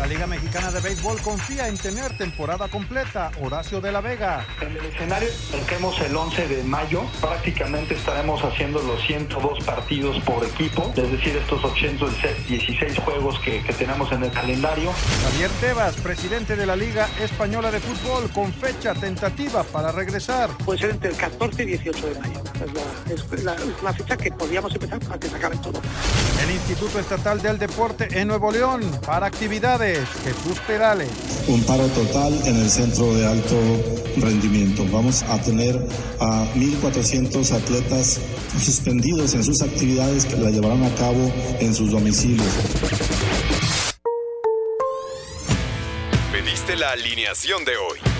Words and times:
La 0.00 0.06
Liga 0.06 0.26
Mexicana 0.26 0.70
de 0.70 0.80
Béisbol 0.80 1.20
confía 1.20 1.68
en 1.68 1.76
tener 1.76 2.16
temporada 2.16 2.68
completa. 2.68 3.30
Horacio 3.38 3.82
de 3.82 3.92
la 3.92 4.00
Vega. 4.00 4.46
En 4.62 4.74
el 4.74 4.86
escenario 4.86 5.28
arranquemos 5.52 6.00
el 6.00 6.16
11 6.16 6.48
de 6.48 6.62
mayo. 6.62 7.02
Prácticamente 7.20 7.96
estaremos 7.96 8.42
haciendo 8.42 8.80
los 8.80 8.98
102 9.06 9.62
partidos 9.62 10.18
por 10.20 10.42
equipo, 10.42 10.90
es 10.96 11.12
decir, 11.12 11.36
estos 11.36 11.62
816 11.62 12.98
juegos 12.98 13.38
que, 13.40 13.62
que 13.62 13.74
tenemos 13.74 14.10
en 14.12 14.24
el 14.24 14.30
calendario. 14.32 14.90
Javier 15.22 15.50
Tebas, 15.60 15.96
presidente 15.96 16.56
de 16.56 16.64
la 16.64 16.76
Liga 16.76 17.06
Española 17.20 17.70
de 17.70 17.80
Fútbol, 17.80 18.30
con 18.30 18.54
fecha 18.54 18.94
tentativa 18.94 19.64
para 19.64 19.92
regresar. 19.92 20.48
Puede 20.64 20.78
ser 20.78 20.90
entre 20.90 21.10
el 21.10 21.16
14 21.16 21.62
y 21.62 21.66
18 21.66 22.06
de 22.06 22.20
mayo. 22.20 22.40
Es 22.54 22.72
la, 22.72 23.34
es 23.34 23.44
la, 23.44 23.56
la 23.82 23.92
fecha 23.92 24.16
que 24.16 24.32
podríamos 24.32 24.74
empezar 24.74 24.98
para 25.00 25.20
que 25.20 25.28
se 25.28 25.36
acabe 25.36 25.58
todo. 25.58 25.82
El 26.42 26.50
Instituto 26.52 26.98
Estatal 26.98 27.42
del 27.42 27.58
Deporte 27.58 28.08
en 28.18 28.28
Nuevo 28.28 28.50
León 28.50 28.80
para 29.04 29.26
actividades. 29.26 29.89
Jesús 29.94 30.58
Perales. 30.66 31.08
Un 31.48 31.62
paro 31.64 31.86
total 31.88 32.32
en 32.46 32.56
el 32.56 32.70
centro 32.70 33.14
de 33.14 33.26
alto 33.26 33.56
rendimiento. 34.16 34.84
Vamos 34.90 35.22
a 35.22 35.40
tener 35.40 35.76
a 36.20 36.46
1.400 36.54 37.52
atletas 37.52 38.20
suspendidos 38.58 39.34
en 39.34 39.44
sus 39.44 39.62
actividades 39.62 40.26
que 40.26 40.36
la 40.36 40.50
llevarán 40.50 40.84
a 40.84 40.94
cabo 40.94 41.32
en 41.60 41.74
sus 41.74 41.90
domicilios. 41.90 42.46
Pediste 46.32 46.76
la 46.76 46.90
alineación 46.90 47.64
de 47.64 47.76
hoy. 47.76 48.19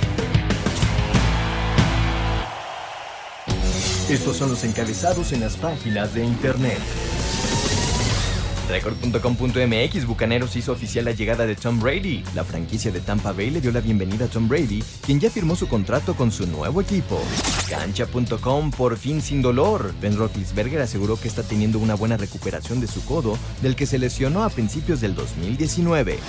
Estos 4.11 4.35
son 4.35 4.49
los 4.49 4.65
encabezados 4.65 5.31
en 5.31 5.39
las 5.39 5.55
páginas 5.55 6.13
de 6.13 6.25
internet. 6.25 6.77
Record.com.mx 8.67 10.05
Bucaneros 10.05 10.53
hizo 10.57 10.73
oficial 10.73 11.05
la 11.05 11.11
llegada 11.13 11.45
de 11.45 11.55
Tom 11.55 11.79
Brady. 11.79 12.21
La 12.35 12.43
franquicia 12.43 12.91
de 12.91 12.99
Tampa 12.99 13.31
Bay 13.31 13.51
le 13.51 13.61
dio 13.61 13.71
la 13.71 13.79
bienvenida 13.79 14.25
a 14.25 14.27
Tom 14.27 14.49
Brady, 14.49 14.83
quien 15.05 15.21
ya 15.21 15.29
firmó 15.29 15.55
su 15.55 15.69
contrato 15.69 16.13
con 16.13 16.29
su 16.29 16.45
nuevo 16.45 16.81
equipo. 16.81 17.21
Cancha.com 17.69 18.71
por 18.71 18.97
fin 18.97 19.21
sin 19.21 19.41
dolor. 19.41 19.93
Ben 20.01 20.17
Roethlisberger 20.17 20.81
aseguró 20.81 21.17
que 21.17 21.29
está 21.29 21.43
teniendo 21.43 21.79
una 21.79 21.95
buena 21.95 22.17
recuperación 22.17 22.81
de 22.81 22.87
su 22.87 23.05
codo, 23.05 23.37
del 23.61 23.77
que 23.77 23.85
se 23.85 23.97
lesionó 23.97 24.43
a 24.43 24.49
principios 24.49 24.99
del 24.99 25.15
2019. 25.15 26.19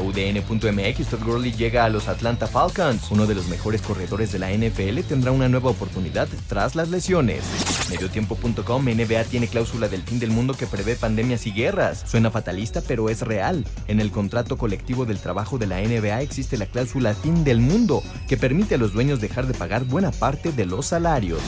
UDN.mx 0.00 1.06
Todd 1.08 1.24
Gurley 1.24 1.52
llega 1.52 1.84
a 1.84 1.88
los 1.88 2.08
Atlanta 2.08 2.46
Falcons. 2.46 3.10
Uno 3.10 3.26
de 3.26 3.34
los 3.34 3.48
mejores 3.48 3.82
corredores 3.82 4.32
de 4.32 4.38
la 4.38 4.50
NFL 4.50 5.00
tendrá 5.08 5.32
una 5.32 5.48
nueva 5.48 5.70
oportunidad 5.70 6.28
tras 6.48 6.74
las 6.74 6.88
lesiones. 6.88 7.44
Mediotiempo.com 7.90 8.84
NBA 8.84 9.24
tiene 9.24 9.48
cláusula 9.48 9.88
del 9.88 10.02
fin 10.02 10.18
del 10.18 10.30
mundo 10.30 10.54
que 10.54 10.66
prevé 10.66 10.96
pandemias 10.96 11.46
y 11.46 11.52
guerras. 11.52 12.04
Suena 12.06 12.30
fatalista, 12.30 12.80
pero 12.86 13.08
es 13.08 13.20
real. 13.22 13.64
En 13.86 14.00
el 14.00 14.10
contrato 14.10 14.56
colectivo 14.56 15.04
del 15.04 15.18
trabajo 15.18 15.58
de 15.58 15.66
la 15.66 15.80
NBA 15.80 16.22
existe 16.22 16.56
la 16.56 16.66
cláusula 16.66 17.14
fin 17.14 17.44
del 17.44 17.60
mundo, 17.60 18.02
que 18.28 18.36
permite 18.36 18.76
a 18.76 18.78
los 18.78 18.92
dueños 18.92 19.20
dejar 19.20 19.46
de 19.46 19.54
pagar 19.54 19.84
buena 19.84 20.10
parte 20.10 20.52
de 20.52 20.66
los 20.66 20.86
salarios. 20.86 21.40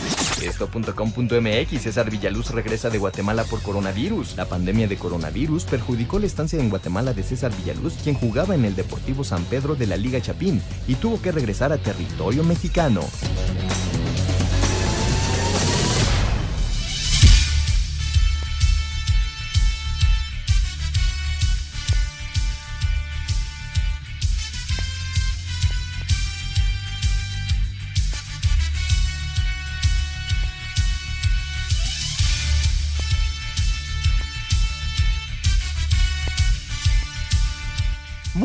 Esto.com.mx 0.42 1.82
César 1.82 2.10
Villaluz 2.10 2.50
regresa 2.50 2.90
de 2.90 2.98
Guatemala 2.98 3.44
por 3.44 3.62
coronavirus. 3.62 4.36
La 4.36 4.44
pandemia 4.46 4.88
de 4.88 4.96
coronavirus 4.96 5.64
perjudicó 5.64 6.18
la 6.18 6.26
estancia 6.26 6.60
en 6.60 6.70
Guatemala 6.70 7.14
de 7.14 7.22
César 7.22 7.52
Villaluz, 7.56 7.94
quien 8.02 8.14
jugaba 8.34 8.56
en 8.56 8.64
el 8.64 8.74
Deportivo 8.74 9.22
San 9.22 9.44
Pedro 9.44 9.76
de 9.76 9.86
la 9.86 9.96
Liga 9.96 10.20
Chapín 10.20 10.60
y 10.88 10.96
tuvo 10.96 11.22
que 11.22 11.30
regresar 11.30 11.72
a 11.72 11.78
territorio 11.78 12.42
mexicano. 12.42 13.02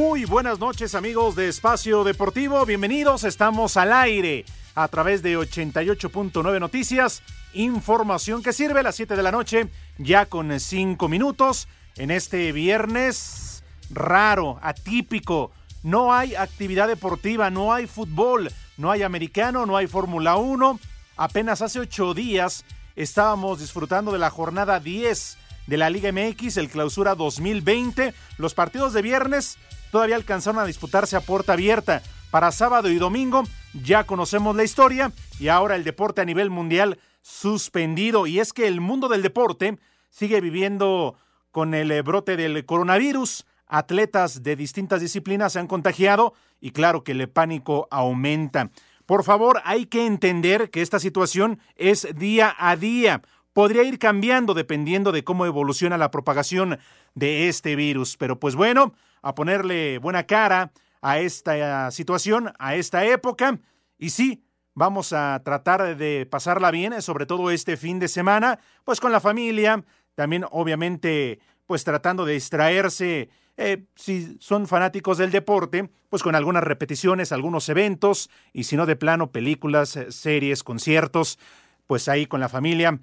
Muy 0.09 0.25
buenas 0.25 0.57
noches 0.57 0.95
amigos 0.95 1.35
de 1.35 1.49
Espacio 1.49 2.03
Deportivo, 2.03 2.65
bienvenidos, 2.65 3.23
estamos 3.23 3.77
al 3.77 3.93
aire 3.93 4.43
a 4.73 4.87
través 4.87 5.21
de 5.21 5.37
88.9 5.37 6.59
Noticias, 6.59 7.21
información 7.53 8.41
que 8.41 8.51
sirve 8.51 8.79
a 8.79 8.83
las 8.83 8.95
7 8.95 9.15
de 9.15 9.21
la 9.21 9.31
noche, 9.31 9.69
ya 9.99 10.25
con 10.25 10.59
5 10.59 11.07
minutos, 11.07 11.67
en 11.95 12.09
este 12.09 12.51
viernes 12.53 13.63
raro, 13.91 14.57
atípico, 14.63 15.51
no 15.83 16.11
hay 16.11 16.33
actividad 16.33 16.87
deportiva, 16.87 17.51
no 17.51 17.71
hay 17.71 17.85
fútbol, 17.85 18.51
no 18.77 18.89
hay 18.89 19.03
americano, 19.03 19.67
no 19.67 19.77
hay 19.77 19.85
Fórmula 19.85 20.37
1, 20.37 20.79
apenas 21.17 21.61
hace 21.61 21.81
8 21.81 22.15
días 22.15 22.65
estábamos 22.95 23.59
disfrutando 23.59 24.11
de 24.11 24.17
la 24.17 24.31
jornada 24.31 24.79
10 24.79 25.37
de 25.67 25.77
la 25.77 25.91
Liga 25.91 26.11
MX, 26.11 26.57
el 26.57 26.67
clausura 26.67 27.13
2020, 27.13 28.15
los 28.39 28.55
partidos 28.55 28.93
de 28.93 29.03
viernes 29.03 29.59
todavía 29.91 30.15
alcanzaron 30.15 30.61
a 30.61 30.65
disputarse 30.65 31.15
a 31.15 31.21
puerta 31.21 31.53
abierta. 31.53 32.01
Para 32.31 32.51
sábado 32.51 32.89
y 32.89 32.97
domingo 32.97 33.43
ya 33.73 34.03
conocemos 34.03 34.55
la 34.55 34.63
historia 34.63 35.11
y 35.39 35.47
ahora 35.47 35.75
el 35.75 35.83
deporte 35.83 36.21
a 36.21 36.25
nivel 36.25 36.49
mundial 36.49 36.99
suspendido. 37.21 38.27
Y 38.27 38.39
es 38.39 38.53
que 38.53 38.67
el 38.67 38.81
mundo 38.81 39.07
del 39.07 39.21
deporte 39.21 39.79
sigue 40.09 40.41
viviendo 40.41 41.15
con 41.51 41.73
el 41.73 42.01
brote 42.03 42.37
del 42.37 42.65
coronavirus. 42.65 43.45
Atletas 43.67 44.41
de 44.41 44.55
distintas 44.55 45.01
disciplinas 45.01 45.53
se 45.53 45.59
han 45.59 45.67
contagiado 45.67 46.33
y 46.59 46.71
claro 46.71 47.03
que 47.03 47.11
el 47.11 47.29
pánico 47.29 47.87
aumenta. 47.91 48.71
Por 49.05 49.23
favor, 49.23 49.61
hay 49.63 49.85
que 49.87 50.05
entender 50.05 50.69
que 50.69 50.81
esta 50.81 50.99
situación 50.99 51.59
es 51.75 52.07
día 52.15 52.55
a 52.57 52.75
día. 52.75 53.21
Podría 53.53 53.83
ir 53.83 53.97
cambiando 53.97 54.53
dependiendo 54.53 55.11
de 55.11 55.23
cómo 55.23 55.45
evoluciona 55.45 55.97
la 55.97 56.11
propagación 56.11 56.77
de 57.15 57.47
este 57.47 57.75
virus. 57.75 58.17
Pero 58.17 58.39
pues 58.39 58.55
bueno, 58.55 58.93
a 59.21 59.35
ponerle 59.35 59.97
buena 59.99 60.23
cara 60.23 60.71
a 61.01 61.19
esta 61.19 61.91
situación, 61.91 62.53
a 62.59 62.75
esta 62.75 63.05
época. 63.05 63.59
Y 63.97 64.09
sí, 64.11 64.43
vamos 64.73 65.13
a 65.13 65.41
tratar 65.43 65.97
de 65.97 66.25
pasarla 66.25 66.71
bien, 66.71 67.01
sobre 67.01 67.25
todo 67.25 67.51
este 67.51 67.77
fin 67.77 67.99
de 67.99 68.07
semana, 68.07 68.59
pues 68.85 68.99
con 68.99 69.11
la 69.11 69.19
familia, 69.19 69.83
también 70.15 70.45
obviamente 70.51 71.39
pues 71.65 71.83
tratando 71.83 72.25
de 72.25 72.33
distraerse, 72.33 73.29
eh, 73.55 73.83
si 73.95 74.37
son 74.39 74.67
fanáticos 74.67 75.17
del 75.17 75.31
deporte, 75.31 75.91
pues 76.07 76.23
con 76.23 76.33
algunas 76.33 76.63
repeticiones, 76.63 77.31
algunos 77.31 77.67
eventos, 77.69 78.29
y 78.53 78.63
si 78.63 78.77
no 78.77 78.85
de 78.85 78.95
plano, 78.95 79.31
películas, 79.31 79.99
series, 80.09 80.63
conciertos, 80.63 81.37
pues 81.85 82.07
ahí 82.07 82.25
con 82.25 82.39
la 82.39 82.47
familia, 82.47 82.99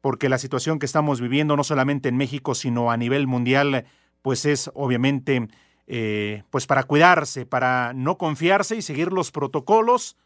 porque 0.00 0.28
la 0.28 0.38
situación 0.38 0.78
que 0.78 0.86
estamos 0.86 1.20
viviendo 1.20 1.56
no 1.56 1.64
solamente 1.64 2.08
en 2.08 2.16
México, 2.16 2.54
sino 2.54 2.92
a 2.92 2.96
nivel 2.96 3.26
mundial, 3.26 3.84
pues 4.26 4.44
es 4.44 4.72
obviamente 4.74 5.46
eh, 5.86 6.42
pues 6.50 6.66
para 6.66 6.82
cuidarse, 6.82 7.46
para 7.46 7.92
no 7.94 8.18
confiarse 8.18 8.74
y 8.74 8.82
seguir 8.82 9.12
los 9.12 9.30
protocolos 9.30 10.16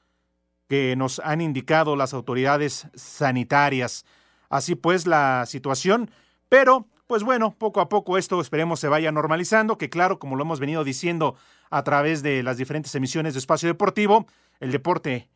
que 0.69 0.97
nos 0.97 1.19
han 1.19 1.43
indicado 1.43 1.97
las 1.97 2.15
autoridades 2.15 2.89
sanitarias. 2.95 4.07
Así 4.49 4.75
pues 4.75 5.07
la 5.07 5.45
situación, 5.45 6.11
pero 6.49 6.87
pues 7.07 7.25
bueno, 7.25 7.55
poco 7.59 7.83
a 7.83 7.91
poco 7.91 8.17
esto 8.17 8.41
esperemos 8.41 8.81
se 8.81 8.89
vaya 8.89 9.13
normalizando, 9.13 9.77
que 9.77 9.91
claro, 9.91 10.19
como 10.19 10.35
lo 10.35 10.45
hemos 10.45 10.61
venido 10.61 10.83
diciendo 10.83 11.37
a 11.69 11.85
través 11.85 12.23
de 12.23 12.43
las 12.43 12.57
diferentes 12.57 12.95
emisiones 12.95 13.35
de 13.35 13.41
Espacio 13.41 13.69
Deportivo, 13.69 14.27
el 14.61 14.73
deporte 14.73 15.29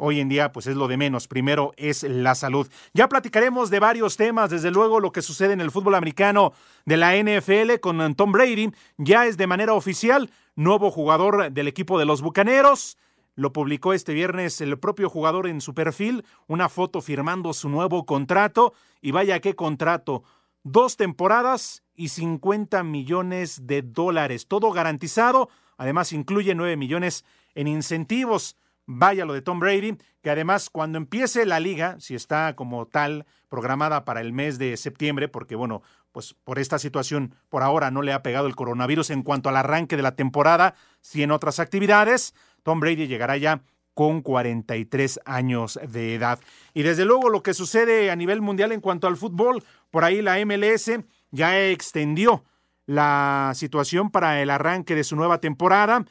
hoy 0.00 0.18
en 0.18 0.28
día 0.28 0.50
pues 0.50 0.66
es 0.66 0.76
lo 0.76 0.88
de 0.88 0.96
menos. 0.96 1.28
Primero 1.28 1.72
es 1.76 2.02
la 2.02 2.34
salud. 2.34 2.68
Ya 2.94 3.08
platicaremos 3.08 3.70
de 3.70 3.78
varios 3.78 4.16
temas, 4.16 4.50
desde 4.50 4.70
luego 4.70 4.98
lo 4.98 5.12
que 5.12 5.22
sucede 5.22 5.52
en 5.52 5.60
el 5.60 5.70
fútbol 5.70 5.94
americano 5.94 6.52
de 6.86 6.96
la 6.96 7.14
NFL 7.16 7.78
con 7.80 8.14
Tom 8.14 8.32
Brady, 8.32 8.72
ya 8.96 9.26
es 9.26 9.36
de 9.36 9.46
manera 9.46 9.74
oficial 9.74 10.30
nuevo 10.56 10.90
jugador 10.90 11.52
del 11.52 11.68
equipo 11.68 11.98
de 11.98 12.06
los 12.06 12.22
Bucaneros. 12.22 12.98
Lo 13.36 13.52
publicó 13.52 13.92
este 13.92 14.12
viernes 14.12 14.60
el 14.60 14.78
propio 14.78 15.08
jugador 15.08 15.46
en 15.46 15.60
su 15.60 15.74
perfil, 15.74 16.24
una 16.46 16.68
foto 16.68 17.00
firmando 17.00 17.52
su 17.52 17.68
nuevo 17.68 18.04
contrato 18.04 18.74
y 19.00 19.12
vaya 19.12 19.40
qué 19.40 19.54
contrato 19.54 20.24
dos 20.62 20.96
temporadas 20.96 21.82
y 21.94 22.08
50 22.08 22.82
millones 22.82 23.66
de 23.66 23.82
dólares, 23.82 24.46
todo 24.46 24.72
garantizado. 24.72 25.48
Además, 25.76 26.12
incluye 26.12 26.54
9 26.54 26.76
millones 26.76 27.24
en 27.54 27.66
incentivos. 27.68 28.56
Vaya 28.92 29.24
lo 29.24 29.34
de 29.34 29.40
Tom 29.40 29.60
Brady, 29.60 29.96
que 30.20 30.30
además 30.30 30.68
cuando 30.68 30.98
empiece 30.98 31.46
la 31.46 31.60
liga, 31.60 31.94
si 32.00 32.16
está 32.16 32.56
como 32.56 32.86
tal 32.88 33.24
programada 33.48 34.04
para 34.04 34.20
el 34.20 34.32
mes 34.32 34.58
de 34.58 34.76
septiembre, 34.76 35.28
porque 35.28 35.54
bueno, 35.54 35.82
pues 36.10 36.34
por 36.42 36.58
esta 36.58 36.76
situación 36.80 37.36
por 37.48 37.62
ahora 37.62 37.92
no 37.92 38.02
le 38.02 38.12
ha 38.12 38.24
pegado 38.24 38.48
el 38.48 38.56
coronavirus 38.56 39.10
en 39.10 39.22
cuanto 39.22 39.48
al 39.48 39.56
arranque 39.56 39.96
de 39.96 40.02
la 40.02 40.16
temporada, 40.16 40.74
si 41.02 41.22
en 41.22 41.30
otras 41.30 41.60
actividades, 41.60 42.34
Tom 42.64 42.80
Brady 42.80 43.06
llegará 43.06 43.36
ya 43.36 43.62
con 43.94 44.22
43 44.22 45.20
años 45.24 45.78
de 45.88 46.16
edad. 46.16 46.40
Y 46.74 46.82
desde 46.82 47.04
luego 47.04 47.28
lo 47.28 47.44
que 47.44 47.54
sucede 47.54 48.10
a 48.10 48.16
nivel 48.16 48.40
mundial 48.40 48.72
en 48.72 48.80
cuanto 48.80 49.06
al 49.06 49.16
fútbol, 49.16 49.62
por 49.92 50.02
ahí 50.02 50.20
la 50.20 50.44
MLS 50.44 50.90
ya 51.30 51.60
extendió 51.68 52.44
la 52.86 53.52
situación 53.54 54.10
para 54.10 54.42
el 54.42 54.50
arranque 54.50 54.96
de 54.96 55.04
su 55.04 55.14
nueva 55.14 55.38
temporada. 55.38 56.04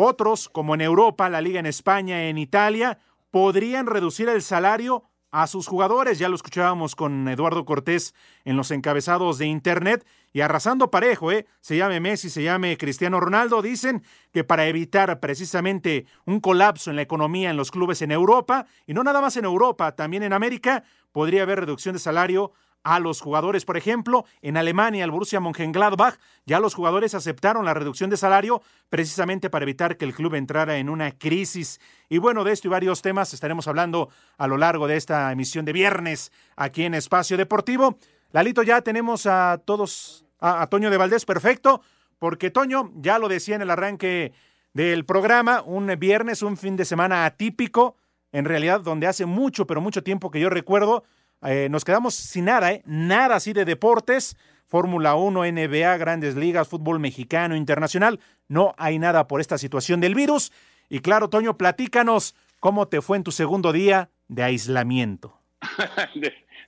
Otros, 0.00 0.48
como 0.48 0.76
en 0.76 0.80
Europa, 0.80 1.28
la 1.28 1.40
Liga 1.40 1.58
en 1.58 1.66
España, 1.66 2.28
en 2.28 2.38
Italia, 2.38 3.00
podrían 3.32 3.88
reducir 3.88 4.28
el 4.28 4.42
salario 4.42 5.02
a 5.32 5.48
sus 5.48 5.66
jugadores. 5.66 6.20
Ya 6.20 6.28
lo 6.28 6.36
escuchábamos 6.36 6.94
con 6.94 7.26
Eduardo 7.26 7.64
Cortés 7.64 8.14
en 8.44 8.56
los 8.56 8.70
encabezados 8.70 9.38
de 9.38 9.46
Internet 9.46 10.06
y 10.32 10.42
arrasando 10.42 10.92
parejo, 10.92 11.32
¿eh? 11.32 11.46
Se 11.60 11.76
llame 11.76 11.98
Messi, 11.98 12.30
se 12.30 12.44
llame 12.44 12.78
Cristiano 12.78 13.18
Ronaldo. 13.18 13.60
Dicen 13.60 14.04
que 14.32 14.44
para 14.44 14.68
evitar 14.68 15.18
precisamente 15.18 16.06
un 16.26 16.38
colapso 16.38 16.90
en 16.90 16.96
la 16.96 17.02
economía 17.02 17.50
en 17.50 17.56
los 17.56 17.72
clubes 17.72 18.00
en 18.00 18.12
Europa, 18.12 18.66
y 18.86 18.94
no 18.94 19.02
nada 19.02 19.20
más 19.20 19.36
en 19.36 19.46
Europa, 19.46 19.96
también 19.96 20.22
en 20.22 20.32
América, 20.32 20.84
podría 21.10 21.42
haber 21.42 21.58
reducción 21.58 21.94
de 21.94 21.98
salario 21.98 22.52
a 22.82 23.00
los 23.00 23.20
jugadores. 23.20 23.64
Por 23.64 23.76
ejemplo, 23.76 24.24
en 24.42 24.56
Alemania, 24.56 25.04
el 25.04 25.10
Borussia 25.10 25.40
Mönchengladbach, 25.40 26.16
ya 26.46 26.60
los 26.60 26.74
jugadores 26.74 27.14
aceptaron 27.14 27.64
la 27.64 27.74
reducción 27.74 28.10
de 28.10 28.16
salario 28.16 28.62
precisamente 28.88 29.50
para 29.50 29.64
evitar 29.64 29.96
que 29.96 30.04
el 30.04 30.14
club 30.14 30.34
entrara 30.34 30.78
en 30.78 30.88
una 30.88 31.12
crisis. 31.12 31.80
Y 32.08 32.18
bueno, 32.18 32.44
de 32.44 32.52
esto 32.52 32.68
y 32.68 32.70
varios 32.70 33.02
temas 33.02 33.34
estaremos 33.34 33.68
hablando 33.68 34.08
a 34.36 34.46
lo 34.46 34.56
largo 34.56 34.86
de 34.86 34.96
esta 34.96 35.30
emisión 35.32 35.64
de 35.64 35.72
viernes 35.72 36.32
aquí 36.56 36.84
en 36.84 36.94
Espacio 36.94 37.36
Deportivo. 37.36 37.98
Lalito, 38.32 38.62
ya 38.62 38.82
tenemos 38.82 39.26
a 39.26 39.60
todos, 39.64 40.24
a, 40.40 40.62
a 40.62 40.66
Toño 40.68 40.90
de 40.90 40.96
Valdés, 40.96 41.24
perfecto, 41.24 41.82
porque 42.18 42.50
Toño, 42.50 42.92
ya 42.96 43.18
lo 43.18 43.28
decía 43.28 43.56
en 43.56 43.62
el 43.62 43.70
arranque 43.70 44.32
del 44.72 45.04
programa, 45.04 45.62
un 45.62 45.86
viernes, 45.98 46.42
un 46.42 46.56
fin 46.56 46.76
de 46.76 46.84
semana 46.84 47.24
atípico, 47.24 47.96
en 48.32 48.44
realidad 48.44 48.80
donde 48.80 49.06
hace 49.06 49.26
mucho, 49.26 49.66
pero 49.66 49.80
mucho 49.80 50.02
tiempo 50.02 50.30
que 50.30 50.40
yo 50.40 50.50
recuerdo, 50.50 51.04
eh, 51.42 51.68
nos 51.70 51.84
quedamos 51.84 52.14
sin 52.14 52.46
nada, 52.46 52.72
¿eh? 52.72 52.82
nada 52.84 53.36
así 53.36 53.52
de 53.52 53.64
deportes, 53.64 54.36
Fórmula 54.66 55.14
1, 55.14 55.44
NBA, 55.52 55.96
grandes 55.96 56.36
ligas, 56.36 56.68
fútbol 56.68 56.98
mexicano, 57.00 57.56
internacional. 57.56 58.20
No 58.48 58.74
hay 58.76 58.98
nada 58.98 59.26
por 59.26 59.40
esta 59.40 59.56
situación 59.56 60.00
del 60.00 60.14
virus. 60.14 60.52
Y 60.90 61.00
claro, 61.00 61.28
Toño, 61.30 61.56
platícanos 61.56 62.34
cómo 62.60 62.88
te 62.88 63.00
fue 63.00 63.16
en 63.16 63.24
tu 63.24 63.32
segundo 63.32 63.72
día 63.72 64.10
de 64.28 64.42
aislamiento. 64.42 65.38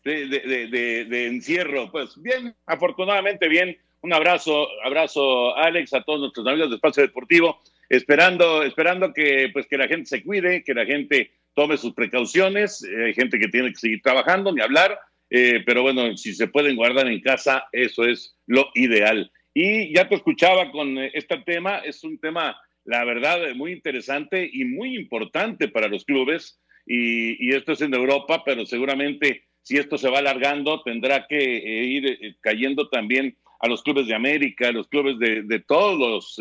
de, 0.04 1.26
encierro. 1.26 1.90
Pues 1.90 2.20
bien, 2.20 2.54
afortunadamente 2.66 3.48
bien. 3.48 3.76
Un 4.02 4.14
abrazo, 4.14 4.66
abrazo 4.82 5.54
Alex, 5.56 5.92
a 5.92 6.02
todos 6.02 6.20
nuestros 6.20 6.46
amigos 6.46 6.70
de 6.70 6.76
Espacio 6.76 7.02
Deportivo, 7.02 7.60
esperando, 7.88 8.62
esperando 8.62 9.12
que 9.12 9.50
pues 9.52 9.66
que 9.66 9.76
la 9.76 9.88
gente 9.88 10.06
se 10.06 10.24
cuide, 10.24 10.64
que 10.64 10.72
la 10.72 10.86
gente 10.86 11.32
tome 11.54 11.76
sus 11.76 11.94
precauciones. 11.94 12.82
Eh, 12.82 13.06
hay 13.06 13.14
gente 13.14 13.38
que 13.38 13.48
tiene 13.48 13.70
que 13.70 13.78
seguir 13.78 14.02
trabajando, 14.02 14.52
ni 14.52 14.60
hablar, 14.60 14.98
eh, 15.30 15.62
pero 15.64 15.82
bueno, 15.82 16.16
si 16.16 16.34
se 16.34 16.48
pueden 16.48 16.76
guardar 16.76 17.06
en 17.08 17.20
casa, 17.20 17.64
eso 17.72 18.04
es 18.04 18.36
lo 18.46 18.68
ideal. 18.74 19.30
Y 19.54 19.94
ya 19.94 20.08
te 20.08 20.14
escuchaba 20.14 20.70
con 20.70 20.98
eh, 20.98 21.10
este 21.14 21.38
tema, 21.38 21.78
es 21.78 22.04
un 22.04 22.18
tema, 22.18 22.56
la 22.84 23.04
verdad, 23.04 23.54
muy 23.54 23.72
interesante 23.72 24.48
y 24.52 24.64
muy 24.64 24.96
importante 24.96 25.68
para 25.68 25.88
los 25.88 26.04
clubes. 26.04 26.60
Y, 26.86 27.54
esto 27.54 27.72
es 27.72 27.82
en 27.82 27.94
Europa, 27.94 28.42
pero 28.44 28.64
seguramente 28.66 29.44
si 29.62 29.76
esto 29.76 29.98
se 29.98 30.08
va 30.08 30.18
alargando, 30.18 30.82
tendrá 30.82 31.26
que 31.28 31.36
ir 31.36 32.36
cayendo 32.40 32.88
también 32.88 33.36
a 33.60 33.68
los 33.68 33.82
clubes 33.82 34.06
de 34.06 34.14
América, 34.14 34.68
a 34.68 34.72
los 34.72 34.88
clubes 34.88 35.18
de, 35.18 35.60
todos 35.60 36.38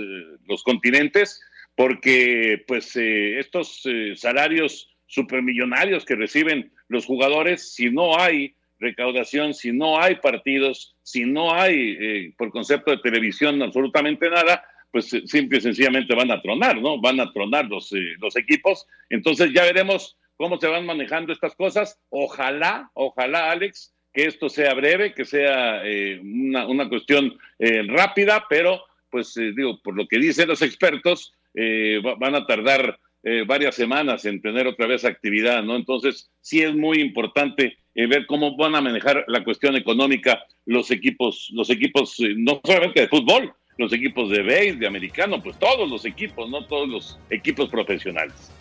los, 0.48 0.64
continentes, 0.64 1.42
porque 1.76 2.64
pues 2.66 2.96
estos 2.96 3.84
salarios 4.16 4.90
supermillonarios 5.10 6.06
que 6.06 6.16
reciben 6.16 6.72
los 6.88 7.06
jugadores, 7.06 7.74
si 7.74 7.90
no 7.90 8.18
hay 8.18 8.56
recaudación, 8.80 9.54
si 9.54 9.72
no 9.72 10.00
hay 10.00 10.16
partidos, 10.16 10.96
si 11.04 11.26
no 11.26 11.54
hay, 11.54 11.98
eh, 12.00 12.34
por 12.38 12.52
concepto 12.52 12.92
de 12.92 12.98
televisión, 12.98 13.62
absolutamente 13.62 14.30
nada, 14.30 14.64
pues 14.92 15.14
eh, 15.14 15.24
simple 15.26 15.58
y 15.58 15.62
sencillamente 15.62 16.16
van 16.16 16.32
a 16.32 16.42
tronar, 16.42 16.80
¿no? 16.80 17.02
Van 17.02 17.20
a 17.20 17.32
tronar 17.34 17.66
los, 17.66 17.92
eh, 17.92 18.16
los 18.20 18.36
equipos. 18.38 18.86
Entonces 19.10 19.52
ya 19.52 19.64
veremos 19.64 20.16
cómo 20.38 20.60
se 20.60 20.68
van 20.68 20.86
manejando 20.86 21.34
estas 21.34 21.56
cosas. 21.56 22.00
Ojalá, 22.10 22.90
ojalá, 22.94 23.52
Alex, 23.52 23.94
que 24.14 24.26
esto 24.26 24.48
sea 24.48 24.74
breve, 24.76 25.14
que 25.14 25.26
sea 25.26 25.84
una, 26.24 26.66
una, 26.66 26.90
cuestión 26.90 27.38
rápida, 27.60 28.46
pero 28.50 28.84
pues 29.12 29.36
digo, 29.36 29.80
por 29.84 29.96
lo 29.96 30.08
que 30.08 30.18
dicen 30.18 30.48
los 30.48 30.64
expertos, 30.64 31.36
van 31.54 32.34
a 32.34 32.48
tardar 32.48 32.98
eh, 33.24 33.44
varias 33.46 33.76
semanas 33.76 34.24
en 34.26 34.42
tener 34.42 34.66
otra 34.68 34.88
vez 34.88 35.04
actividad, 35.04 35.62
¿no? 35.64 35.76
Entonces, 35.76 36.32
sí 36.42 36.62
es 36.62 36.74
muy 36.74 37.02
importante 37.02 37.78
eh, 37.94 38.08
ver 38.08 38.26
cómo 38.28 38.56
van 38.56 38.76
a 38.76 38.82
manejar 38.82 39.26
la 39.28 39.44
cuestión 39.44 39.76
económica 39.76 40.40
los 40.66 40.90
equipos, 40.92 41.50
los 41.54 41.70
equipos, 41.70 42.20
eh, 42.20 42.34
no 42.38 42.62
solamente 42.64 43.02
de 43.02 43.08
fútbol, 43.08 43.54
los 43.78 43.92
equipos 43.92 44.30
de 44.30 44.44
base, 44.44 44.74
de 44.74 44.88
americano, 44.88 45.42
pues 45.42 45.58
todos 45.60 45.90
los 45.90 46.06
equipos, 46.06 46.50
no 46.50 46.66
todos 46.66 46.88
los 46.88 47.20
equipos 47.30 47.70
profesionales. 47.70 48.52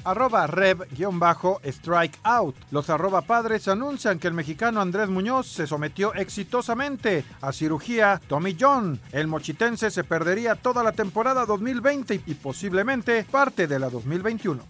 arroba 0.03 0.48
rev-strikeout. 0.48 2.55
Los 2.72 2.89
arroba 2.89 3.22
padres 3.22 3.67
anuncian 3.67 4.20
que 4.20 4.27
el 4.27 4.34
mexicano 4.34 4.81
Andrés 4.81 5.10
Muñoz 5.10 5.48
se 5.48 5.67
sometió 5.67 6.13
exitosamente 6.13 7.25
a 7.41 7.51
cirugía 7.51 8.22
Tommy 8.27 8.55
John. 8.60 9.00
El 9.12 9.27
mochitense 9.27 9.91
se 9.91 10.03
perdería 10.03 10.55
toda 10.55 10.84
la 10.84 10.91
temporada 10.91 11.46
2020 11.46 12.22
y 12.25 12.34
posiblemente 12.36 13.25
parte 13.29 13.67
de 13.67 13.79
la 13.79 13.89
2021. 13.89 14.63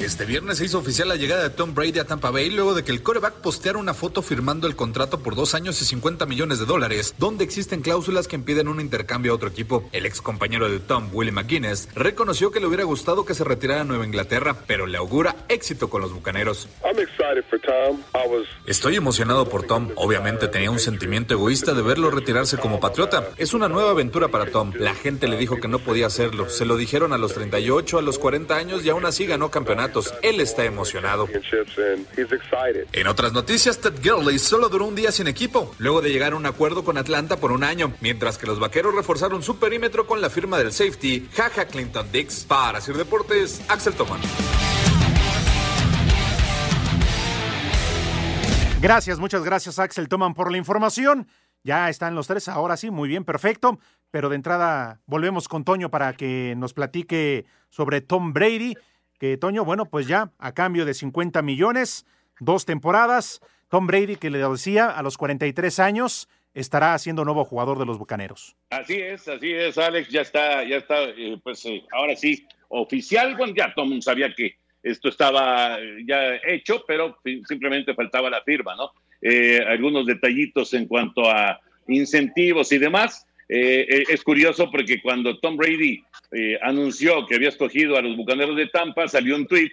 Este 0.00 0.24
viernes 0.24 0.58
se 0.58 0.64
hizo 0.64 0.78
oficial 0.78 1.08
la 1.08 1.16
llegada 1.16 1.42
de 1.42 1.50
Tom 1.50 1.74
Brady 1.74 1.98
a 1.98 2.04
Tampa 2.04 2.30
Bay 2.30 2.50
luego 2.50 2.72
de 2.72 2.84
que 2.84 2.92
el 2.92 3.02
coreback 3.02 3.34
posteara 3.34 3.78
una 3.78 3.94
foto 3.94 4.22
firmando 4.22 4.68
el 4.68 4.76
contrato 4.76 5.18
por 5.24 5.34
dos 5.34 5.56
años 5.56 5.82
y 5.82 5.84
50 5.84 6.24
millones 6.24 6.60
de 6.60 6.66
dólares, 6.66 7.16
donde 7.18 7.42
existen 7.42 7.82
cláusulas 7.82 8.28
que 8.28 8.36
impiden 8.36 8.68
un 8.68 8.80
intercambio 8.80 9.32
a 9.32 9.34
otro 9.34 9.48
equipo. 9.48 9.88
El 9.90 10.06
ex 10.06 10.22
compañero 10.22 10.70
de 10.70 10.78
Tom, 10.78 11.08
Willie 11.12 11.32
McGuinness, 11.32 11.88
reconoció 11.96 12.52
que 12.52 12.60
le 12.60 12.66
hubiera 12.68 12.84
gustado 12.84 13.24
que 13.24 13.34
se 13.34 13.42
retirara 13.42 13.80
a 13.80 13.84
Nueva 13.84 14.06
Inglaterra, 14.06 14.56
pero 14.68 14.86
le 14.86 14.98
augura 14.98 15.34
éxito 15.48 15.90
con 15.90 16.00
los 16.00 16.12
bucaneros. 16.12 16.68
Estoy 18.66 18.94
emocionado 18.94 19.48
por 19.48 19.64
Tom. 19.64 19.90
Obviamente 19.96 20.46
tenía 20.46 20.70
un 20.70 20.78
sentimiento 20.78 21.34
egoísta 21.34 21.74
de 21.74 21.82
verlo 21.82 22.12
retirarse 22.12 22.56
como 22.56 22.78
patriota. 22.78 23.30
Es 23.36 23.52
una 23.52 23.68
nueva 23.68 23.90
aventura 23.90 24.28
para 24.28 24.46
Tom. 24.46 24.72
La 24.78 24.94
gente 24.94 25.26
le 25.26 25.36
dijo 25.36 25.56
que 25.56 25.66
no 25.66 25.80
podía 25.80 26.06
hacerlo. 26.06 26.48
Se 26.48 26.64
lo 26.64 26.76
dijeron 26.76 27.12
a 27.12 27.18
los 27.18 27.34
38, 27.34 27.98
a 27.98 28.02
los 28.02 28.20
40 28.20 28.54
años 28.54 28.84
y 28.84 28.90
aún 28.90 29.04
así 29.04 29.26
ganó 29.26 29.50
campeonato. 29.50 29.87
Él 30.22 30.40
está 30.40 30.64
emocionado. 30.64 31.28
En 32.92 33.06
otras 33.06 33.32
noticias, 33.32 33.78
Ted 33.78 33.94
Gurley 34.02 34.38
solo 34.38 34.68
duró 34.68 34.86
un 34.86 34.94
día 34.94 35.12
sin 35.12 35.28
equipo, 35.28 35.74
luego 35.78 36.00
de 36.00 36.10
llegar 36.10 36.32
a 36.32 36.36
un 36.36 36.46
acuerdo 36.46 36.84
con 36.84 36.98
Atlanta 36.98 37.36
por 37.38 37.52
un 37.52 37.64
año, 37.64 37.92
mientras 38.00 38.38
que 38.38 38.46
los 38.46 38.58
vaqueros 38.58 38.94
reforzaron 38.94 39.42
su 39.42 39.58
perímetro 39.58 40.06
con 40.06 40.20
la 40.20 40.30
firma 40.30 40.58
del 40.58 40.72
safety 40.72 41.28
Jaja 41.34 41.66
Clinton 41.66 42.06
Dix. 42.12 42.44
Para 42.44 42.80
Sir 42.80 42.96
Deportes, 42.96 43.62
Axel 43.68 43.94
Toman. 43.94 44.20
Gracias, 48.80 49.18
muchas 49.18 49.42
gracias 49.42 49.80
Axel 49.80 50.08
Toman 50.08 50.34
por 50.34 50.52
la 50.52 50.58
información. 50.58 51.26
Ya 51.64 51.88
están 51.88 52.14
los 52.14 52.28
tres, 52.28 52.48
ahora 52.48 52.76
sí, 52.76 52.90
muy 52.90 53.08
bien, 53.08 53.24
perfecto. 53.24 53.78
Pero 54.10 54.28
de 54.28 54.36
entrada 54.36 55.00
volvemos 55.06 55.48
con 55.48 55.64
Toño 55.64 55.90
para 55.90 56.14
que 56.14 56.54
nos 56.56 56.72
platique 56.72 57.44
sobre 57.68 58.00
Tom 58.00 58.32
Brady 58.32 58.74
que 59.18 59.36
Toño, 59.36 59.64
bueno, 59.64 59.86
pues 59.86 60.06
ya 60.06 60.32
a 60.38 60.52
cambio 60.52 60.84
de 60.84 60.94
50 60.94 61.42
millones, 61.42 62.06
dos 62.40 62.64
temporadas, 62.64 63.40
Tom 63.68 63.86
Brady, 63.86 64.16
que 64.16 64.30
le 64.30 64.38
decía, 64.38 64.86
a 64.90 65.02
los 65.02 65.18
43 65.18 65.78
años, 65.80 66.28
estará 66.54 66.98
siendo 66.98 67.24
nuevo 67.24 67.44
jugador 67.44 67.78
de 67.78 67.86
los 67.86 67.98
Bucaneros. 67.98 68.56
Así 68.70 68.94
es, 68.94 69.28
así 69.28 69.52
es, 69.52 69.76
Alex, 69.78 70.08
ya 70.08 70.22
está, 70.22 70.64
ya 70.64 70.76
está, 70.76 71.04
eh, 71.04 71.38
pues 71.42 71.64
eh, 71.66 71.84
ahora 71.92 72.16
sí, 72.16 72.46
oficial, 72.68 73.36
bueno, 73.36 73.54
ya 73.56 73.72
todo 73.74 74.00
sabía 74.00 74.32
que 74.34 74.56
esto 74.82 75.08
estaba 75.08 75.78
ya 76.06 76.36
hecho, 76.46 76.84
pero 76.86 77.18
simplemente 77.46 77.94
faltaba 77.94 78.30
la 78.30 78.42
firma, 78.42 78.74
¿no? 78.76 78.92
Eh, 79.20 79.60
algunos 79.66 80.06
detallitos 80.06 80.72
en 80.74 80.86
cuanto 80.86 81.28
a 81.28 81.60
incentivos 81.88 82.70
y 82.72 82.78
demás, 82.78 83.26
eh, 83.48 83.86
eh, 83.88 84.04
es 84.08 84.22
curioso 84.22 84.70
porque 84.70 85.00
cuando 85.00 85.38
Tom 85.38 85.56
Brady 85.56 86.02
eh, 86.32 86.58
anunció 86.62 87.26
que 87.26 87.36
había 87.36 87.48
escogido 87.48 87.96
a 87.96 88.02
los 88.02 88.16
Bucaneros 88.16 88.56
de 88.56 88.66
Tampa, 88.66 89.08
salió 89.08 89.36
un 89.36 89.46
tweet 89.46 89.72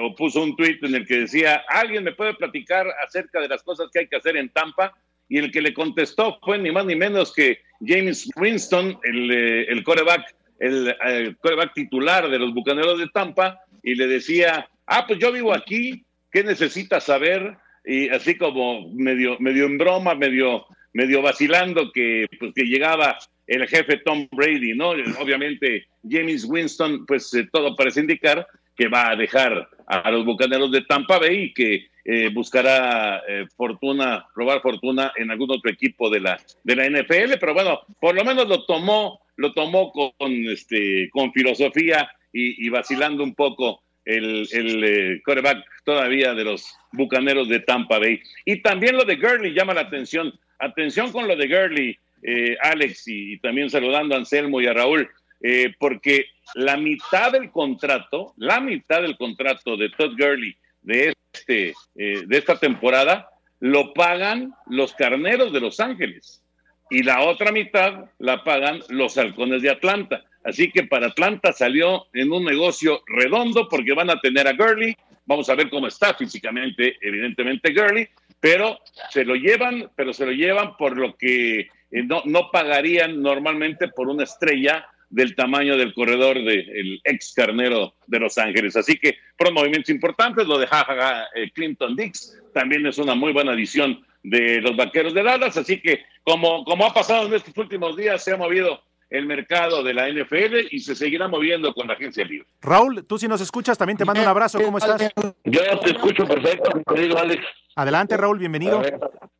o 0.00 0.14
puso 0.16 0.42
un 0.42 0.56
tweet 0.56 0.78
en 0.82 0.96
el 0.96 1.06
que 1.06 1.20
decía, 1.20 1.62
¿alguien 1.68 2.02
me 2.02 2.12
puede 2.12 2.34
platicar 2.34 2.86
acerca 3.06 3.40
de 3.40 3.48
las 3.48 3.62
cosas 3.62 3.88
que 3.92 4.00
hay 4.00 4.08
que 4.08 4.16
hacer 4.16 4.36
en 4.36 4.48
Tampa? 4.48 4.92
Y 5.28 5.38
el 5.38 5.52
que 5.52 5.62
le 5.62 5.72
contestó 5.72 6.38
fue 6.42 6.58
ni 6.58 6.72
más 6.72 6.84
ni 6.84 6.96
menos 6.96 7.32
que 7.32 7.60
James 7.80 8.28
Winston, 8.36 8.98
el, 9.04 9.30
el 9.30 9.84
coreback, 9.84 10.34
el, 10.58 10.94
el 11.04 11.36
coreback 11.36 11.74
titular 11.74 12.28
de 12.28 12.38
los 12.40 12.52
Bucaneros 12.52 12.98
de 12.98 13.08
Tampa, 13.14 13.60
y 13.84 13.94
le 13.94 14.08
decía, 14.08 14.68
ah, 14.86 15.06
pues 15.06 15.20
yo 15.20 15.30
vivo 15.30 15.54
aquí, 15.54 16.04
¿qué 16.32 16.42
necesitas 16.42 17.04
saber? 17.04 17.56
Y 17.84 18.08
así 18.08 18.36
como 18.36 18.92
medio, 18.94 19.36
medio 19.38 19.64
en 19.66 19.78
broma, 19.78 20.16
medio 20.16 20.66
medio 20.96 21.20
vacilando 21.20 21.92
que, 21.92 22.26
pues, 22.38 22.52
que 22.54 22.64
llegaba 22.64 23.18
el 23.46 23.68
jefe 23.68 23.98
Tom 23.98 24.26
Brady, 24.32 24.74
¿no? 24.74 24.90
Obviamente 25.20 25.86
James 26.08 26.46
Winston, 26.48 27.04
pues 27.06 27.32
eh, 27.34 27.46
todo 27.52 27.76
parece 27.76 28.00
indicar 28.00 28.46
que 28.74 28.88
va 28.88 29.10
a 29.10 29.16
dejar 29.16 29.68
a 29.86 30.10
los 30.10 30.24
Bucaneros 30.24 30.72
de 30.72 30.82
Tampa 30.82 31.18
Bay 31.18 31.44
y 31.44 31.54
que 31.54 31.86
eh, 32.04 32.30
buscará 32.32 33.22
eh, 33.28 33.46
fortuna, 33.56 34.26
robar 34.34 34.62
fortuna 34.62 35.12
en 35.16 35.30
algún 35.30 35.50
otro 35.50 35.70
equipo 35.70 36.08
de 36.08 36.20
la, 36.20 36.40
de 36.64 36.76
la 36.76 36.88
NFL, 36.88 37.34
pero 37.38 37.52
bueno, 37.52 37.80
por 38.00 38.14
lo 38.14 38.24
menos 38.24 38.48
lo 38.48 38.64
tomó, 38.64 39.20
lo 39.36 39.52
tomó 39.52 39.92
con, 39.92 40.32
este, 40.48 41.10
con 41.10 41.32
filosofía 41.32 42.10
y, 42.32 42.68
vacilando 42.68 43.22
un 43.22 43.34
poco 43.34 43.82
el, 44.04 44.46
el 44.52 45.22
coreback 45.24 45.64
todavía 45.84 46.34
de 46.34 46.44
los 46.44 46.74
Bucaneros 46.92 47.48
de 47.48 47.60
Tampa 47.60 47.98
Bay. 47.98 48.20
Y 48.44 48.60
también 48.60 48.96
lo 48.96 49.04
de 49.04 49.16
Gurley 49.16 49.54
llama 49.54 49.72
la 49.72 49.82
atención. 49.82 50.38
Atención 50.58 51.12
con 51.12 51.28
lo 51.28 51.36
de 51.36 51.48
Gurley, 51.48 51.98
eh, 52.22 52.56
Alex, 52.62 53.08
y, 53.08 53.38
también 53.38 53.70
saludando 53.70 54.14
a 54.14 54.18
Anselmo 54.18 54.60
y 54.60 54.66
a 54.66 54.72
Raúl, 54.72 55.08
eh, 55.42 55.74
porque 55.78 56.26
la 56.54 56.76
mitad 56.76 57.32
del 57.32 57.50
contrato, 57.50 58.34
la 58.36 58.60
mitad 58.60 59.02
del 59.02 59.16
contrato 59.16 59.76
de 59.76 59.90
Todd 59.90 60.12
Gurley 60.18 60.56
de, 60.82 61.14
este, 61.32 61.74
eh, 61.96 62.22
de 62.26 62.38
esta 62.38 62.58
temporada, 62.58 63.28
lo 63.60 63.92
pagan 63.92 64.54
los 64.66 64.92
carneros 64.94 65.52
de 65.52 65.60
Los 65.60 65.80
Ángeles 65.80 66.42
y 66.90 67.02
la 67.02 67.22
otra 67.22 67.52
mitad 67.52 68.06
la 68.18 68.44
pagan 68.44 68.80
los 68.88 69.18
halcones 69.18 69.62
de 69.62 69.70
Atlanta. 69.70 70.24
Así 70.44 70.70
que 70.70 70.84
para 70.84 71.08
Atlanta 71.08 71.52
salió 71.52 72.06
en 72.12 72.30
un 72.30 72.44
negocio 72.44 73.02
redondo 73.06 73.68
porque 73.68 73.92
van 73.92 74.10
a 74.10 74.20
tener 74.20 74.46
a 74.46 74.52
Gurley. 74.52 74.96
Vamos 75.24 75.48
a 75.48 75.56
ver 75.56 75.68
cómo 75.68 75.88
está 75.88 76.14
físicamente, 76.14 76.96
evidentemente, 77.00 77.72
Gurley, 77.72 78.08
pero 78.46 78.78
se 79.10 79.24
lo 79.24 79.34
llevan, 79.34 79.90
pero 79.96 80.12
se 80.12 80.24
lo 80.24 80.30
llevan 80.30 80.76
por 80.76 80.96
lo 80.96 81.16
que 81.16 81.58
eh, 81.58 81.68
no, 82.04 82.22
no 82.26 82.52
pagarían 82.52 83.20
normalmente 83.20 83.88
por 83.88 84.06
una 84.06 84.22
estrella 84.22 84.86
del 85.10 85.34
tamaño 85.34 85.76
del 85.76 85.92
corredor 85.92 86.36
del 86.36 87.00
ex 87.02 87.34
carnero 87.34 87.96
de 88.06 88.20
Los 88.20 88.38
Ángeles. 88.38 88.76
Así 88.76 88.98
que 88.98 89.16
fueron 89.36 89.54
movimientos 89.54 89.90
importantes. 89.90 90.46
Lo 90.46 90.58
de 90.58 90.66
eh, 90.66 91.50
Clinton 91.54 91.96
Dix 91.96 92.40
también 92.54 92.86
es 92.86 92.98
una 92.98 93.16
muy 93.16 93.32
buena 93.32 93.50
adición 93.50 94.06
de 94.22 94.60
los 94.60 94.76
vaqueros 94.76 95.12
de 95.12 95.24
Dallas. 95.24 95.56
Así 95.56 95.80
que, 95.80 96.04
como, 96.22 96.62
como 96.64 96.86
ha 96.86 96.94
pasado 96.94 97.26
en 97.26 97.34
estos 97.34 97.56
últimos 97.58 97.96
días, 97.96 98.22
se 98.22 98.32
ha 98.32 98.36
movido 98.36 98.80
el 99.10 99.26
mercado 99.26 99.82
de 99.82 99.94
la 99.94 100.08
NFL 100.08 100.68
y 100.70 100.80
se 100.80 100.94
seguirá 100.94 101.28
moviendo 101.28 101.72
con 101.72 101.86
la 101.86 101.94
agencia 101.94 102.24
libre. 102.24 102.46
Raúl, 102.60 103.06
tú 103.06 103.18
si 103.18 103.28
nos 103.28 103.40
escuchas, 103.40 103.78
también 103.78 103.96
te 103.96 104.04
mando 104.04 104.22
un 104.22 104.28
abrazo. 104.28 104.60
¿Cómo 104.60 104.78
estás? 104.78 105.12
Yo 105.44 105.60
te 105.80 105.90
escucho 105.90 106.26
perfecto, 106.26 106.70
querido 106.92 107.18
Alex. 107.18 107.42
Adelante, 107.76 108.16
Raúl, 108.16 108.38
bienvenido. 108.38 108.82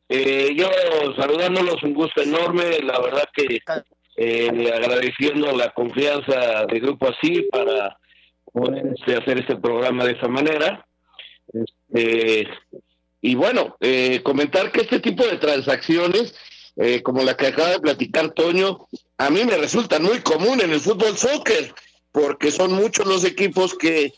Eh, 0.08 0.54
yo 0.56 0.68
saludándolos, 1.16 1.82
un 1.82 1.94
gusto 1.94 2.22
enorme, 2.22 2.78
la 2.82 3.00
verdad 3.00 3.24
que 3.34 3.58
eh, 4.16 4.72
agradeciendo 4.72 5.52
la 5.56 5.72
confianza 5.72 6.64
de 6.66 6.80
Grupo 6.80 7.08
Así 7.08 7.42
para 7.50 7.98
poder 8.52 8.92
este, 8.96 9.16
hacer 9.16 9.38
este 9.38 9.56
programa 9.56 10.04
de 10.04 10.12
esa 10.12 10.28
manera. 10.28 10.86
Este, 11.92 12.48
y 13.20 13.34
bueno, 13.34 13.76
eh, 13.80 14.20
comentar 14.22 14.70
que 14.70 14.82
este 14.82 15.00
tipo 15.00 15.26
de 15.26 15.38
transacciones, 15.38 16.34
como 17.02 17.22
la 17.22 17.36
que 17.36 17.46
acaba 17.48 17.70
de 17.70 17.80
platicar 17.80 18.30
Toño, 18.32 18.86
a 19.18 19.30
mí 19.30 19.44
me 19.44 19.56
resultan 19.56 20.02
muy 20.02 20.20
común 20.20 20.60
en 20.60 20.70
el 20.70 20.80
fútbol 20.80 21.16
soccer 21.16 21.74
porque 22.12 22.50
son 22.50 22.72
muchos 22.72 23.06
los 23.06 23.24
equipos 23.24 23.74
que 23.74 24.12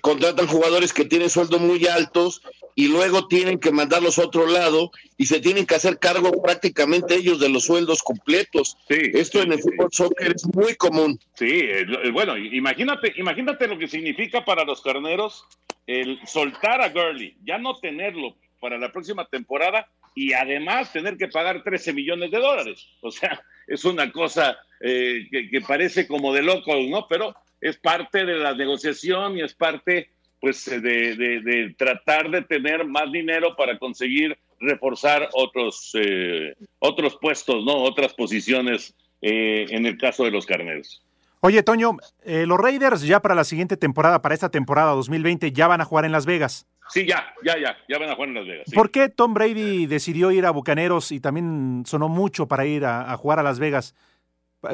contratan 0.00 0.46
jugadores 0.46 0.92
que 0.92 1.04
tienen 1.04 1.30
sueldos 1.30 1.60
muy 1.60 1.86
altos 1.86 2.42
y 2.74 2.88
luego 2.88 3.28
tienen 3.28 3.58
que 3.58 3.70
mandarlos 3.70 4.18
a 4.18 4.24
otro 4.24 4.46
lado 4.46 4.90
y 5.18 5.26
se 5.26 5.40
tienen 5.40 5.66
que 5.66 5.74
hacer 5.74 5.98
cargo 5.98 6.40
prácticamente 6.40 7.16
ellos 7.16 7.38
de 7.38 7.50
los 7.50 7.64
sueldos 7.66 8.02
completos. 8.02 8.76
Esto 8.88 9.42
en 9.42 9.52
el 9.52 9.60
fútbol 9.60 9.90
soccer 9.92 10.32
es 10.34 10.46
muy 10.54 10.74
común. 10.76 11.20
Sí, 11.34 11.68
bueno, 12.12 12.36
imagínate, 12.36 13.12
imagínate 13.16 13.68
lo 13.68 13.78
que 13.78 13.88
significa 13.88 14.44
para 14.44 14.64
los 14.64 14.80
carneros 14.80 15.44
el 15.86 16.18
soltar 16.26 16.80
a 16.80 16.88
Gurley, 16.88 17.36
ya 17.44 17.58
no 17.58 17.78
tenerlo 17.78 18.36
para 18.60 18.78
la 18.78 18.92
próxima 18.92 19.26
temporada 19.26 19.88
y 20.14 20.32
además 20.32 20.92
tener 20.92 21.16
que 21.16 21.28
pagar 21.28 21.62
13 21.62 21.92
millones 21.92 22.30
de 22.30 22.38
dólares. 22.38 22.88
O 23.00 23.10
sea, 23.10 23.42
es 23.66 23.84
una 23.84 24.10
cosa 24.10 24.58
eh, 24.80 25.26
que, 25.30 25.60
parece 25.60 26.06
como 26.06 26.32
de 26.32 26.42
locos, 26.42 26.88
¿no? 26.88 27.06
Pero 27.08 27.34
es 27.60 27.76
parte 27.78 28.24
de 28.24 28.36
la 28.36 28.54
negociación 28.54 29.38
y 29.38 29.42
es 29.42 29.54
parte 29.54 30.10
pues 30.40 30.64
de, 30.64 30.80
de, 30.80 31.74
tratar 31.78 32.28
de 32.28 32.42
tener 32.42 32.84
más 32.84 33.12
dinero 33.12 33.54
para 33.54 33.78
conseguir 33.78 34.36
reforzar 34.58 35.28
otros 35.34 35.92
eh, 35.94 36.54
otros 36.80 37.16
puestos, 37.20 37.64
no, 37.64 37.74
otras 37.84 38.12
posiciones 38.14 38.92
eh, 39.20 39.66
en 39.70 39.86
el 39.86 39.96
caso 39.98 40.24
de 40.24 40.32
los 40.32 40.44
carneros. 40.44 41.00
Oye, 41.44 41.62
Toño, 41.62 41.96
eh, 42.24 42.46
los 42.46 42.58
Raiders 42.58 43.02
ya 43.02 43.20
para 43.20 43.34
la 43.34 43.44
siguiente 43.44 43.76
temporada, 43.76 44.22
para 44.22 44.34
esta 44.34 44.48
temporada 44.48 44.92
2020, 44.92 45.52
ya 45.52 45.66
van 45.66 45.80
a 45.80 45.84
jugar 45.84 46.04
en 46.04 46.12
Las 46.12 46.26
Vegas. 46.26 46.66
Sí, 46.92 47.06
ya, 47.06 47.32
ya, 47.42 47.58
ya, 47.58 47.76
ya 47.88 47.98
van 47.98 48.10
a 48.10 48.14
jugar 48.14 48.28
en 48.28 48.34
Las 48.34 48.46
Vegas. 48.46 48.64
sí. 48.66 48.74
¿Por 48.76 48.90
qué 48.90 49.08
Tom 49.08 49.32
Brady 49.32 49.86
decidió 49.86 50.30
ir 50.30 50.44
a 50.44 50.50
Bucaneros 50.50 51.10
y 51.10 51.20
también 51.20 51.84
sonó 51.86 52.08
mucho 52.08 52.46
para 52.46 52.66
ir 52.66 52.84
a, 52.84 53.10
a 53.10 53.16
jugar 53.16 53.38
a 53.38 53.42
Las 53.42 53.58
Vegas? 53.58 53.94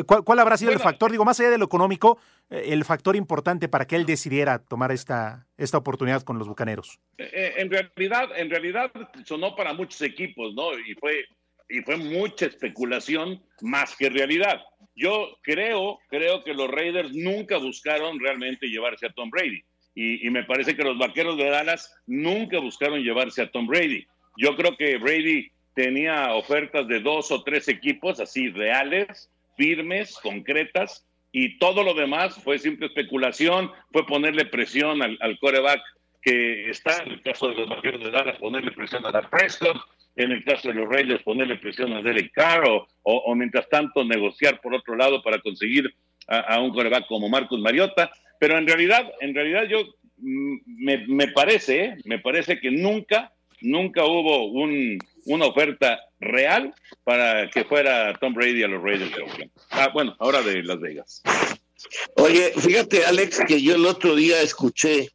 ¿Cuál, 0.07 0.23
cuál 0.23 0.39
habrá 0.41 0.57
sido 0.59 0.73
el 0.73 0.81
factor? 0.81 1.11
Digo, 1.11 1.25
más 1.25 1.41
allá 1.41 1.49
de 1.51 1.57
lo 1.57 1.65
económico, 1.65 2.19
eh, 2.51 2.65
el 2.69 2.85
factor 2.85 3.17
importante 3.17 3.69
para 3.69 3.87
que 3.87 3.97
él 3.97 4.05
decidiera 4.05 4.59
tomar 4.59 4.93
esta, 4.93 5.47
esta 5.57 5.79
oportunidad 5.79 6.23
con 6.23 6.39
los 6.39 6.47
Bucaneros. 6.47 6.99
Eh, 7.17 7.55
en 7.57 7.71
realidad, 7.71 8.29
en 8.37 8.51
realidad 8.51 8.93
sonó 9.25 9.57
para 9.57 9.73
muchos 9.73 10.03
equipos, 10.03 10.55
¿no? 10.55 10.79
Y 10.79 10.95
fue, 10.95 11.25
y 11.71 11.81
fue 11.81 11.97
mucha 11.97 12.47
especulación 12.47 13.43
más 13.63 13.97
que 13.97 14.11
realidad. 14.11 14.61
Yo 14.95 15.39
creo, 15.43 16.01
creo 16.11 16.45
que 16.45 16.53
los 16.53 16.69
Raiders 16.71 17.15
nunca 17.15 17.57
buscaron 17.57 18.19
realmente 18.21 18.67
llevarse 18.67 19.07
a 19.07 19.13
Tom 19.13 19.31
Brady. 19.31 19.63
Y, 20.01 20.31
me 20.31 20.45
parece 20.45 20.77
que 20.77 20.85
los 20.85 20.97
vaqueros 20.97 21.37
de 21.37 21.51
Dallas 21.51 21.93
nunca 22.07 22.61
buscaron 22.61 23.03
llevarse 23.03 23.43
a 23.43 23.51
Tom 23.51 23.67
Brady. 23.67 24.07
Yo 24.37 24.55
creo 24.55 24.77
que 24.77 24.97
Brady 24.97 25.51
tenía 25.75 26.35
ofertas 26.35 26.87
de 26.87 27.01
dos 27.01 27.33
o 27.33 27.43
tres 27.43 27.67
equipos 27.67 28.21
así 28.21 28.49
reales, 28.51 29.29
firmes, 29.57 30.17
concretas, 30.23 31.05
y 31.33 31.59
todo 31.59 31.83
lo 31.83 31.95
demás 31.95 32.41
fue 32.45 32.61
simple 32.61 32.87
especulación, 32.87 33.73
fue 33.93 34.07
ponerle 34.07 34.45
presión 34.45 35.03
al, 35.03 35.19
al 35.21 35.37
coreback 35.41 35.81
que 36.23 36.71
está, 36.71 37.03
en 37.03 37.13
el 37.13 37.23
caso 37.23 37.49
de 37.49 37.57
los 37.57 37.69
vaqueros 37.69 38.03
de 38.05 38.13
Dallas, 38.13 38.39
ponerle 38.39 38.71
presión 38.71 39.05
a 39.05 39.11
la 39.11 39.29
Prescott, 39.29 39.79
en 40.15 40.31
el 40.31 40.45
caso 40.45 40.69
de 40.69 40.75
los 40.75 40.89
Raiders, 40.89 41.23
ponerle 41.25 41.57
presión 41.57 41.93
a 41.93 42.03
Derek 42.03 42.33
Carr, 42.33 42.65
o, 42.69 42.87
o- 43.03 43.35
mientras 43.35 43.69
tanto 43.69 44.05
negociar 44.05 44.61
por 44.61 44.75
otro 44.75 44.95
lado 44.95 45.23
para 45.23 45.41
conseguir 45.41 45.93
a, 46.29 46.39
a 46.55 46.61
un 46.61 46.71
coreback 46.73 47.07
como 47.09 47.29
Marcus 47.29 47.61
Mariota. 47.61 48.11
Pero 48.39 48.59
en 48.59 48.67
realidad, 48.67 49.11
en 49.21 49.35
realidad 49.35 49.65
yo 49.69 49.85
mm, 50.19 50.57
me, 50.67 51.07
me 51.07 51.29
parece, 51.29 51.85
¿eh? 51.85 51.97
me 52.05 52.19
parece 52.19 52.61
que 52.61 52.71
nunca, 52.71 53.33
nunca 53.61 54.05
hubo 54.05 54.47
un, 54.47 54.99
una 55.27 55.47
oferta 55.47 56.01
real 56.21 56.75
para 57.05 57.49
que 57.51 57.65
fuera 57.65 58.15
Tom 58.15 58.35
Brady 58.35 58.63
a 58.63 58.69
los 58.69 58.83
Raiders 58.83 59.15
de 59.15 59.23
Oakland. 59.23 59.51
Ah, 59.71 59.91
bueno, 59.93 60.17
ahora 60.19 60.43
de 60.43 60.63
Las 60.63 60.81
Vegas. 60.81 61.23
Oye, 62.17 62.53
fíjate, 62.57 63.05
Alex, 63.05 63.41
que 63.47 63.63
yo 63.63 63.75
el 63.77 63.87
otro 63.87 64.17
día 64.17 64.41
escuché 64.41 65.11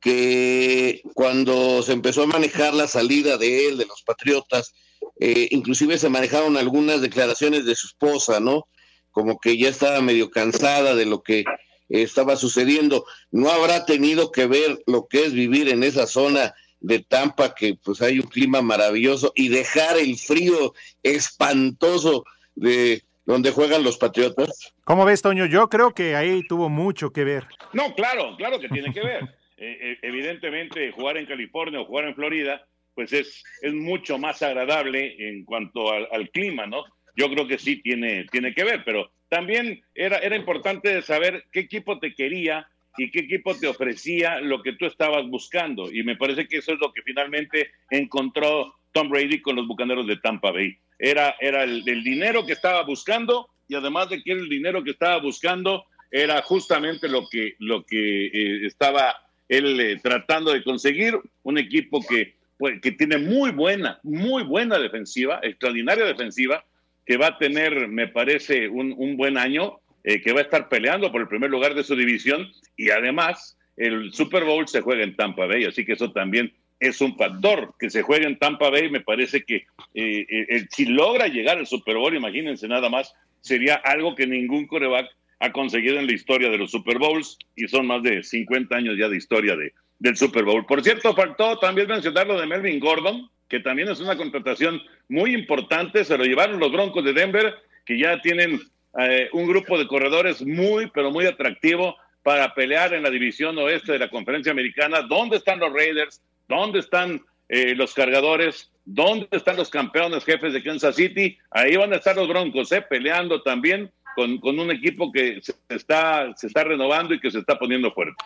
que 0.00 1.02
cuando 1.14 1.82
se 1.82 1.92
empezó 1.92 2.22
a 2.22 2.26
manejar 2.26 2.72
la 2.74 2.86
salida 2.86 3.36
de 3.36 3.68
él, 3.68 3.78
de 3.78 3.86
los 3.86 4.02
Patriotas, 4.02 4.72
eh, 5.18 5.48
inclusive 5.50 5.98
se 5.98 6.08
manejaron 6.08 6.56
algunas 6.56 7.00
declaraciones 7.00 7.64
de 7.64 7.74
su 7.74 7.88
esposa, 7.88 8.38
¿no? 8.38 8.68
Como 9.10 9.38
que 9.40 9.56
ya 9.56 9.68
estaba 9.68 10.00
medio 10.00 10.30
cansada 10.30 10.94
de 10.94 11.06
lo 11.06 11.22
que 11.22 11.44
estaba 11.88 12.36
sucediendo. 12.36 13.04
¿No 13.30 13.50
habrá 13.50 13.84
tenido 13.84 14.30
que 14.32 14.46
ver 14.46 14.82
lo 14.86 15.06
que 15.06 15.24
es 15.24 15.32
vivir 15.32 15.68
en 15.68 15.82
esa 15.82 16.06
zona 16.06 16.54
de 16.80 17.00
Tampa, 17.00 17.54
que 17.54 17.76
pues 17.82 18.02
hay 18.02 18.20
un 18.20 18.26
clima 18.26 18.62
maravilloso, 18.62 19.32
y 19.34 19.48
dejar 19.48 19.98
el 19.98 20.16
frío 20.16 20.74
espantoso 21.02 22.24
de 22.54 23.02
donde 23.24 23.50
juegan 23.50 23.82
los 23.82 23.98
Patriotas? 23.98 24.72
¿Cómo 24.84 25.04
ves, 25.04 25.22
Toño? 25.22 25.46
Yo 25.46 25.68
creo 25.68 25.92
que 25.92 26.16
ahí 26.16 26.42
tuvo 26.46 26.68
mucho 26.68 27.10
que 27.10 27.24
ver. 27.24 27.46
No, 27.72 27.94
claro, 27.94 28.36
claro 28.36 28.58
que 28.60 28.68
tiene 28.68 28.92
que 28.92 29.00
ver. 29.00 29.34
Eh, 29.60 29.76
eh, 29.80 29.98
evidentemente, 30.02 30.92
jugar 30.92 31.16
en 31.16 31.26
California 31.26 31.80
o 31.80 31.84
jugar 31.84 32.04
en 32.04 32.14
Florida, 32.14 32.64
pues 32.94 33.12
es, 33.12 33.42
es 33.60 33.74
mucho 33.74 34.16
más 34.16 34.40
agradable 34.40 35.16
en 35.18 35.44
cuanto 35.44 35.92
al, 35.92 36.06
al 36.12 36.30
clima, 36.30 36.68
¿no? 36.68 36.84
Yo 37.16 37.28
creo 37.28 37.48
que 37.48 37.58
sí 37.58 37.82
tiene, 37.82 38.24
tiene 38.30 38.54
que 38.54 38.62
ver, 38.62 38.84
pero 38.84 39.10
también 39.28 39.82
era, 39.94 40.18
era 40.18 40.36
importante 40.36 41.02
saber 41.02 41.44
qué 41.52 41.60
equipo 41.60 41.98
te 41.98 42.14
quería 42.14 42.68
y 42.96 43.10
qué 43.10 43.20
equipo 43.20 43.54
te 43.54 43.68
ofrecía 43.68 44.40
lo 44.40 44.62
que 44.62 44.72
tú 44.72 44.86
estabas 44.86 45.26
buscando. 45.28 45.90
Y 45.92 46.02
me 46.02 46.16
parece 46.16 46.48
que 46.48 46.58
eso 46.58 46.72
es 46.72 46.80
lo 46.80 46.92
que 46.92 47.02
finalmente 47.02 47.70
encontró 47.90 48.74
Tom 48.92 49.08
Brady 49.08 49.40
con 49.40 49.56
los 49.56 49.66
Bucaneros 49.66 50.06
de 50.06 50.16
Tampa 50.16 50.50
Bay. 50.50 50.76
Era, 50.98 51.36
era 51.40 51.62
el, 51.62 51.84
dinero 51.84 52.44
que 52.44 52.52
estaba 52.52 52.82
buscando 52.82 53.48
y 53.68 53.74
además 53.74 54.08
de 54.08 54.22
que 54.22 54.32
el 54.32 54.48
dinero 54.48 54.82
que 54.82 54.90
estaba 54.90 55.18
buscando, 55.18 55.84
era 56.10 56.40
justamente 56.40 57.06
lo 57.06 57.28
que, 57.28 57.54
lo 57.58 57.84
que 57.84 58.26
eh, 58.26 58.66
estaba 58.66 59.14
él 59.48 59.78
eh, 59.80 60.00
tratando 60.02 60.52
de 60.52 60.62
conseguir, 60.62 61.18
un 61.42 61.58
equipo 61.58 62.00
que, 62.06 62.34
pues, 62.58 62.80
que 62.80 62.92
tiene 62.92 63.18
muy 63.18 63.50
buena, 63.50 64.00
muy 64.02 64.42
buena 64.42 64.78
defensiva, 64.78 65.40
extraordinaria 65.42 66.04
defensiva, 66.04 66.64
que 67.08 67.16
va 67.16 67.28
a 67.28 67.38
tener, 67.38 67.88
me 67.88 68.06
parece, 68.06 68.68
un, 68.68 68.94
un 68.98 69.16
buen 69.16 69.38
año, 69.38 69.80
eh, 70.04 70.20
que 70.20 70.34
va 70.34 70.40
a 70.40 70.42
estar 70.42 70.68
peleando 70.68 71.10
por 71.10 71.22
el 71.22 71.28
primer 71.28 71.48
lugar 71.48 71.74
de 71.74 71.82
su 71.82 71.96
división 71.96 72.46
y 72.76 72.90
además 72.90 73.56
el 73.78 74.12
Super 74.12 74.44
Bowl 74.44 74.68
se 74.68 74.82
juega 74.82 75.04
en 75.04 75.16
Tampa 75.16 75.46
Bay, 75.46 75.64
así 75.64 75.86
que 75.86 75.94
eso 75.94 76.12
también 76.12 76.52
es 76.80 77.00
un 77.00 77.16
factor 77.16 77.72
que 77.78 77.88
se 77.88 78.02
juegue 78.02 78.26
en 78.26 78.38
Tampa 78.38 78.68
Bay. 78.68 78.90
Me 78.90 79.00
parece 79.00 79.42
que 79.42 79.66
eh, 79.94 80.26
eh, 80.28 80.66
si 80.70 80.84
logra 80.84 81.28
llegar 81.28 81.56
al 81.56 81.66
Super 81.66 81.96
Bowl, 81.96 82.14
imagínense 82.14 82.68
nada 82.68 82.90
más, 82.90 83.14
sería 83.40 83.76
algo 83.76 84.14
que 84.14 84.26
ningún 84.26 84.66
coreback 84.66 85.08
ha 85.40 85.50
conseguido 85.50 85.98
en 85.98 86.06
la 86.06 86.12
historia 86.12 86.50
de 86.50 86.58
los 86.58 86.70
Super 86.70 86.98
Bowls 86.98 87.38
y 87.56 87.68
son 87.68 87.86
más 87.86 88.02
de 88.02 88.22
50 88.22 88.76
años 88.76 88.96
ya 88.98 89.08
de 89.08 89.16
historia 89.16 89.56
de, 89.56 89.72
del 89.98 90.16
Super 90.16 90.44
Bowl. 90.44 90.66
Por 90.66 90.82
cierto, 90.82 91.14
faltó 91.14 91.58
también 91.58 91.88
mencionar 91.88 92.26
lo 92.26 92.38
de 92.38 92.46
Melvin 92.46 92.78
Gordon, 92.78 93.30
que 93.48 93.60
también 93.60 93.88
es 93.88 94.00
una 94.00 94.16
contratación 94.16 94.80
muy 95.08 95.34
importante. 95.34 96.04
Se 96.04 96.18
lo 96.18 96.24
llevaron 96.24 96.60
los 96.60 96.70
Broncos 96.72 97.04
de 97.04 97.12
Denver, 97.12 97.54
que 97.84 97.98
ya 97.98 98.20
tienen 98.20 98.60
eh, 98.98 99.28
un 99.32 99.46
grupo 99.46 99.78
de 99.78 99.86
corredores 99.86 100.44
muy, 100.44 100.90
pero 100.90 101.10
muy 101.10 101.26
atractivo 101.26 101.96
para 102.22 102.54
pelear 102.54 102.92
en 102.94 103.02
la 103.02 103.10
división 103.10 103.56
oeste 103.58 103.92
de 103.92 103.98
la 103.98 104.10
conferencia 104.10 104.52
americana. 104.52 105.02
¿Dónde 105.02 105.36
están 105.36 105.60
los 105.60 105.72
Raiders? 105.72 106.20
¿Dónde 106.46 106.80
están 106.80 107.22
eh, 107.48 107.74
los 107.74 107.94
cargadores? 107.94 108.70
¿Dónde 108.84 109.28
están 109.30 109.56
los 109.56 109.70
campeones 109.70 110.24
jefes 110.24 110.52
de 110.52 110.62
Kansas 110.62 110.96
City? 110.96 111.38
Ahí 111.50 111.76
van 111.76 111.92
a 111.92 111.96
estar 111.96 112.16
los 112.16 112.28
Broncos, 112.28 112.70
eh, 112.72 112.82
peleando 112.82 113.42
también 113.42 113.90
con, 114.14 114.38
con 114.38 114.58
un 114.58 114.70
equipo 114.70 115.12
que 115.12 115.40
se 115.40 115.54
está, 115.68 116.34
se 116.36 116.48
está 116.48 116.64
renovando 116.64 117.14
y 117.14 117.20
que 117.20 117.30
se 117.30 117.38
está 117.38 117.58
poniendo 117.58 117.92
fuerte. 117.92 118.16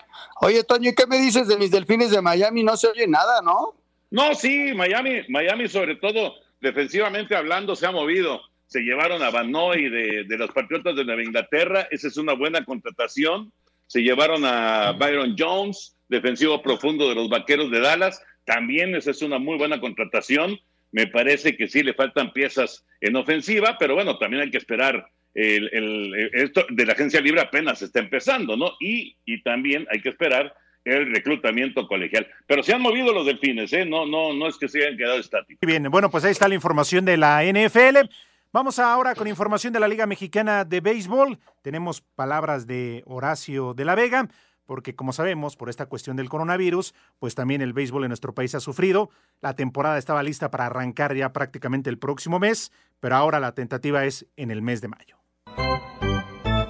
Oye, 0.40 0.64
Toño, 0.64 0.90
¿y 0.90 0.94
qué 0.94 1.06
me 1.06 1.18
dices 1.18 1.46
de 1.46 1.56
mis 1.58 1.70
delfines 1.70 2.10
de 2.10 2.22
Miami? 2.22 2.64
No 2.64 2.76
se 2.76 2.88
oye 2.88 3.06
nada, 3.06 3.42
¿no? 3.42 3.74
No, 4.12 4.34
sí, 4.34 4.72
Miami, 4.74 5.22
Miami 5.28 5.68
sobre 5.68 5.96
todo 5.96 6.34
defensivamente 6.60 7.34
hablando 7.34 7.74
se 7.74 7.86
ha 7.86 7.90
movido. 7.90 8.42
Se 8.66 8.80
llevaron 8.80 9.22
a 9.22 9.30
Van 9.30 9.50
Noy 9.50 9.88
de, 9.88 10.24
de 10.24 10.38
los 10.38 10.50
Patriotas 10.52 10.94
de 10.96 11.04
Nueva 11.04 11.22
Inglaterra, 11.22 11.88
esa 11.90 12.08
es 12.08 12.16
una 12.18 12.34
buena 12.34 12.64
contratación. 12.64 13.52
Se 13.86 14.00
llevaron 14.02 14.44
a 14.44 14.92
Byron 14.92 15.34
Jones, 15.38 15.96
defensivo 16.08 16.62
profundo 16.62 17.08
de 17.08 17.14
los 17.14 17.28
Vaqueros 17.28 17.70
de 17.70 17.80
Dallas, 17.80 18.22
también 18.44 18.94
esa 18.94 19.10
es 19.12 19.22
una 19.22 19.38
muy 19.38 19.56
buena 19.56 19.80
contratación. 19.80 20.58
Me 20.90 21.06
parece 21.06 21.56
que 21.56 21.68
sí 21.68 21.82
le 21.82 21.94
faltan 21.94 22.32
piezas 22.34 22.84
en 23.00 23.16
ofensiva, 23.16 23.76
pero 23.78 23.94
bueno, 23.94 24.18
también 24.18 24.42
hay 24.42 24.50
que 24.50 24.58
esperar. 24.58 25.06
El, 25.34 25.70
el- 25.72 26.30
esto 26.34 26.66
de 26.68 26.84
la 26.84 26.92
agencia 26.92 27.20
libre 27.22 27.40
apenas 27.40 27.80
está 27.80 28.00
empezando, 28.00 28.58
¿no? 28.58 28.72
Y, 28.78 29.16
y 29.24 29.42
también 29.42 29.86
hay 29.90 30.02
que 30.02 30.10
esperar 30.10 30.54
el 30.84 31.12
reclutamiento 31.12 31.86
colegial. 31.86 32.26
Pero 32.46 32.62
se 32.62 32.74
han 32.74 32.82
movido 32.82 33.12
los 33.12 33.26
delfines, 33.26 33.72
¿eh? 33.72 33.84
No, 33.84 34.06
no, 34.06 34.32
no 34.32 34.48
es 34.48 34.56
que 34.56 34.68
se 34.68 34.84
hayan 34.84 34.96
quedado 34.96 35.18
estáticos. 35.18 35.66
Bien, 35.66 35.84
bueno, 35.90 36.10
pues 36.10 36.24
ahí 36.24 36.32
está 36.32 36.48
la 36.48 36.54
información 36.54 37.04
de 37.04 37.16
la 37.16 37.42
NFL. 37.44 38.08
Vamos 38.52 38.78
ahora 38.78 39.14
con 39.14 39.28
información 39.28 39.72
de 39.72 39.80
la 39.80 39.88
Liga 39.88 40.06
Mexicana 40.06 40.64
de 40.66 40.80
Béisbol. 40.80 41.38
Tenemos 41.62 42.02
palabras 42.02 42.66
de 42.66 43.02
Horacio 43.06 43.72
de 43.72 43.86
la 43.86 43.94
Vega, 43.94 44.28
porque 44.66 44.94
como 44.94 45.14
sabemos, 45.14 45.56
por 45.56 45.70
esta 45.70 45.86
cuestión 45.86 46.16
del 46.16 46.28
coronavirus, 46.28 46.94
pues 47.18 47.34
también 47.34 47.62
el 47.62 47.72
béisbol 47.72 48.04
en 48.04 48.10
nuestro 48.10 48.34
país 48.34 48.54
ha 48.54 48.60
sufrido. 48.60 49.08
La 49.40 49.54
temporada 49.54 49.96
estaba 49.96 50.22
lista 50.22 50.50
para 50.50 50.66
arrancar 50.66 51.16
ya 51.16 51.32
prácticamente 51.32 51.88
el 51.88 51.98
próximo 51.98 52.38
mes, 52.38 52.72
pero 53.00 53.16
ahora 53.16 53.40
la 53.40 53.54
tentativa 53.54 54.04
es 54.04 54.26
en 54.36 54.50
el 54.50 54.60
mes 54.60 54.82
de 54.82 54.88
mayo. 54.88 55.21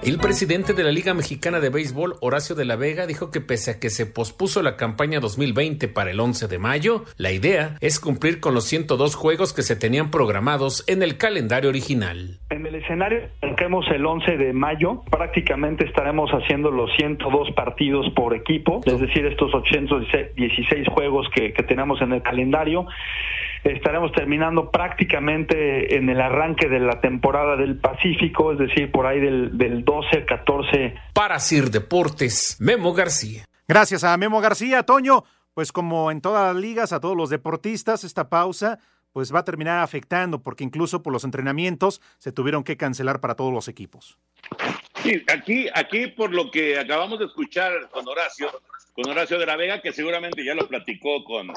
El 0.05 0.17
presidente 0.17 0.73
de 0.73 0.83
la 0.83 0.91
Liga 0.91 1.13
Mexicana 1.13 1.61
de 1.61 1.69
Béisbol, 1.69 2.15
Horacio 2.19 2.55
de 2.55 2.65
la 2.65 2.75
Vega, 2.75 3.07
dijo 3.07 3.31
que 3.31 3.39
pese 3.39 3.71
a 3.71 3.79
que 3.79 3.89
se 3.89 4.05
pospuso 4.05 4.61
la 4.61 4.75
campaña 4.75 5.21
2020 5.21 5.87
para 5.87 6.11
el 6.11 6.19
11 6.19 6.49
de 6.49 6.59
mayo, 6.59 7.05
la 7.15 7.31
idea 7.31 7.77
es 7.79 8.01
cumplir 8.01 8.41
con 8.41 8.53
los 8.53 8.65
102 8.65 9.15
juegos 9.15 9.53
que 9.53 9.61
se 9.61 9.77
tenían 9.77 10.11
programados 10.11 10.83
en 10.87 11.03
el 11.03 11.17
calendario 11.17 11.69
original. 11.69 12.39
En 12.49 12.65
el 12.65 12.75
escenario 12.75 13.19
que 13.21 13.29
arranquemos 13.43 13.85
el 13.91 14.05
11 14.05 14.35
de 14.35 14.51
mayo, 14.51 15.03
prácticamente 15.09 15.85
estaremos 15.85 16.29
haciendo 16.31 16.69
los 16.69 16.93
102 16.97 17.51
partidos 17.51 18.05
por 18.13 18.35
equipo, 18.35 18.81
es 18.85 18.99
decir, 18.99 19.25
estos 19.25 19.53
816 19.53 20.85
juegos 20.89 21.29
que 21.33 21.51
tenemos 21.63 22.01
en 22.01 22.11
el 22.11 22.21
calendario. 22.21 22.87
Estaremos 23.63 24.11
terminando 24.11 24.69
prácticamente 24.71 25.95
en 25.95 26.09
el 26.09 26.19
arranque 26.19 26.67
de 26.67 26.79
la 26.79 26.99
temporada 26.99 27.55
del 27.55 27.77
Pacífico, 27.77 28.51
es 28.51 28.59
decir, 28.59 28.91
por 28.91 29.05
ahí 29.05 29.19
del, 29.19 29.57
del 29.57 29.85
12, 29.85 30.25
14. 30.25 30.95
Para 31.13 31.39
Sir 31.39 31.71
Deportes, 31.71 32.57
Memo 32.59 32.93
García. 32.93 33.45
Gracias 33.67 34.03
a 34.03 34.17
Memo 34.17 34.41
García, 34.41 34.83
Toño. 34.83 35.23
Pues 35.53 35.71
como 35.71 36.11
en 36.11 36.19
todas 36.19 36.53
las 36.53 36.61
ligas, 36.61 36.93
a 36.93 36.99
todos 36.99 37.15
los 37.15 37.29
deportistas, 37.29 38.03
esta 38.03 38.27
pausa 38.27 38.79
pues 39.13 39.33
va 39.33 39.39
a 39.39 39.43
terminar 39.43 39.81
afectando 39.83 40.41
porque 40.41 40.63
incluso 40.63 41.03
por 41.03 41.13
los 41.13 41.23
entrenamientos 41.23 42.01
se 42.17 42.31
tuvieron 42.31 42.63
que 42.63 42.77
cancelar 42.77 43.21
para 43.21 43.35
todos 43.35 43.53
los 43.53 43.67
equipos. 43.67 44.17
Sí, 45.03 45.23
aquí, 45.31 45.67
aquí 45.73 46.07
por 46.07 46.33
lo 46.33 46.49
que 46.49 46.79
acabamos 46.79 47.19
de 47.19 47.25
escuchar 47.25 47.89
con 47.91 48.07
Horacio, 48.07 48.49
con 48.93 49.09
Horacio 49.09 49.37
de 49.37 49.45
la 49.45 49.55
Vega, 49.55 49.81
que 49.81 49.93
seguramente 49.93 50.43
ya 50.43 50.55
lo 50.55 50.67
platicó 50.67 51.23
con, 51.23 51.53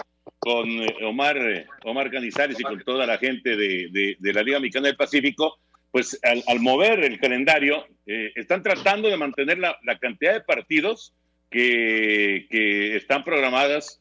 con 0.47 0.71
eh, 0.71 0.95
Omar, 1.03 1.37
eh, 1.39 1.67
Omar 1.83 2.09
Canizares 2.09 2.61
y 2.61 2.63
con 2.63 2.81
toda 2.85 3.05
la 3.05 3.19
gente 3.19 3.57
de, 3.57 4.17
de, 4.17 4.33
la 4.33 4.45
Liga 4.45 4.61
Mexicana 4.61 4.87
del 4.87 4.97
Pacífico, 4.97 5.59
pues 5.91 6.21
al, 6.23 6.61
mover 6.61 7.03
el 7.03 7.19
calendario, 7.19 7.85
eh, 8.07 8.31
están 8.37 8.63
tratando 8.63 9.09
de 9.09 9.17
mantener 9.17 9.59
la, 9.59 9.77
la 9.83 9.99
cantidad 9.99 10.35
de 10.35 10.43
partidos 10.43 11.13
que, 11.51 12.47
que 12.49 12.95
están 12.95 13.25
programadas 13.25 14.01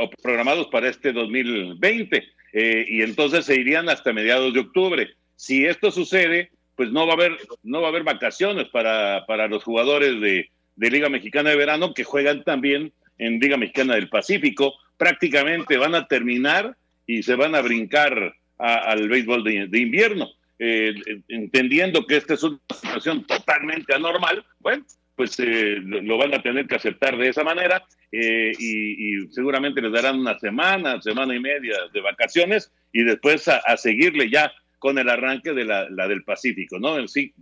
o 0.00 0.10
programados 0.20 0.66
para 0.66 0.88
este 0.88 1.12
2020. 1.12 2.24
y 2.54 3.02
entonces 3.02 3.44
se 3.44 3.54
irían 3.54 3.88
hasta 3.88 4.12
mediados 4.12 4.54
de 4.54 4.60
octubre. 4.60 5.14
Si 5.36 5.64
esto 5.64 5.92
sucede, 5.92 6.50
pues 6.74 6.90
no 6.90 7.06
va 7.06 7.12
a 7.12 7.16
haber, 7.16 7.38
no 7.62 7.82
va 7.82 7.86
a 7.86 7.90
haber 7.90 8.02
vacaciones 8.02 8.68
para, 8.70 9.26
para 9.26 9.46
los 9.46 9.62
jugadores 9.62 10.20
de, 10.20 10.50
de 10.74 10.90
Liga 10.90 11.08
Mexicana 11.08 11.50
de 11.50 11.56
Verano 11.56 11.94
que 11.94 12.02
juegan 12.02 12.42
también 12.42 12.92
en 13.18 13.38
Liga 13.38 13.56
Mexicana 13.56 13.94
del 13.94 14.08
Pacífico. 14.08 14.74
Prácticamente 14.98 15.78
van 15.78 15.94
a 15.94 16.06
terminar 16.06 16.76
y 17.06 17.22
se 17.22 17.34
van 17.34 17.54
a 17.54 17.62
brincar 17.62 18.34
al 18.58 19.08
béisbol 19.08 19.44
de, 19.44 19.78
invierno. 19.78 20.28
Eh, 20.58 20.92
entendiendo 21.28 22.04
que 22.04 22.16
esta 22.16 22.34
es 22.34 22.42
una 22.42 22.58
situación 22.74 23.24
totalmente 23.24 23.94
anormal, 23.94 24.44
bueno, 24.58 24.84
pues 25.14 25.38
eh, 25.40 25.78
lo 25.80 26.16
van 26.18 26.34
a 26.34 26.42
tener 26.42 26.66
que 26.66 26.76
aceptar 26.76 27.16
de 27.16 27.28
esa 27.28 27.42
manera 27.44 27.84
eh, 28.12 28.52
y, 28.58 29.26
seguramente 29.32 29.82
les 29.82 29.92
darán 29.92 30.20
una 30.20 30.38
semana, 30.38 31.02
semana 31.02 31.34
y 31.34 31.40
media 31.40 31.76
de 31.92 32.00
vacaciones 32.00 32.72
y 32.92 33.02
después 33.04 33.48
a, 33.48 33.76
seguirle 33.76 34.30
ya 34.30 34.52
con 34.78 34.96
el 34.96 35.08
arranque 35.08 35.52
de 35.52 35.64
la, 35.64 35.86
del 35.88 36.22
Pacífico, 36.22 36.78
¿no? 36.78 37.06
Sí, 37.08 37.34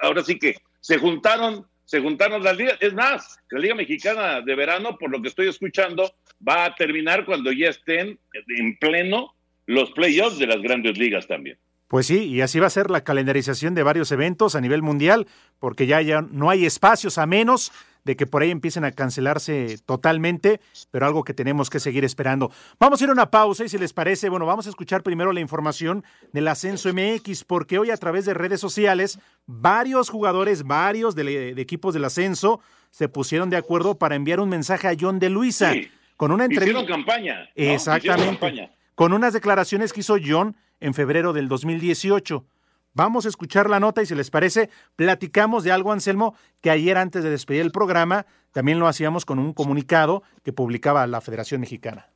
ahora 0.00 0.22
sí 0.22 0.38
que 0.38 0.56
se 0.80 0.98
juntaron 0.98 1.66
se 1.84 2.00
juntaron 2.00 2.42
las 2.42 2.56
ligas. 2.56 2.78
Es 2.80 2.94
más, 2.94 3.38
la 3.50 3.58
Liga 3.58 3.74
Mexicana 3.74 4.40
de 4.40 4.54
Verano, 4.54 4.96
por 4.96 5.10
lo 5.10 5.20
que 5.20 5.28
estoy 5.28 5.48
escuchando, 5.48 6.14
va 6.46 6.64
a 6.64 6.74
terminar 6.74 7.24
cuando 7.24 7.52
ya 7.52 7.68
estén 7.68 8.18
en 8.58 8.78
pleno 8.78 9.34
los 9.66 9.90
playoffs 9.92 10.38
de 10.38 10.46
las 10.46 10.60
grandes 10.60 10.98
ligas 10.98 11.26
también. 11.26 11.58
Pues 11.88 12.06
sí, 12.06 12.24
y 12.24 12.40
así 12.40 12.58
va 12.58 12.68
a 12.68 12.70
ser 12.70 12.90
la 12.90 13.04
calendarización 13.04 13.74
de 13.74 13.82
varios 13.82 14.10
eventos 14.12 14.54
a 14.54 14.62
nivel 14.62 14.80
mundial, 14.80 15.26
porque 15.58 15.86
ya, 15.86 16.00
ya 16.00 16.22
no 16.22 16.48
hay 16.48 16.64
espacios 16.64 17.18
a 17.18 17.26
menos 17.26 17.70
de 18.04 18.16
que 18.16 18.26
por 18.26 18.42
ahí 18.42 18.50
empiecen 18.50 18.84
a 18.84 18.92
cancelarse 18.92 19.76
totalmente, 19.84 20.60
pero 20.90 21.06
algo 21.06 21.22
que 21.22 21.34
tenemos 21.34 21.70
que 21.70 21.80
seguir 21.80 22.04
esperando. 22.04 22.50
Vamos 22.80 23.00
a 23.00 23.04
ir 23.04 23.10
a 23.10 23.12
una 23.12 23.30
pausa 23.30 23.64
y 23.64 23.68
si 23.68 23.78
les 23.78 23.92
parece, 23.92 24.28
bueno, 24.28 24.46
vamos 24.46 24.66
a 24.66 24.70
escuchar 24.70 25.02
primero 25.02 25.32
la 25.32 25.40
información 25.40 26.02
del 26.32 26.48
Ascenso 26.48 26.90
MX, 26.92 27.44
porque 27.44 27.78
hoy 27.78 27.90
a 27.90 27.96
través 27.96 28.24
de 28.24 28.34
redes 28.34 28.60
sociales, 28.60 29.18
varios 29.46 30.08
jugadores, 30.08 30.64
varios 30.64 31.14
de, 31.14 31.50
equipos 31.58 31.94
del 31.94 32.06
Ascenso, 32.06 32.60
se 32.90 33.08
pusieron 33.08 33.50
de 33.50 33.56
acuerdo 33.56 33.98
para 33.98 34.16
enviar 34.16 34.40
un 34.40 34.48
mensaje 34.48 34.88
a 34.88 34.96
John 34.98 35.18
de 35.18 35.30
Luisa. 35.30 35.74
Con 36.22 36.30
una 36.30 36.44
entrevista. 36.44 36.86
campaña. 36.86 37.50
Exactamente. 37.56 38.70
Con 38.94 39.12
unas 39.12 39.32
declaraciones 39.32 39.92
que 39.92 40.02
hizo 40.02 40.18
John 40.24 40.56
en 40.78 40.94
febrero 40.94 41.32
del 41.32 41.48
2018. 41.48 42.46
Vamos 42.92 43.26
a 43.26 43.28
escuchar 43.28 43.68
la 43.68 43.80
nota 43.80 44.02
y 44.02 44.06
si 44.06 44.14
les 44.14 44.30
parece, 44.30 44.70
platicamos 44.94 45.64
de 45.64 45.72
algo, 45.72 45.90
Anselmo, 45.90 46.36
que 46.60 46.70
ayer 46.70 46.96
antes 46.96 47.24
de 47.24 47.30
despedir 47.30 47.62
el 47.62 47.72
programa 47.72 48.24
también 48.52 48.78
lo 48.78 48.86
hacíamos 48.86 49.24
con 49.24 49.40
un 49.40 49.52
comunicado 49.52 50.22
que 50.44 50.52
publicaba 50.52 51.04
la 51.08 51.20
Federación 51.20 51.60
Mexicana. 51.60 52.11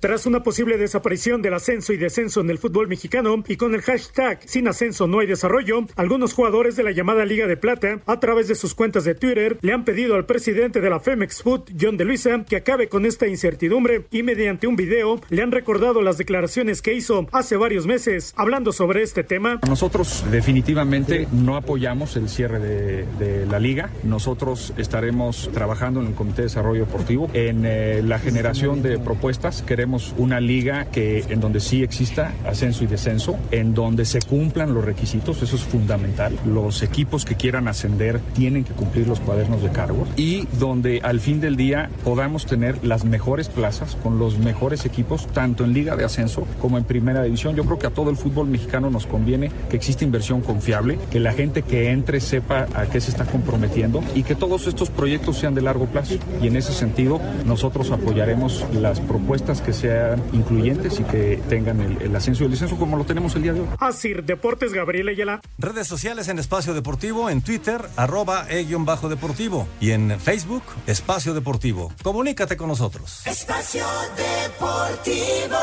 Tras 0.00 0.26
una 0.26 0.42
posible 0.44 0.78
desaparición 0.78 1.42
del 1.42 1.54
ascenso 1.54 1.92
y 1.92 1.96
descenso 1.96 2.40
en 2.40 2.50
el 2.50 2.58
fútbol 2.58 2.86
mexicano 2.86 3.42
y 3.48 3.56
con 3.56 3.74
el 3.74 3.82
hashtag 3.82 4.40
sin 4.44 4.68
ascenso 4.68 5.08
no 5.08 5.18
hay 5.18 5.26
desarrollo, 5.26 5.86
algunos 5.96 6.34
jugadores 6.34 6.76
de 6.76 6.84
la 6.84 6.92
llamada 6.92 7.24
Liga 7.24 7.46
de 7.46 7.56
Plata, 7.56 8.00
a 8.06 8.20
través 8.20 8.46
de 8.46 8.54
sus 8.54 8.74
cuentas 8.74 9.04
de 9.04 9.16
Twitter, 9.16 9.58
le 9.60 9.72
han 9.72 9.84
pedido 9.84 10.14
al 10.14 10.26
presidente 10.26 10.80
de 10.80 10.90
la 10.90 11.00
Femex 11.00 11.42
Food, 11.42 11.70
John 11.78 11.96
de 11.96 12.04
Luisa, 12.04 12.44
que 12.48 12.56
acabe 12.56 12.88
con 12.88 13.06
esta 13.06 13.26
incertidumbre 13.26 14.06
y 14.12 14.22
mediante 14.22 14.66
un 14.68 14.76
video 14.76 15.20
le 15.30 15.42
han 15.42 15.50
recordado 15.50 16.00
las 16.00 16.16
declaraciones 16.16 16.80
que 16.80 16.94
hizo 16.94 17.26
hace 17.32 17.56
varios 17.56 17.86
meses 17.86 18.34
hablando 18.36 18.72
sobre 18.72 19.02
este 19.02 19.24
tema. 19.24 19.60
Nosotros 19.66 20.24
definitivamente 20.30 21.26
no 21.32 21.56
apoyamos 21.56 22.16
el 22.16 22.28
cierre 22.28 22.58
de, 22.60 23.46
la 23.48 23.58
liga. 23.58 23.90
Nosotros 24.04 24.74
estaremos 24.76 25.50
trabajando 25.52 26.00
en 26.00 26.08
el 26.08 26.14
Comité 26.14 26.42
de 26.42 26.48
Desarrollo 26.48 26.84
Deportivo 26.84 27.30
en 27.32 27.64
eh, 27.64 28.02
la 28.02 28.18
generación 28.18 28.82
de 28.82 28.98
propuestas. 28.98 29.62
Queremos 29.62 29.87
una 30.16 30.40
liga 30.40 30.86
que 30.86 31.24
en 31.28 31.40
donde 31.40 31.60
sí 31.60 31.82
exista 31.82 32.32
ascenso 32.46 32.84
y 32.84 32.86
descenso, 32.86 33.36
en 33.50 33.74
donde 33.74 34.04
se 34.04 34.20
cumplan 34.20 34.74
los 34.74 34.84
requisitos, 34.84 35.42
eso 35.42 35.56
es 35.56 35.62
fundamental. 35.62 36.38
Los 36.46 36.82
equipos 36.82 37.24
que 37.24 37.34
quieran 37.34 37.68
ascender 37.68 38.20
tienen 38.34 38.64
que 38.64 38.72
cumplir 38.72 39.06
los 39.08 39.20
cuadernos 39.20 39.62
de 39.62 39.70
cargos 39.70 40.08
y 40.16 40.46
donde 40.58 41.00
al 41.02 41.20
fin 41.20 41.40
del 41.40 41.56
día 41.56 41.90
podamos 42.04 42.46
tener 42.46 42.84
las 42.84 43.04
mejores 43.04 43.48
plazas 43.48 43.96
con 44.02 44.18
los 44.18 44.38
mejores 44.38 44.84
equipos, 44.84 45.26
tanto 45.28 45.64
en 45.64 45.72
liga 45.72 45.96
de 45.96 46.04
ascenso 46.04 46.46
como 46.60 46.78
en 46.78 46.84
primera 46.84 47.22
división. 47.22 47.56
Yo 47.56 47.64
creo 47.64 47.78
que 47.78 47.86
a 47.86 47.90
todo 47.90 48.10
el 48.10 48.16
fútbol 48.16 48.48
mexicano 48.48 48.90
nos 48.90 49.06
conviene 49.06 49.50
que 49.70 49.76
exista 49.76 50.04
inversión 50.04 50.40
confiable, 50.40 50.98
que 51.10 51.20
la 51.20 51.32
gente 51.32 51.62
que 51.62 51.90
entre 51.90 52.20
sepa 52.20 52.66
a 52.74 52.86
qué 52.86 53.00
se 53.00 53.10
está 53.10 53.24
comprometiendo 53.24 54.02
y 54.14 54.22
que 54.22 54.34
todos 54.34 54.66
estos 54.66 54.90
proyectos 54.90 55.38
sean 55.38 55.54
de 55.54 55.62
largo 55.62 55.86
plazo. 55.86 56.14
Y 56.42 56.46
en 56.46 56.56
ese 56.56 56.72
sentido, 56.72 57.20
nosotros 57.46 57.90
apoyaremos 57.90 58.64
las 58.72 59.00
propuestas 59.00 59.60
que 59.60 59.72
sean 59.78 60.22
incluyentes 60.32 60.98
y 61.00 61.04
que 61.04 61.40
tengan 61.48 61.80
el, 61.80 62.14
ascenso 62.14 62.42
y 62.42 62.46
el 62.46 62.50
descenso 62.52 62.76
como 62.76 62.96
lo 62.96 63.04
tenemos 63.04 63.34
el 63.36 63.42
día 63.42 63.52
de 63.52 63.60
hoy. 63.60 63.68
Así, 63.78 64.12
Deportes 64.12 64.72
Gabriel 64.72 65.08
Ayala. 65.08 65.40
Redes 65.58 65.86
sociales 65.86 66.28
en 66.28 66.38
Espacio 66.38 66.74
Deportivo, 66.74 67.30
en 67.30 67.42
Twitter, 67.42 67.80
arroba 67.96 68.46
e-bajo 68.48 69.08
deportivo 69.08 69.68
y 69.80 69.92
en 69.92 70.18
Facebook, 70.20 70.62
Espacio 70.86 71.34
Deportivo. 71.34 71.92
Comunícate 72.02 72.56
con 72.56 72.68
nosotros. 72.68 73.26
Espacio 73.26 73.84
Deportivo. 74.16 75.58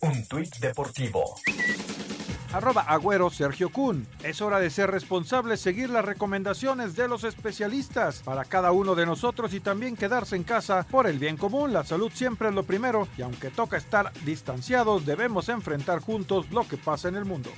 Un 0.00 0.26
tuit 0.26 0.56
deportivo 0.60 1.34
arroba 2.52 2.82
agüero 2.82 3.30
Sergio 3.30 3.70
Kun. 3.70 4.06
Es 4.22 4.40
hora 4.40 4.60
de 4.60 4.70
ser 4.70 4.90
responsables, 4.90 5.60
seguir 5.60 5.90
las 5.90 6.04
recomendaciones 6.04 6.96
de 6.96 7.08
los 7.08 7.24
especialistas 7.24 8.22
para 8.24 8.44
cada 8.44 8.72
uno 8.72 8.94
de 8.94 9.06
nosotros 9.06 9.54
y 9.54 9.60
también 9.60 9.96
quedarse 9.96 10.36
en 10.36 10.44
casa 10.44 10.86
por 10.90 11.06
el 11.06 11.18
bien 11.18 11.36
común. 11.36 11.72
La 11.72 11.84
salud 11.84 12.10
siempre 12.14 12.48
es 12.48 12.54
lo 12.54 12.62
primero 12.62 13.08
y 13.16 13.22
aunque 13.22 13.50
toca 13.50 13.76
estar 13.76 14.12
distanciados, 14.24 15.06
debemos 15.06 15.48
enfrentar 15.48 16.00
juntos 16.00 16.50
lo 16.50 16.66
que 16.66 16.76
pasa 16.76 17.08
en 17.08 17.16
el 17.16 17.24
mundo. 17.24 17.50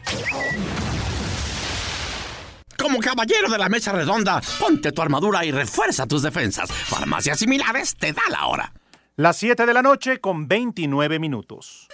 Como 2.79 2.99
caballero 2.99 3.51
de 3.51 3.59
la 3.59 3.69
mesa 3.69 3.93
redonda, 3.93 4.41
ponte 4.59 4.91
tu 4.93 5.03
armadura 5.03 5.45
y 5.45 5.53
refuerza 5.53 6.07
tus 6.07 6.23
defensas. 6.23 6.73
Farmacias 6.73 7.39
similares 7.39 7.95
te 7.95 8.13
da 8.13 8.23
la 8.31 8.47
hora. 8.47 8.73
Las 9.17 9.37
7 9.37 9.67
de 9.67 9.75
la 9.75 9.83
noche 9.83 10.19
con 10.19 10.49
29 10.49 11.19
minutos. 11.19 11.89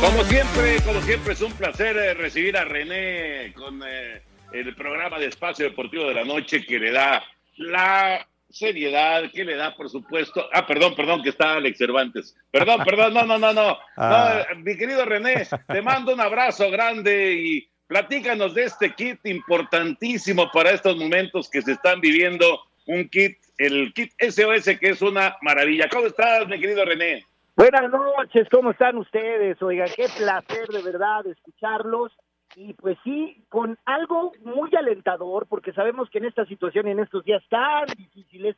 Como 0.00 0.24
siempre, 0.24 0.76
como 0.84 1.00
siempre 1.00 1.32
es 1.32 1.40
un 1.40 1.52
placer 1.52 1.96
eh, 1.96 2.12
recibir 2.12 2.56
a 2.56 2.64
René 2.64 3.54
con 3.54 3.82
eh, 3.86 4.20
el 4.52 4.74
programa 4.74 5.18
de 5.18 5.26
Espacio 5.26 5.64
Deportivo 5.64 6.04
de 6.04 6.14
la 6.14 6.24
Noche 6.24 6.64
que 6.66 6.78
le 6.78 6.92
da 6.92 7.24
la 7.56 8.26
seriedad, 8.50 9.30
que 9.32 9.44
le 9.44 9.56
da, 9.56 9.74
por 9.74 9.88
supuesto. 9.88 10.48
Ah, 10.52 10.66
perdón, 10.66 10.94
perdón, 10.94 11.22
que 11.22 11.30
está 11.30 11.54
Alex 11.54 11.78
Cervantes. 11.78 12.36
Perdón, 12.50 12.84
perdón, 12.84 13.14
no, 13.14 13.24
no, 13.24 13.38
no, 13.38 13.52
no. 13.54 13.78
Ah. 13.96 14.44
no 14.50 14.60
mi 14.60 14.76
querido 14.76 15.04
René, 15.06 15.48
te 15.66 15.80
mando 15.80 16.12
un 16.12 16.20
abrazo 16.20 16.70
grande 16.70 17.32
y 17.32 17.68
platícanos 17.86 18.54
de 18.54 18.64
este 18.64 18.94
kit 18.94 19.24
importantísimo 19.24 20.50
para 20.52 20.72
estos 20.72 20.96
momentos 20.98 21.48
que 21.48 21.62
se 21.62 21.72
están 21.72 22.02
viviendo. 22.02 22.60
Un 22.84 23.08
kit, 23.08 23.38
el 23.56 23.94
kit 23.94 24.12
SOS, 24.20 24.78
que 24.78 24.90
es 24.90 25.00
una 25.00 25.38
maravilla. 25.40 25.88
¿Cómo 25.88 26.06
estás, 26.06 26.46
mi 26.48 26.60
querido 26.60 26.84
René? 26.84 27.24
Buenas 27.56 27.90
noches, 27.90 28.46
¿cómo 28.50 28.72
están 28.72 28.98
ustedes? 28.98 29.62
Oigan, 29.62 29.88
qué 29.96 30.08
placer 30.14 30.68
de 30.68 30.82
verdad 30.82 31.26
escucharlos. 31.26 32.12
Y 32.54 32.74
pues 32.74 32.98
sí, 33.02 33.42
con 33.48 33.78
algo 33.86 34.32
muy 34.44 34.68
alentador, 34.76 35.46
porque 35.48 35.72
sabemos 35.72 36.10
que 36.10 36.18
en 36.18 36.26
esta 36.26 36.44
situación 36.44 36.86
y 36.86 36.90
en 36.90 37.00
estos 37.00 37.24
días 37.24 37.42
tan 37.48 37.86
difíciles, 37.96 38.56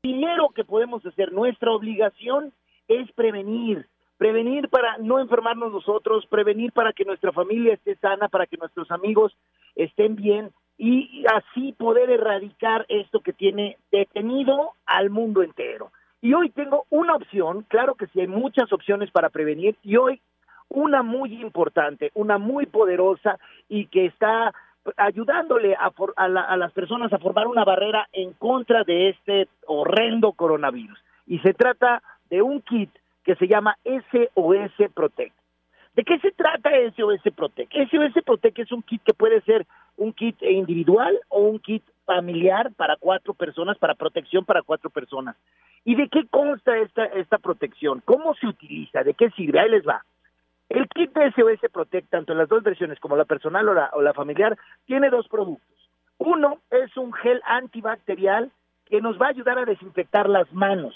primero 0.00 0.48
que 0.48 0.64
podemos 0.64 1.04
hacer, 1.04 1.30
nuestra 1.30 1.72
obligación 1.72 2.54
es 2.88 3.12
prevenir, 3.12 3.86
prevenir 4.16 4.70
para 4.70 4.96
no 4.96 5.20
enfermarnos 5.20 5.70
nosotros, 5.70 6.24
prevenir 6.24 6.72
para 6.72 6.94
que 6.94 7.04
nuestra 7.04 7.32
familia 7.32 7.74
esté 7.74 7.96
sana, 7.96 8.28
para 8.28 8.46
que 8.46 8.56
nuestros 8.56 8.90
amigos 8.90 9.36
estén 9.74 10.16
bien 10.16 10.52
y 10.78 11.22
así 11.34 11.72
poder 11.72 12.08
erradicar 12.08 12.86
esto 12.88 13.20
que 13.20 13.34
tiene 13.34 13.76
detenido 13.92 14.72
al 14.86 15.10
mundo 15.10 15.42
entero. 15.42 15.90
Y 16.20 16.34
hoy 16.34 16.50
tengo 16.50 16.86
una 16.90 17.14
opción, 17.14 17.64
claro 17.68 17.94
que 17.94 18.06
sí 18.08 18.20
hay 18.20 18.26
muchas 18.26 18.72
opciones 18.72 19.10
para 19.10 19.28
prevenir, 19.28 19.76
y 19.82 19.96
hoy 19.96 20.20
una 20.68 21.02
muy 21.02 21.40
importante, 21.40 22.10
una 22.14 22.38
muy 22.38 22.66
poderosa 22.66 23.38
y 23.68 23.86
que 23.86 24.06
está 24.06 24.52
ayudándole 24.96 25.74
a, 25.74 25.92
a, 26.16 26.56
las 26.56 26.72
personas 26.72 27.12
a 27.12 27.18
formar 27.18 27.46
una 27.46 27.64
barrera 27.64 28.08
en 28.12 28.32
contra 28.34 28.84
de 28.84 29.10
este 29.10 29.48
horrendo 29.66 30.32
coronavirus. 30.32 30.98
Y 31.26 31.38
se 31.40 31.54
trata 31.54 32.02
de 32.30 32.42
un 32.42 32.60
kit 32.60 32.90
que 33.24 33.34
se 33.34 33.48
llama 33.48 33.76
SOS 33.84 34.90
Protect. 34.94 35.34
¿De 35.94 36.04
qué 36.04 36.18
se 36.20 36.30
trata 36.30 36.70
SOS 36.96 37.34
Protect? 37.34 37.72
SOS 37.72 38.22
Protect 38.24 38.58
es 38.60 38.72
un 38.72 38.82
kit 38.82 39.02
que 39.02 39.14
puede 39.14 39.40
ser 39.42 39.66
un 39.96 40.12
kit 40.12 40.40
individual 40.42 41.18
o 41.28 41.40
un 41.40 41.58
kit 41.58 41.82
familiar 42.06 42.72
para 42.74 42.96
cuatro 42.96 43.34
personas, 43.34 43.76
para 43.76 43.94
protección 43.94 44.44
para 44.44 44.62
cuatro 44.62 44.88
personas. 44.88 45.36
¿Y 45.84 45.94
de 45.94 46.08
qué 46.08 46.26
consta 46.28 46.76
esta, 46.78 47.04
esta 47.04 47.38
protección? 47.38 48.02
¿Cómo 48.04 48.34
se 48.36 48.46
utiliza? 48.46 49.02
¿De 49.02 49.14
qué 49.14 49.30
sirve? 49.30 49.60
Ahí 49.60 49.70
les 49.70 49.86
va. 49.86 50.02
El 50.68 50.88
kit 50.88 51.12
de 51.12 51.30
SOS 51.32 51.70
Protect, 51.70 52.10
tanto 52.10 52.32
en 52.32 52.38
las 52.38 52.48
dos 52.48 52.62
versiones 52.62 52.98
como 52.98 53.16
la 53.16 53.24
personal 53.24 53.68
o 53.68 53.74
la, 53.74 53.90
o 53.92 54.02
la 54.02 54.14
familiar, 54.14 54.56
tiene 54.86 55.10
dos 55.10 55.28
productos. 55.28 55.76
Uno 56.18 56.58
es 56.70 56.96
un 56.96 57.12
gel 57.12 57.40
antibacterial 57.44 58.50
que 58.86 59.00
nos 59.00 59.20
va 59.20 59.26
a 59.26 59.30
ayudar 59.30 59.58
a 59.58 59.64
desinfectar 59.64 60.28
las 60.28 60.52
manos. 60.52 60.94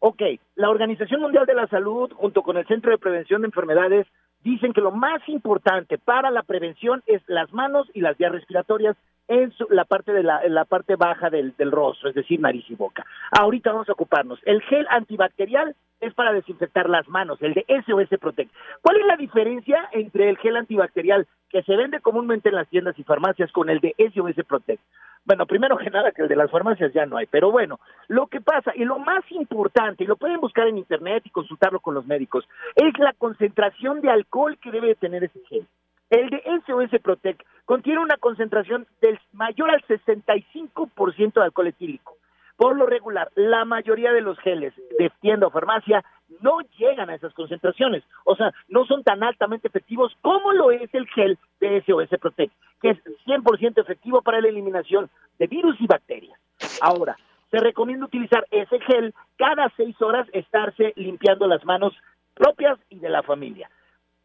Ok, 0.00 0.22
la 0.56 0.70
Organización 0.70 1.20
Mundial 1.20 1.46
de 1.46 1.54
la 1.54 1.66
Salud, 1.68 2.12
junto 2.12 2.42
con 2.42 2.56
el 2.56 2.66
Centro 2.66 2.90
de 2.90 2.98
Prevención 2.98 3.42
de 3.42 3.46
Enfermedades, 3.48 4.06
dicen 4.42 4.72
que 4.72 4.80
lo 4.80 4.90
más 4.90 5.20
importante 5.28 5.98
para 5.98 6.30
la 6.30 6.42
prevención 6.42 7.02
es 7.06 7.22
las 7.26 7.52
manos 7.52 7.90
y 7.94 8.00
las 8.00 8.16
vías 8.16 8.32
respiratorias 8.32 8.96
en 9.28 9.52
la 9.70 9.84
parte 9.84 10.12
de 10.12 10.22
la, 10.22 10.40
la 10.48 10.64
parte 10.64 10.96
baja 10.96 11.28
del, 11.28 11.54
del 11.56 11.70
rostro, 11.70 12.08
es 12.08 12.14
decir, 12.14 12.40
nariz 12.40 12.64
y 12.70 12.74
boca. 12.74 13.04
Ahorita 13.30 13.72
vamos 13.72 13.88
a 13.88 13.92
ocuparnos. 13.92 14.40
El 14.44 14.62
gel 14.62 14.86
antibacterial 14.90 15.76
es 16.00 16.14
para 16.14 16.32
desinfectar 16.32 16.88
las 16.88 17.08
manos, 17.08 17.40
el 17.42 17.54
de 17.54 17.64
SOS 17.68 18.18
Protect. 18.20 18.52
¿Cuál 18.82 18.96
es 18.96 19.06
la 19.06 19.16
diferencia 19.16 19.88
entre 19.92 20.28
el 20.28 20.38
gel 20.38 20.56
antibacterial 20.56 21.26
que 21.50 21.62
se 21.62 21.76
vende 21.76 22.00
comúnmente 22.00 22.48
en 22.48 22.54
las 22.54 22.68
tiendas 22.68 22.98
y 22.98 23.04
farmacias 23.04 23.50
con 23.52 23.68
el 23.68 23.80
de 23.80 23.94
SOS 23.98 24.44
Protect? 24.46 24.82
Bueno, 25.24 25.46
primero 25.46 25.76
que 25.76 25.90
nada 25.90 26.12
que 26.12 26.22
el 26.22 26.28
de 26.28 26.36
las 26.36 26.50
farmacias 26.50 26.92
ya 26.92 27.04
no 27.04 27.16
hay, 27.16 27.26
pero 27.26 27.50
bueno, 27.50 27.80
lo 28.06 28.28
que 28.28 28.40
pasa 28.40 28.72
y 28.74 28.84
lo 28.84 28.98
más 28.98 29.24
importante, 29.30 30.04
y 30.04 30.06
lo 30.06 30.16
pueden 30.16 30.40
buscar 30.40 30.66
en 30.68 30.78
internet 30.78 31.22
y 31.26 31.30
consultarlo 31.30 31.80
con 31.80 31.94
los 31.94 32.06
médicos, 32.06 32.48
es 32.74 32.98
la 32.98 33.12
concentración 33.12 34.00
de 34.00 34.10
alcohol 34.10 34.56
que 34.58 34.70
debe 34.70 34.94
tener 34.94 35.24
ese 35.24 35.40
gel. 35.48 35.66
El 36.10 36.30
de 36.30 36.42
SOS 36.66 37.02
Protect 37.02 37.42
contiene 37.66 38.00
una 38.00 38.16
concentración 38.16 38.86
del 39.02 39.18
mayor 39.32 39.70
al 39.70 39.82
65% 39.82 41.34
de 41.34 41.42
alcohol 41.42 41.66
etílico. 41.66 42.16
Por 42.58 42.76
lo 42.76 42.86
regular, 42.86 43.30
la 43.36 43.64
mayoría 43.64 44.12
de 44.12 44.20
los 44.20 44.36
geles 44.40 44.74
de 44.98 45.12
tienda 45.20 45.46
o 45.46 45.50
farmacia 45.50 46.04
no 46.40 46.58
llegan 46.76 47.08
a 47.08 47.14
esas 47.14 47.32
concentraciones. 47.32 48.02
O 48.24 48.34
sea, 48.34 48.52
no 48.66 48.84
son 48.84 49.04
tan 49.04 49.22
altamente 49.22 49.68
efectivos 49.68 50.12
como 50.22 50.52
lo 50.52 50.72
es 50.72 50.92
el 50.92 51.06
gel 51.06 51.38
de 51.60 51.80
SOS 51.86 52.08
Protect, 52.20 52.52
que 52.82 52.90
es 52.90 52.98
100% 53.26 53.80
efectivo 53.80 54.22
para 54.22 54.40
la 54.40 54.48
eliminación 54.48 55.08
de 55.38 55.46
virus 55.46 55.80
y 55.80 55.86
bacterias. 55.86 56.36
Ahora, 56.80 57.16
se 57.52 57.58
recomienda 57.58 58.06
utilizar 58.06 58.44
ese 58.50 58.80
gel 58.80 59.14
cada 59.36 59.72
seis 59.76 59.94
horas, 60.02 60.26
estarse 60.32 60.92
limpiando 60.96 61.46
las 61.46 61.64
manos 61.64 61.94
propias 62.34 62.76
y 62.90 62.98
de 62.98 63.08
la 63.08 63.22
familia. 63.22 63.70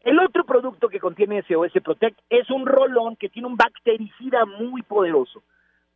El 0.00 0.18
otro 0.18 0.42
producto 0.44 0.88
que 0.88 0.98
contiene 0.98 1.44
SOS 1.44 1.80
Protect 1.84 2.18
es 2.30 2.50
un 2.50 2.66
rolón 2.66 3.14
que 3.14 3.28
tiene 3.28 3.46
un 3.46 3.56
bactericida 3.56 4.44
muy 4.44 4.82
poderoso. 4.82 5.44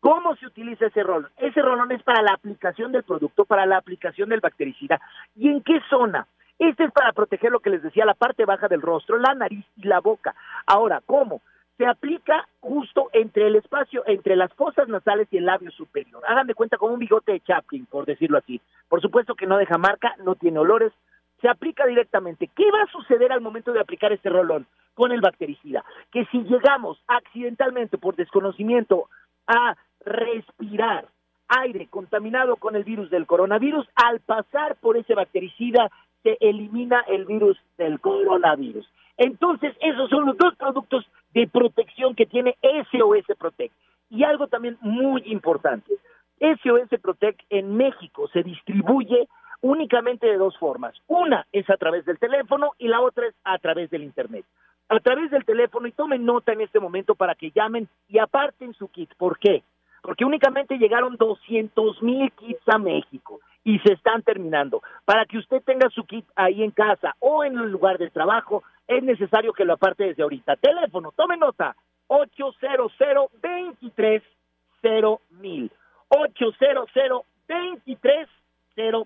¿Cómo 0.01 0.37
se 0.37 0.47
utiliza 0.47 0.87
ese 0.87 1.03
rolón? 1.03 1.31
Ese 1.39 1.61
rolón 1.61 1.91
es 1.93 2.03
para 2.03 2.23
la 2.23 2.33
aplicación 2.33 2.93
del 2.93 3.03
producto, 3.03 3.45
para 3.45 3.67
la 3.67 3.79
aplicación 3.79 4.29
del 4.29 4.41
bactericida. 4.41 5.01
¿Y 5.35 5.49
en 5.49 5.63
qué 5.63 5.81
zona? 5.91 6.27
Este 6.59 6.85
es 6.85 6.93
para 6.93 7.13
proteger 7.13 7.51
lo 7.53 7.61
que 7.61 7.71
les 7.71 7.83
decía, 7.83 8.05
la 8.05 8.15
parte 8.15 8.45
baja 8.45 8.69
del 8.69 8.83
rostro, 8.83 9.19
la 9.19 9.35
nariz 9.35 9.65
y 9.77 9.87
la 9.87 10.01
boca. 10.01 10.35
Ahora, 10.67 11.01
¿cómo? 11.07 11.41
Se 11.77 11.87
aplica 11.87 12.49
justo 12.61 13.09
entre 13.13 13.47
el 13.47 13.57
espacio, 13.57 14.03
entre 14.07 14.35
las 14.35 14.53
fosas 14.55 14.89
nasales 14.89 15.29
y 15.31 15.37
el 15.37 15.47
labio 15.47 15.71
superior. 15.71 16.23
Hagan 16.27 16.49
de 16.49 16.55
cuenta 16.55 16.77
como 16.77 16.95
un 16.95 16.99
bigote 16.99 17.33
de 17.33 17.41
Chaplin, 17.41 17.87
por 17.87 18.07
decirlo 18.07 18.39
así. 18.39 18.61
Por 18.89 19.01
supuesto 19.01 19.37
que 19.37 19.47
no 19.47 19.57
deja 19.57 19.79
marca, 19.79 20.15
no 20.25 20.35
tiene 20.35 20.59
olores, 20.59 20.93
se 21.41 21.49
aplica 21.49 21.87
directamente. 21.87 22.51
¿Qué 22.57 22.69
va 22.73 22.83
a 22.83 22.93
suceder 22.93 23.33
al 23.33 23.41
momento 23.41 23.73
de 23.73 23.81
aplicar 23.81 24.13
este 24.13 24.29
rolón 24.29 24.67
con 24.95 25.13
el 25.13 25.21
bactericida? 25.21 25.85
Que 26.11 26.25
si 26.27 26.43
llegamos 26.43 27.01
accidentalmente 27.07 27.99
por 27.99 28.17
desconocimiento 28.17 29.09
a 29.47 29.77
respirar 30.09 31.07
aire 31.49 31.87
contaminado 31.89 32.57
con 32.57 32.77
el 32.77 32.85
virus 32.85 33.11
del 33.11 33.27
coronavirus, 33.27 33.87
al 33.95 34.21
pasar 34.21 34.77
por 34.77 34.97
ese 34.97 35.15
bactericida 35.15 35.91
se 36.23 36.37
elimina 36.41 37.01
el 37.09 37.25
virus 37.25 37.59
del 37.77 38.01
coronavirus. 38.01 38.87
Entonces, 39.17 39.75
esos 39.81 40.11
son 40.11 40.27
los 40.27 40.37
dos 40.37 40.55
productos 40.57 41.07
de 41.35 41.49
protección 41.49 42.15
que 42.15 42.27
tiene 42.27 42.57
SOS 42.63 43.37
Protect. 43.39 43.75
Y 44.11 44.25
algo 44.25 44.47
también 44.47 44.79
muy 44.81 45.23
importante, 45.27 45.93
SOS 46.41 47.01
Protect 47.01 47.41
en 47.51 47.77
México 47.77 48.29
se 48.33 48.43
distribuye 48.43 49.29
únicamente 49.61 50.27
de 50.27 50.37
dos 50.37 50.57
formas. 50.59 50.95
Una 51.09 51.47
es 51.53 51.69
a 51.69 51.77
través 51.77 52.05
del 52.05 52.19
teléfono 52.19 52.73
y 52.79 52.89
la 52.89 53.01
otra 53.01 53.27
es 53.27 53.35
a 53.45 53.59
través 53.59 53.91
del 53.91 54.05
Internet. 54.05 54.45
A 54.89 55.01
través 55.01 55.31
del 55.31 55.45
teléfono 55.45 55.87
y 55.87 55.93
tomen 55.93 56.25
nota 56.25 56.53
en 56.53 56.63
este 56.63 56.81
momento 56.81 57.15
para 57.15 57.35
que 57.35 57.51
llamen 57.51 57.89
y 58.09 58.19
aparten 58.19 58.73
su 58.75 58.89
kit. 58.89 59.11
¿Por 59.17 59.39
qué? 59.39 59.63
Porque 60.03 60.25
únicamente 60.25 60.79
llegaron 60.79 61.17
200 61.17 62.03
mil 62.03 62.31
kits 62.33 62.69
a 62.69 62.79
México 62.79 63.41
y 63.65 63.79
se 63.81 63.93
están 63.93 64.23
terminando. 64.23 64.83
Para 65.05 65.27
que 65.27 65.39
usted 65.39 65.63
tenga 65.63 65.89
su 65.91 66.05
kit 66.05 66.25
ahí 66.37 66.63
en 66.63 66.71
casa 66.71 67.15
o 67.19 67.45
en 67.45 67.59
el 67.59 67.71
lugar 67.71 67.99
de 67.99 68.11
trabajo, 68.11 68.63
es 68.87 69.03
necesario 69.03 69.53
que 69.53 69.65
lo 69.65 69.75
aparte 69.75 70.05
desde 70.05 70.23
ahorita. 70.23 70.57
Teléfono, 70.57 71.13
tomen 71.15 71.41
nota, 71.41 71.77
800 72.07 72.93
23 73.43 74.23
mil. 75.41 75.71
800 76.09 76.91
23 77.47 78.29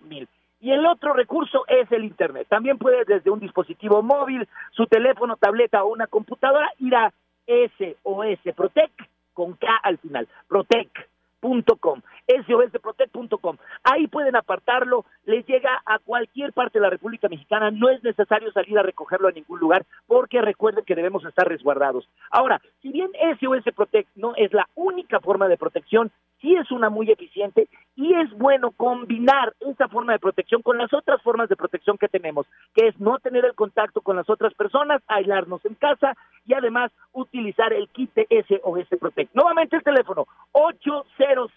mil. 0.02 0.28
Y 0.60 0.70
el 0.70 0.86
otro 0.86 1.12
recurso 1.12 1.64
es 1.66 1.90
el 1.90 2.04
Internet. 2.04 2.46
También 2.48 2.78
puede 2.78 3.04
desde 3.04 3.30
un 3.30 3.40
dispositivo 3.40 4.00
móvil, 4.00 4.46
su 4.70 4.86
teléfono, 4.86 5.36
tableta 5.36 5.82
o 5.82 5.88
una 5.88 6.06
computadora 6.06 6.70
ir 6.78 6.94
a 6.94 7.12
SOS 7.46 8.54
Protect 8.54 9.00
con 9.32 9.54
K 9.54 9.66
al 9.82 9.98
final, 9.98 10.28
protect.com, 10.48 12.00
sosprotect.com. 12.46 13.56
Ahí 13.82 14.06
pueden 14.06 14.36
apartarlo, 14.36 15.04
les 15.24 15.46
llega 15.46 15.82
a 15.86 15.98
cualquier 15.98 16.52
parte 16.52 16.78
de 16.78 16.82
la 16.82 16.90
República 16.90 17.28
Mexicana, 17.28 17.70
no 17.70 17.88
es 17.90 18.02
necesario 18.02 18.52
salir 18.52 18.78
a 18.78 18.82
recogerlo 18.82 19.28
a 19.28 19.32
ningún 19.32 19.58
lugar, 19.58 19.84
porque 20.06 20.40
recuerden 20.40 20.84
que 20.84 20.94
debemos 20.94 21.24
estar 21.24 21.48
resguardados. 21.48 22.08
Ahora, 22.30 22.60
si 22.80 22.90
bien 22.90 23.10
SOS 23.40 23.74
Protect 23.74 24.08
no 24.16 24.34
es 24.36 24.52
la 24.52 24.68
única 24.74 25.20
forma 25.20 25.48
de 25.48 25.58
protección, 25.58 26.10
sí 26.42 26.54
es 26.56 26.70
una 26.70 26.90
muy 26.90 27.10
eficiente 27.10 27.68
y 27.96 28.12
es 28.14 28.30
bueno 28.36 28.72
combinar 28.72 29.54
esa 29.60 29.88
forma 29.88 30.12
de 30.12 30.18
protección 30.18 30.60
con 30.60 30.76
las 30.76 30.92
otras 30.92 31.22
formas 31.22 31.48
de 31.48 31.56
protección 31.56 31.96
que 31.96 32.08
tenemos, 32.08 32.46
que 32.74 32.88
es 32.88 33.00
no 33.00 33.18
tener 33.20 33.44
el 33.44 33.54
contacto 33.54 34.02
con 34.02 34.16
las 34.16 34.28
otras 34.28 34.52
personas, 34.54 35.00
aislarnos 35.06 35.64
en 35.64 35.74
casa 35.76 36.14
y 36.44 36.54
además 36.54 36.90
utilizar 37.12 37.72
el 37.72 37.88
kit 37.88 38.12
de 38.14 38.26
SOS 38.28 38.98
Protect. 38.98 39.34
Nuevamente 39.34 39.76
el 39.76 39.82
teléfono 39.82 40.26
800 40.50 41.52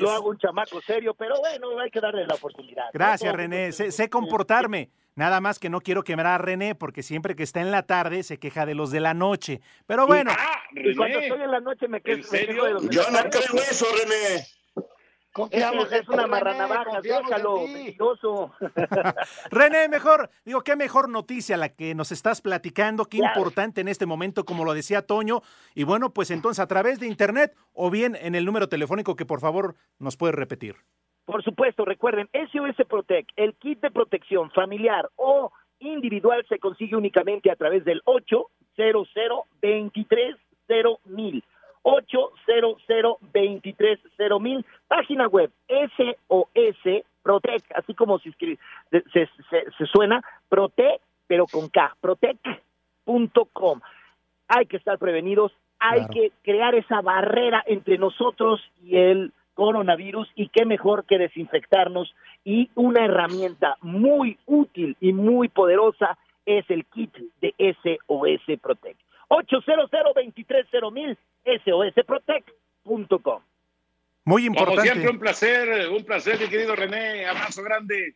lo 0.00 0.10
hago 0.10 0.28
un 0.30 0.38
chamaco 0.38 0.80
serio, 0.82 1.14
pero 1.14 1.38
bueno, 1.40 1.78
hay 1.78 1.90
que 1.90 2.00
darle 2.00 2.26
la 2.26 2.34
oportunidad. 2.34 2.86
Gracias, 2.92 3.34
René. 3.34 3.72
Sé, 3.72 3.92
sé, 3.92 4.08
comportarme. 4.08 4.90
Nada 5.14 5.40
más 5.40 5.58
que 5.58 5.68
no 5.68 5.80
quiero 5.80 6.04
quemar 6.04 6.26
a 6.26 6.38
René 6.38 6.76
porque 6.76 7.02
siempre 7.02 7.34
que 7.34 7.42
está 7.42 7.60
en 7.60 7.72
la 7.72 7.82
tarde 7.82 8.22
se 8.22 8.38
queja 8.38 8.66
de 8.66 8.76
los 8.76 8.92
de 8.92 9.00
la 9.00 9.14
noche. 9.14 9.60
Pero 9.86 10.06
bueno. 10.06 10.30
Ah, 10.32 10.60
y 10.70 10.94
cuando 10.94 11.18
estoy 11.18 11.42
en 11.42 11.50
la 11.50 11.60
noche 11.60 11.88
me 11.88 12.00
quejo, 12.00 12.30
me 12.30 12.46
quejo 12.46 12.64
de 12.64 12.72
los 12.74 12.82
de 12.88 12.94
Yo 12.94 13.02
no 13.10 13.18
creo 13.28 13.62
eso, 13.68 13.86
René. 14.00 14.46
Es, 15.50 15.92
es 15.92 16.08
una 16.08 16.26
marranavaja, 16.26 17.00
déjalo, 17.00 17.66
mentiroso. 17.68 18.52
René, 19.50 19.88
mejor, 19.88 20.30
digo, 20.44 20.62
qué 20.62 20.74
mejor 20.74 21.08
noticia 21.08 21.56
la 21.56 21.68
que 21.68 21.94
nos 21.94 22.10
estás 22.12 22.40
platicando, 22.40 23.04
qué 23.04 23.18
importante 23.18 23.80
en 23.80 23.88
este 23.88 24.06
momento, 24.06 24.44
como 24.44 24.64
lo 24.64 24.74
decía 24.74 25.02
Toño. 25.02 25.42
Y 25.74 25.84
bueno, 25.84 26.10
pues 26.10 26.30
entonces 26.30 26.60
a 26.60 26.66
través 26.66 26.98
de 26.98 27.06
internet 27.06 27.54
o 27.72 27.90
bien 27.90 28.16
en 28.20 28.34
el 28.34 28.44
número 28.44 28.68
telefónico 28.68 29.16
que 29.16 29.26
por 29.26 29.40
favor 29.40 29.76
nos 29.98 30.16
puede 30.16 30.32
repetir. 30.32 30.76
Por 31.24 31.44
supuesto, 31.44 31.84
recuerden, 31.84 32.28
SOS 32.32 32.86
Protect, 32.88 33.30
el 33.36 33.54
kit 33.56 33.80
de 33.80 33.90
protección 33.90 34.50
familiar 34.50 35.10
o 35.16 35.52
individual 35.78 36.44
se 36.48 36.58
consigue 36.58 36.96
únicamente 36.96 37.50
a 37.50 37.56
través 37.56 37.84
del 37.84 38.00
800 38.04 39.08
23 39.60 40.36
mil 41.06 41.44
800 41.88 43.18
23 43.32 43.98
mil 44.40 44.64
página 44.86 45.26
web 45.26 45.50
SOS 45.68 47.04
Protec, 47.22 47.64
así 47.74 47.94
como 47.94 48.18
se, 48.18 48.28
escribe, 48.28 48.58
se, 48.90 49.28
se, 49.50 49.64
se 49.76 49.86
suena, 49.86 50.22
Protec, 50.48 51.00
pero 51.26 51.46
con 51.46 51.68
K, 51.68 51.96
protec.com. 52.00 53.80
Hay 54.48 54.66
que 54.66 54.76
estar 54.76 54.98
prevenidos, 54.98 55.52
hay 55.78 56.06
que 56.08 56.32
crear 56.42 56.74
esa 56.74 57.00
barrera 57.00 57.62
entre 57.66 57.98
nosotros 57.98 58.60
y 58.82 58.96
el 58.96 59.32
coronavirus 59.54 60.30
y 60.34 60.48
qué 60.48 60.64
mejor 60.64 61.04
que 61.04 61.18
desinfectarnos 61.18 62.14
y 62.44 62.70
una 62.74 63.04
herramienta 63.04 63.76
muy 63.82 64.38
útil 64.46 64.96
y 65.00 65.12
muy 65.12 65.48
poderosa 65.48 66.16
es 66.46 66.64
el 66.70 66.84
kit 66.86 67.14
de 67.40 67.54
SOS 67.58 68.60
Protect. 68.60 69.07
800 69.28 69.90
mil 70.92 71.18
sosprotect.com. 71.64 73.42
Muy 74.24 74.46
importante. 74.46 74.80
Como 74.80 74.92
siempre, 74.92 75.10
un 75.10 75.18
placer, 75.18 75.88
un 75.90 76.04
placer, 76.04 76.38
mi 76.40 76.48
querido 76.48 76.74
René. 76.76 77.26
Abrazo 77.26 77.62
grande. 77.62 78.14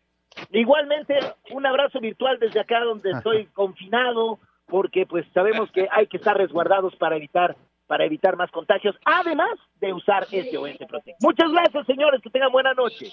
Igualmente, 0.50 1.18
un 1.50 1.66
abrazo 1.66 2.00
virtual 2.00 2.38
desde 2.38 2.60
acá 2.60 2.80
donde 2.80 3.10
estoy 3.10 3.46
confinado, 3.46 4.38
porque 4.66 5.06
pues 5.06 5.26
sabemos 5.32 5.70
que 5.72 5.88
hay 5.90 6.06
que 6.06 6.16
estar 6.16 6.36
resguardados 6.36 6.94
para 6.96 7.16
evitar 7.16 7.56
para 7.86 8.06
evitar 8.06 8.36
más 8.36 8.50
contagios, 8.50 8.96
además 9.04 9.50
de 9.78 9.92
usar 9.92 10.24
SOS 10.24 10.78
Protect. 10.88 11.20
Muchas 11.20 11.50
gracias, 11.52 11.84
señores, 11.84 12.22
que 12.22 12.30
tengan 12.30 12.50
buena 12.50 12.72
noche. 12.72 13.12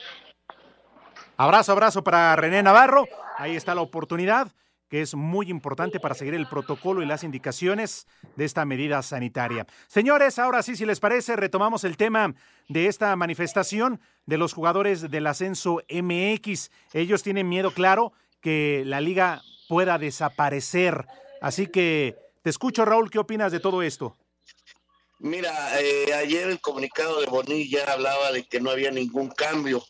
Abrazo, 1.35 1.73
abrazo 1.73 2.01
para 2.01 2.33
René 2.37 2.63
Navarro. 2.63 3.05
Ahí 3.37 3.57
está 3.57 3.75
la 3.75 3.81
oportunidad 3.81 4.47
que 4.89 5.01
es 5.01 5.15
muy 5.15 5.49
importante 5.49 5.99
para 5.99 6.15
seguir 6.15 6.33
el 6.33 6.47
protocolo 6.47 7.01
y 7.01 7.05
las 7.05 7.23
indicaciones 7.23 8.07
de 8.35 8.45
esta 8.45 8.65
medida 8.65 9.01
sanitaria. 9.01 9.67
Señores, 9.87 10.39
ahora 10.39 10.63
sí, 10.63 10.75
si 10.75 10.85
les 10.85 10.99
parece, 10.99 11.35
retomamos 11.35 11.83
el 11.83 11.95
tema 11.95 12.33
de 12.67 12.87
esta 12.87 13.15
manifestación 13.15 14.01
de 14.25 14.37
los 14.37 14.53
jugadores 14.53 15.09
del 15.09 15.27
ascenso 15.27 15.81
MX. 15.89 16.71
Ellos 16.93 17.23
tienen 17.23 17.47
miedo, 17.47 17.71
claro, 17.71 18.13
que 18.41 18.83
la 18.85 18.99
liga 18.99 19.41
pueda 19.67 19.97
desaparecer. 19.97 21.05
Así 21.41 21.67
que 21.67 22.17
te 22.41 22.49
escucho, 22.49 22.83
Raúl, 22.83 23.11
¿qué 23.11 23.19
opinas 23.19 23.51
de 23.51 23.59
todo 23.59 23.83
esto? 23.83 24.17
Mira, 25.19 25.79
eh, 25.81 26.13
ayer 26.13 26.49
el 26.49 26.61
comunicado 26.61 27.19
de 27.19 27.27
Bonilla 27.27 27.91
hablaba 27.91 28.31
de 28.31 28.45
que 28.45 28.61
no 28.61 28.71
había 28.71 28.89
ningún 28.89 29.29
cambio. 29.29 29.83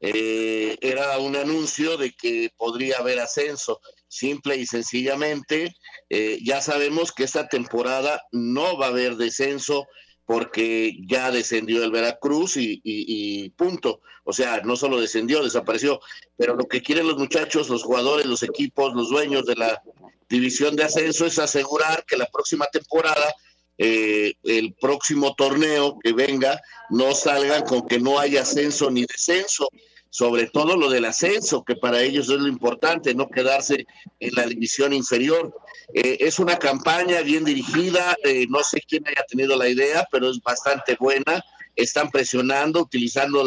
Eh, 0.00 0.76
era 0.82 1.18
un 1.18 1.34
anuncio 1.34 1.96
de 1.96 2.12
que 2.12 2.50
podría 2.56 2.98
haber 2.98 3.18
ascenso. 3.18 3.80
Simple 4.14 4.54
y 4.56 4.64
sencillamente, 4.64 5.74
eh, 6.08 6.38
ya 6.40 6.60
sabemos 6.60 7.10
que 7.10 7.24
esta 7.24 7.48
temporada 7.48 8.22
no 8.30 8.78
va 8.78 8.86
a 8.86 8.90
haber 8.90 9.16
descenso 9.16 9.88
porque 10.24 10.96
ya 11.04 11.32
descendió 11.32 11.82
el 11.82 11.90
Veracruz 11.90 12.56
y, 12.56 13.50
punto. 13.56 14.02
O 14.22 14.32
sea, 14.32 14.60
no 14.60 14.76
solo 14.76 15.00
descendió, 15.00 15.42
desapareció. 15.42 15.98
Pero 16.36 16.54
lo 16.54 16.68
que 16.68 16.80
quieren 16.80 17.08
los 17.08 17.18
muchachos, 17.18 17.68
los 17.68 17.82
jugadores, 17.82 18.26
los 18.26 18.44
equipos, 18.44 18.94
los 18.94 19.10
dueños 19.10 19.46
de 19.46 19.56
la 19.56 19.82
división 20.28 20.76
de 20.76 20.84
ascenso 20.84 21.26
es 21.26 21.40
asegurar 21.40 22.04
que 22.06 22.16
la 22.16 22.26
próxima 22.26 22.66
temporada 22.66 23.34
eh, 23.78 24.34
el 24.44 24.74
próximo 24.74 25.34
torneo 25.34 25.98
que 25.98 26.12
venga 26.12 26.62
no 26.88 27.16
salgan 27.16 27.64
con 27.64 27.88
que 27.88 27.98
no 27.98 28.20
haya 28.20 28.42
ascenso 28.42 28.92
ni 28.92 29.04
descenso, 29.06 29.68
sobre 30.14 30.46
todo 30.46 30.76
lo 30.76 30.90
del 30.90 31.06
ascenso, 31.06 31.64
que 31.64 31.74
para 31.74 32.00
ellos 32.00 32.30
es 32.30 32.38
lo 32.38 32.46
importante, 32.46 33.16
no 33.16 33.28
quedarse 33.28 33.84
en 34.20 34.34
la 34.36 34.46
división 34.46 34.92
inferior. 34.92 35.52
Eh, 35.92 36.18
es 36.20 36.38
una 36.38 36.56
campaña 36.56 37.20
bien 37.22 37.44
dirigida, 37.44 38.16
eh, 38.22 38.46
no 38.48 38.62
sé 38.62 38.80
quién 38.88 39.04
haya 39.08 39.24
tenido 39.28 39.56
la 39.56 39.68
idea, 39.68 40.06
pero 40.12 40.30
es 40.30 40.40
bastante 40.40 40.96
buena. 41.00 41.44
Están 41.74 42.12
presionando, 42.12 42.82
utilizando 42.82 43.42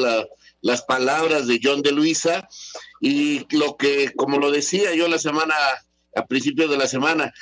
las 0.60 0.82
palabras 0.82 1.48
de 1.48 1.58
John 1.64 1.82
de 1.82 1.94
Luisa 1.94 2.46
y 3.00 3.48
lo 3.56 3.78
que, 3.78 4.12
como 4.18 4.38
lo 4.38 4.52
decía 4.52 4.94
yo 4.94 5.08
la 5.08 5.20
semana, 5.20 5.56
a 6.18 6.26
principios 6.26 6.70
de 6.70 6.78
la 6.78 6.88
semana, 6.88 7.34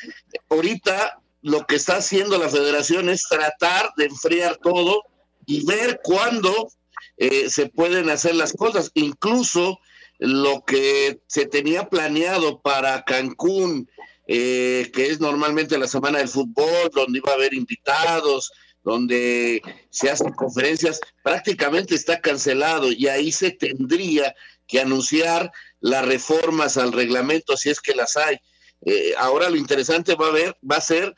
ahorita 0.52 1.20
lo 1.42 1.66
que 1.66 1.78
está 1.78 1.98
haciendo 1.98 2.38
la 2.38 2.50
federación 2.50 3.10
es 3.10 3.24
tratar 3.28 3.90
de 3.98 4.06
enfriar 4.06 4.58
todo 4.58 5.02
y 5.48 5.66
ver 5.66 6.00
cuándo 6.04 6.70
eh, 7.17 7.49
se 7.49 7.67
pueden 7.67 8.10
hacer 8.10 8.36
las 8.36 8.54
cosas. 8.54 8.91
Incluso 8.93 9.80
lo 10.17 10.63
que 10.65 11.19
se 11.28 11.45
tenía 11.45 11.89
planeado 11.89 12.62
para 12.62 13.04
Cancún, 13.04 13.89
eh, 14.28 14.91
que 14.93 15.08
es 15.08 15.19
normalmente 15.19 15.78
la 15.78 15.88
semana 15.88 16.19
del 16.19 16.30
fútbol, 16.30 16.89
donde 16.93 17.19
iba 17.19 17.32
a 17.32 17.36
haber 17.36 17.54
invitados, 17.54 18.51
donde 18.84 19.62
se 19.89 20.10
hacen 20.10 20.32
conferencias, 20.34 20.99
prácticamente 21.23 21.95
está 21.95 22.21
cancelado 22.21 22.91
y 22.91 23.08
ahí 23.08 23.32
se 23.32 23.51
tendría 23.51 24.36
que 24.67 24.80
anunciar 24.80 25.51
las 25.80 26.06
reformas 26.06 26.78
al 26.78 26.91
reglamento 26.91 27.58
si 27.58 27.69
es 27.69 27.82
que 27.82 27.95
las 27.95 28.15
hay. 28.15 28.38
Eh, 28.86 29.13
ahora 29.17 29.49
lo 29.49 29.56
interesante 29.56 30.15
va 30.15 30.28
a 30.28 30.32
ver, 30.32 30.56
va 30.69 30.78
a 30.78 30.82
ser 30.82 31.15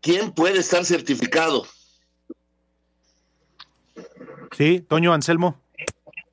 ¿quién 0.00 0.32
puede 0.32 0.60
estar 0.60 0.84
certificado? 0.84 1.66
Sí, 4.52 4.80
Toño 4.80 5.12
Anselmo. 5.12 5.60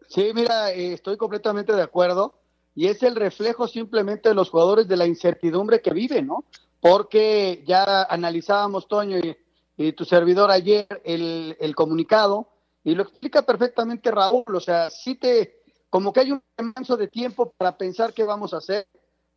Sí, 0.07 0.31
mira, 0.33 0.71
eh, 0.71 0.93
estoy 0.93 1.17
completamente 1.17 1.73
de 1.73 1.81
acuerdo 1.81 2.35
y 2.73 2.87
es 2.87 3.03
el 3.03 3.15
reflejo 3.15 3.67
simplemente 3.67 4.29
de 4.29 4.35
los 4.35 4.49
jugadores 4.49 4.87
de 4.87 4.97
la 4.97 5.05
incertidumbre 5.05 5.81
que 5.81 5.93
viven, 5.93 6.27
¿no? 6.27 6.45
Porque 6.79 7.63
ya 7.65 8.03
analizábamos, 8.03 8.87
Toño 8.87 9.17
y, 9.17 9.93
tu 9.93 10.05
servidor 10.05 10.49
ayer, 10.49 10.87
el, 11.03 11.55
el, 11.59 11.75
comunicado 11.75 12.49
y 12.83 12.95
lo 12.95 13.03
explica 13.03 13.43
perfectamente 13.43 14.09
Raúl, 14.09 14.43
o 14.55 14.59
sea, 14.59 14.89
sí 14.89 15.15
te, 15.15 15.61
como 15.89 16.11
que 16.11 16.21
hay 16.21 16.31
un 16.31 16.41
manso 16.75 16.97
de 16.97 17.07
tiempo 17.07 17.53
para 17.57 17.77
pensar 17.77 18.13
qué 18.13 18.23
vamos 18.23 18.53
a 18.53 18.57
hacer, 18.57 18.87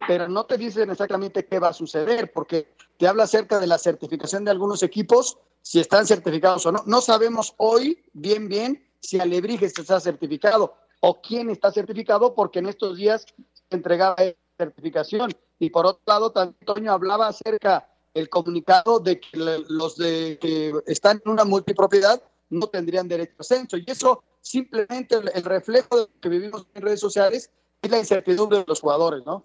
pero 0.07 0.29
no 0.29 0.47
te 0.47 0.57
dicen 0.57 0.91
exactamente 0.91 1.45
qué 1.47 1.59
va 1.59 1.69
a 1.69 1.73
suceder, 1.73 2.33
porque 2.33 2.75
te 2.97 3.07
habla 3.07 3.25
acerca 3.25 3.59
de 3.59 3.67
la 3.67 3.79
certificación 3.79 4.45
de 4.45 4.51
algunos 4.51 4.83
equipos, 4.83 5.39
si 5.63 5.81
están 5.81 6.07
certificados 6.07 6.65
o 6.67 6.73
no. 6.73 6.83
No 6.87 7.01
sabemos 7.01 7.55
hoy 7.59 8.03
bien, 8.13 8.49
bien 8.49 8.87
si 9.01 9.21
Alebrijes 9.21 9.79
está 9.79 10.01
certificado 10.01 10.75
o 11.01 11.21
quién 11.21 11.51
está 11.51 11.73
certificado, 11.73 12.35
porque 12.35 12.59
en 12.59 12.67
estos 12.67 12.97
días 12.97 13.27
se 13.27 13.77
entregaba 13.77 14.17
certificación. 14.57 15.33
Y 15.59 15.71
por 15.71 15.87
otro 15.87 16.03
lado, 16.07 16.33
también 16.33 16.57
Toño 16.65 16.93
hablaba 16.93 17.29
acerca 17.29 17.89
el 18.15 18.29
comunicado 18.29 18.99
de 18.99 19.21
que 19.21 19.37
los 19.37 19.97
de 19.97 20.39
que 20.41 20.73
están 20.87 21.21
en 21.25 21.33
una 21.33 21.45
multipropiedad 21.45 22.23
no 22.51 22.67
tendrían 22.67 23.09
derecho 23.09 23.35
a 23.39 23.43
ascenso. 23.43 23.77
Y 23.77 23.85
eso 23.87 24.23
simplemente 24.41 25.17
el, 25.17 25.45
reflejo 25.45 25.97
de 25.97 26.03
lo 26.03 26.21
que 26.21 26.29
vivimos 26.29 26.67
en 26.75 26.83
redes 26.83 27.01
sociales 27.01 27.51
es 27.81 27.91
la 27.91 27.99
incertidumbre 27.99 28.59
de 28.59 28.65
los 28.67 28.81
jugadores, 28.81 29.25
¿no? 29.25 29.45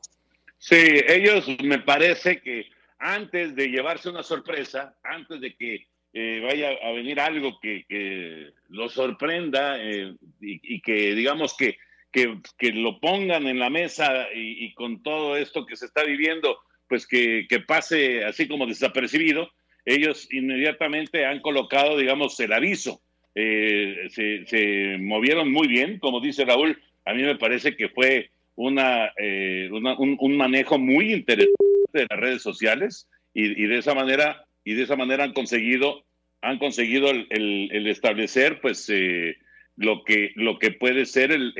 Sí, 0.57 0.77
ellos 1.07 1.47
me 1.63 1.79
parece 1.79 2.41
que 2.41 2.67
antes 2.99 3.55
de 3.55 3.67
llevarse 3.67 4.09
una 4.09 4.23
sorpresa, 4.23 4.95
antes 5.03 5.39
de 5.41 5.55
que 5.55 5.87
eh, 6.13 6.39
vaya 6.41 6.69
a 6.81 6.91
venir 6.91 7.19
algo 7.19 7.59
que, 7.59 7.85
que 7.89 8.51
lo 8.69 8.87
sorprenda 8.87 9.77
eh, 9.79 10.15
y, 10.39 10.79
que 10.79 11.13
digamos 11.13 11.55
que, 11.57 11.77
que, 12.09 12.39
que, 12.57 12.71
lo 12.71 13.01
pongan 13.01 13.47
en 13.47 13.59
la 13.59 13.69
mesa 13.69 14.27
y, 14.33 14.73
con 14.75 15.03
todo 15.03 15.35
esto 15.35 15.65
que 15.65 15.75
se 15.75 15.87
está 15.87 16.03
viviendo, 16.03 16.57
pues 16.87 17.05
que, 17.05 17.45
pase 17.67 18.23
así 18.23 18.47
como 18.47 18.65
desapercibido, 18.65 19.51
ellos 19.83 20.27
inmediatamente 20.31 21.25
han 21.25 21.41
colocado, 21.41 21.97
digamos, 21.97 22.39
el 22.39 22.53
aviso. 22.53 23.01
Eh, 23.35 24.07
se, 24.09 24.45
se 24.45 24.97
movieron 24.97 25.51
muy 25.51 25.67
bien, 25.67 25.99
como 25.99 26.21
dice 26.21 26.45
Raúl, 26.45 26.81
a 27.03 27.13
mí 27.13 27.23
me 27.23 27.35
parece 27.35 27.75
que 27.75 27.89
fue 27.89 28.31
una, 28.55 29.11
eh, 29.17 29.69
un, 29.71 30.37
manejo 30.37 30.79
muy 30.79 31.13
interesante 31.13 31.55
de 31.93 32.07
las 32.09 32.19
redes 32.19 32.41
sociales 32.41 33.07
y, 33.33 33.67
de 33.67 33.77
esa 33.77 33.93
manera 33.93 34.45
y 34.63 34.73
de 34.73 34.83
esa 34.83 34.95
manera 34.95 35.23
han 35.23 35.33
conseguido 35.33 36.05
han 36.41 36.57
conseguido 36.57 37.09
el, 37.09 37.87
establecer 37.87 38.61
pues 38.61 38.89
eh, 38.89 39.35
lo 39.75 40.03
que 40.03 40.31
lo 40.35 40.57
que 40.59 40.71
puede 40.71 41.05
ser 41.05 41.31
el, 41.31 41.53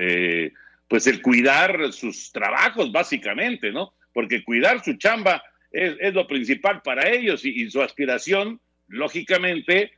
eh, 0.00 0.52
pues 0.86 1.06
el 1.06 1.22
cuidar 1.22 1.92
sus 1.92 2.30
trabajos 2.30 2.92
básicamente 2.92 3.72
no 3.72 3.94
porque 4.12 4.44
cuidar 4.44 4.84
su 4.84 4.94
chamba 4.94 5.42
es, 5.72 6.14
lo 6.14 6.26
principal 6.26 6.82
para 6.82 7.10
ellos 7.10 7.44
y, 7.44 7.62
y 7.62 7.70
su 7.70 7.82
aspiración 7.82 8.60
lógicamente 8.86 9.92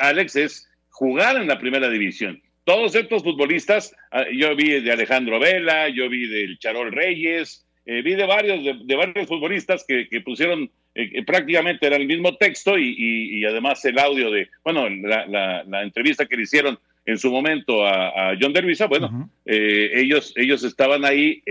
Alex 0.00 0.36
es 0.36 0.70
jugar 0.88 1.36
en 1.36 1.48
la 1.48 1.58
primera 1.58 1.88
división 1.88 2.40
todos 2.70 2.94
estos 2.94 3.24
futbolistas, 3.24 3.92
ah, 4.12 4.26
yo 4.32 4.54
vi 4.54 4.80
de 4.80 4.92
Alejandro 4.92 5.40
Vela, 5.40 5.88
yo 5.88 6.08
vi 6.08 6.28
del 6.28 6.56
Charol 6.60 6.92
Reyes, 6.92 7.66
eh, 7.84 8.00
vi 8.00 8.14
de 8.14 8.24
varios, 8.24 8.86
de, 8.86 8.94
varios 8.94 9.26
futbolistas 9.26 9.84
que, 9.88 10.06
pusieron 10.20 10.70
eh, 10.94 11.24
prácticamente 11.24 11.88
era 11.88 11.96
el 11.96 12.06
mismo 12.06 12.36
texto 12.36 12.78
y, 12.78 13.44
además 13.44 13.84
el 13.84 13.98
audio 13.98 14.30
de, 14.30 14.48
bueno, 14.62 14.88
la, 14.88 15.82
entrevista 15.82 16.26
que 16.26 16.36
le 16.36 16.44
hicieron 16.44 16.78
en 17.06 17.18
su 17.18 17.32
momento 17.32 17.84
a, 17.84 18.36
John 18.40 18.52
Dervisa, 18.52 18.86
bueno, 18.86 19.28
eh, 19.46 19.90
ellos, 19.92 20.32
ellos 20.36 20.62
estaban 20.62 21.04
ahí 21.04 21.42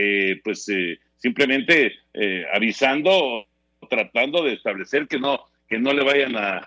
pues 0.41 0.71
simplemente 1.17 1.95
eh, 2.13 2.45
avisando, 2.53 3.45
tratando 3.89 4.45
de 4.45 4.53
establecer 4.53 5.05
que 5.05 5.19
no, 5.19 5.41
que 5.67 5.77
no 5.79 5.91
le 5.91 6.05
vayan 6.05 6.37
a, 6.37 6.65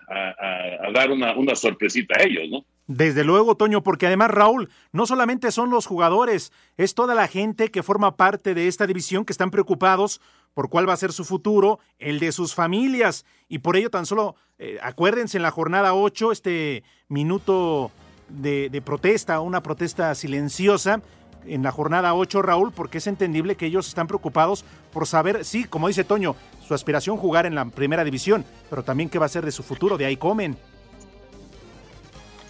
dar 0.93 1.11
una, 1.11 1.35
una 1.37 1.57
sorpresita 1.57 2.19
a 2.19 2.25
ellos, 2.25 2.51
¿no? 2.51 2.67
Desde 2.87 3.25
luego, 3.25 3.57
Toño, 3.57 3.83
porque 3.83 4.07
además, 4.07 4.31
Raúl, 4.31 4.69
no 4.93 5.07
solamente 5.07 5.53
son 5.53 5.71
los 5.71 5.87
jugadores, 5.87 6.53
es 6.77 6.95
toda 6.95 7.15
la 7.15 7.29
gente 7.29 7.71
que 7.71 7.83
forma 7.83 8.17
parte 8.17 8.55
de 8.55 8.67
esta 8.67 8.87
división 8.87 9.25
que 9.25 9.33
están 9.33 9.51
preocupados 9.51 10.21
por 10.53 10.69
cuál 10.69 10.89
va 10.89 10.93
a 10.93 10.99
ser 10.99 11.13
su 11.13 11.25
futuro, 11.25 11.79
el 11.99 12.19
de 12.19 12.33
sus 12.33 12.55
familias, 12.55 13.25
y 13.49 13.61
por 13.61 13.77
ello 13.77 13.89
tan 13.89 14.05
solo, 14.05 14.35
eh, 14.59 14.79
acuérdense 14.83 15.39
en 15.39 15.43
la 15.43 15.51
jornada 15.51 15.95
8, 15.95 16.33
este 16.33 16.83
minuto 17.09 17.91
de, 18.29 18.83
protesta, 18.85 19.41
una 19.41 19.63
protesta 19.63 20.15
silenciosa, 20.15 21.01
en 21.47 21.63
la 21.63 21.73
jornada 21.73 22.15
8, 22.15 22.43
Raúl, 22.43 22.73
porque 22.73 22.99
es 22.99 23.07
entendible 23.07 23.57
que 23.57 23.67
ellos 23.67 23.89
están 23.89 24.07
preocupados 24.07 24.65
por 24.93 25.07
saber, 25.07 25.45
sí, 25.45 25.65
como 25.65 25.89
dice 25.89 26.05
Toño, 26.05 26.37
su 26.67 26.75
aspiración 26.75 27.17
jugar 27.17 27.47
en 27.47 27.55
la 27.55 27.65
primera 27.65 28.05
división, 28.05 28.45
pero 28.71 28.83
también 28.83 29.09
qué 29.09 29.19
va 29.19 29.27
a 29.27 29.31
ser 29.31 29.45
de 29.45 29.53
su 29.53 29.63
futuro, 29.63 29.99
de 29.99 30.07
ahí 30.07 30.17
comen. 30.17 30.57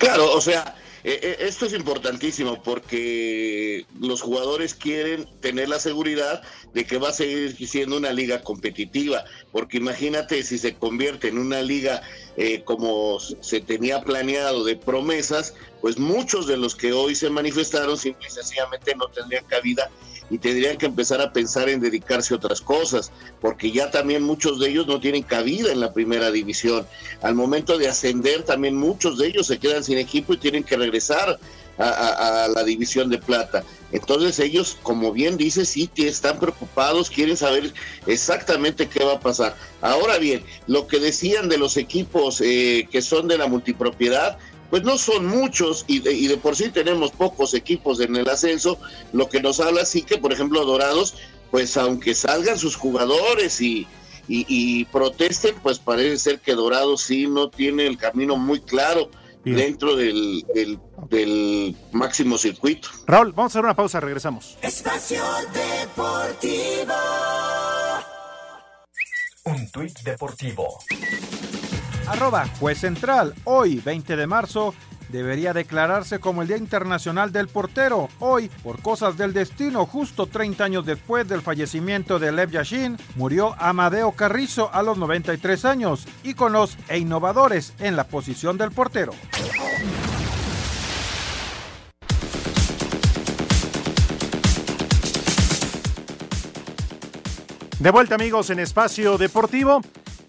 Claro, 0.02 0.32
o 0.32 0.40
sea, 0.40 0.74
eh, 1.04 1.20
eh, 1.22 1.36
esto 1.46 1.64
es 1.64 1.72
importantísimo 1.74 2.60
porque 2.60 3.86
los 4.00 4.20
jugadores 4.20 4.74
quieren 4.74 5.28
tener 5.40 5.68
la 5.68 5.78
seguridad 5.78 6.42
de 6.74 6.84
que 6.84 6.98
va 6.98 7.10
a 7.10 7.12
seguir 7.12 7.56
siendo 7.68 7.98
una 7.98 8.12
liga 8.12 8.42
competitiva, 8.42 9.24
porque 9.52 9.76
imagínate 9.76 10.42
si 10.42 10.58
se 10.58 10.74
convierte 10.74 11.28
en 11.28 11.38
una 11.38 11.62
liga 11.62 12.02
eh, 12.36 12.64
como 12.64 13.20
se 13.20 13.60
tenía 13.60 14.02
planeado 14.02 14.64
de 14.64 14.74
promesas, 14.74 15.54
pues 15.80 15.98
muchos 15.98 16.48
de 16.48 16.56
los 16.56 16.74
que 16.74 16.92
hoy 16.92 17.14
se 17.14 17.30
manifestaron 17.30 17.96
simple 17.96 18.26
y 18.26 18.32
sencillamente 18.32 18.96
no 18.96 19.06
tendrían 19.06 19.44
cabida 19.44 19.88
y 20.32 20.38
tendrían 20.38 20.78
que 20.78 20.86
empezar 20.86 21.20
a 21.20 21.30
pensar 21.30 21.68
en 21.68 21.78
dedicarse 21.78 22.32
a 22.32 22.38
otras 22.38 22.62
cosas, 22.62 23.12
porque 23.38 23.70
ya 23.70 23.90
también 23.90 24.22
muchos 24.22 24.58
de 24.58 24.70
ellos 24.70 24.86
no 24.86 24.98
tienen 24.98 25.24
cabida 25.24 25.70
en 25.70 25.78
la 25.78 25.92
primera 25.92 26.30
división. 26.30 26.86
Al 27.20 27.34
momento 27.34 27.76
de 27.76 27.88
ascender, 27.88 28.42
también 28.42 28.74
muchos 28.74 29.18
de 29.18 29.26
ellos 29.26 29.46
se 29.46 29.58
quedan 29.58 29.84
sin 29.84 29.98
equipo 29.98 30.32
y 30.32 30.38
tienen 30.38 30.64
que 30.64 30.78
regresar 30.78 31.38
a, 31.76 32.48
la 32.54 32.64
división 32.64 33.10
de 33.10 33.18
plata. 33.18 33.62
Entonces 33.92 34.38
ellos, 34.38 34.78
como 34.82 35.12
bien 35.12 35.36
dice, 35.36 35.66
sí 35.66 35.90
están 35.96 36.38
preocupados, 36.38 37.10
quieren 37.10 37.36
saber 37.36 37.74
exactamente 38.06 38.88
qué 38.88 39.04
va 39.04 39.14
a 39.14 39.20
pasar. 39.20 39.54
Ahora 39.82 40.16
bien, 40.16 40.42
lo 40.66 40.86
que 40.86 40.98
decían 40.98 41.50
de 41.50 41.58
los 41.58 41.76
equipos 41.76 42.40
eh, 42.40 42.88
que 42.90 43.02
son 43.02 43.28
de 43.28 43.36
la 43.36 43.48
multipropiedad, 43.48 44.38
pues 44.72 44.84
no 44.84 44.96
son 44.96 45.26
muchos 45.26 45.84
y 45.86 45.98
de, 45.98 46.34
por 46.38 46.56
sí 46.56 46.70
tenemos 46.70 47.10
pocos 47.10 47.52
equipos 47.52 48.00
en 48.00 48.16
el 48.16 48.26
ascenso, 48.30 48.78
lo 49.12 49.28
que 49.28 49.38
nos 49.38 49.60
habla 49.60 49.84
sí 49.84 50.00
que, 50.00 50.16
por 50.16 50.32
ejemplo, 50.32 50.64
Dorados, 50.64 51.14
pues 51.50 51.76
aunque 51.76 52.14
salgan 52.14 52.58
sus 52.58 52.74
jugadores 52.74 53.60
y, 53.60 53.86
y, 54.28 54.86
protesten, 54.86 55.56
pues 55.62 55.78
parece 55.78 56.16
ser 56.16 56.40
que 56.40 56.54
Dorados 56.54 57.02
sí 57.02 57.26
no 57.26 57.50
tiene 57.50 57.86
el 57.86 57.98
camino 57.98 58.38
muy 58.38 58.62
claro 58.62 59.10
dentro 59.44 59.94
del, 59.94 60.42
del, 61.10 61.76
máximo 61.92 62.38
circuito. 62.38 62.88
Raúl, 63.06 63.32
vamos 63.32 63.50
a 63.50 63.58
hacer 63.58 63.64
una 63.64 63.76
pausa, 63.76 64.00
regresamos. 64.00 64.56
Espacio 64.62 65.22
Deportivo. 65.52 66.94
Un 69.44 69.70
tuit 69.70 69.98
deportivo. 69.98 70.78
Arroba 72.06 72.46
Juez 72.58 72.78
Central. 72.78 73.34
Hoy, 73.44 73.80
20 73.84 74.16
de 74.16 74.26
marzo, 74.26 74.74
debería 75.08 75.52
declararse 75.52 76.18
como 76.18 76.42
el 76.42 76.48
Día 76.48 76.56
Internacional 76.56 77.32
del 77.32 77.48
Portero. 77.48 78.08
Hoy, 78.18 78.50
por 78.62 78.80
cosas 78.80 79.16
del 79.16 79.32
destino, 79.32 79.86
justo 79.86 80.26
30 80.26 80.64
años 80.64 80.86
después 80.86 81.28
del 81.28 81.42
fallecimiento 81.42 82.18
de 82.18 82.32
Lev 82.32 82.50
Yashin, 82.50 82.96
murió 83.16 83.54
Amadeo 83.58 84.12
Carrizo 84.12 84.70
a 84.72 84.82
los 84.82 84.98
93 84.98 85.64
años, 85.64 86.06
íconos 86.24 86.76
e 86.88 86.98
innovadores 86.98 87.74
en 87.78 87.96
la 87.96 88.04
posición 88.04 88.58
del 88.58 88.72
portero. 88.72 89.12
De 97.78 97.90
vuelta 97.90 98.14
amigos 98.14 98.48
en 98.50 98.60
Espacio 98.60 99.18
Deportivo. 99.18 99.80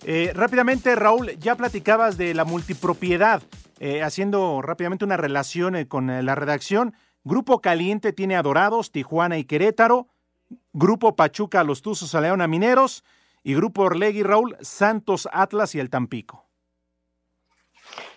Eh, 0.06 0.32
rápidamente, 0.34 0.96
Raúl, 0.96 1.38
ya 1.40 1.56
platicabas 1.56 2.18
de 2.18 2.34
la 2.34 2.44
multipropiedad, 2.44 3.42
eh, 3.80 4.04
haciendo 4.04 4.62
rápidamente 4.62 5.06
una 5.06 5.18
relación 5.18 5.76
eh, 5.76 5.88
con 5.88 6.26
la 6.26 6.36
redacción. 6.36 6.94
Grupo 7.24 7.62
Caliente 7.62 8.12
tiene 8.12 8.36
Adorados, 8.36 8.92
Tijuana 8.92 9.38
y 9.38 9.46
Querétaro. 9.46 10.08
Grupo 10.74 11.16
Pachuca, 11.16 11.64
Los 11.64 11.82
Tuzos, 11.82 12.14
a 12.16 12.22
León, 12.22 12.42
a 12.42 12.48
Mineros. 12.48 13.04
Y 13.44 13.56
Grupo 13.56 13.84
Orlegui, 13.84 14.24
Raúl, 14.24 14.58
Santos, 14.62 15.28
Atlas 15.32 15.76
y 15.76 15.80
el 15.80 15.90
Tampico. 15.90 16.46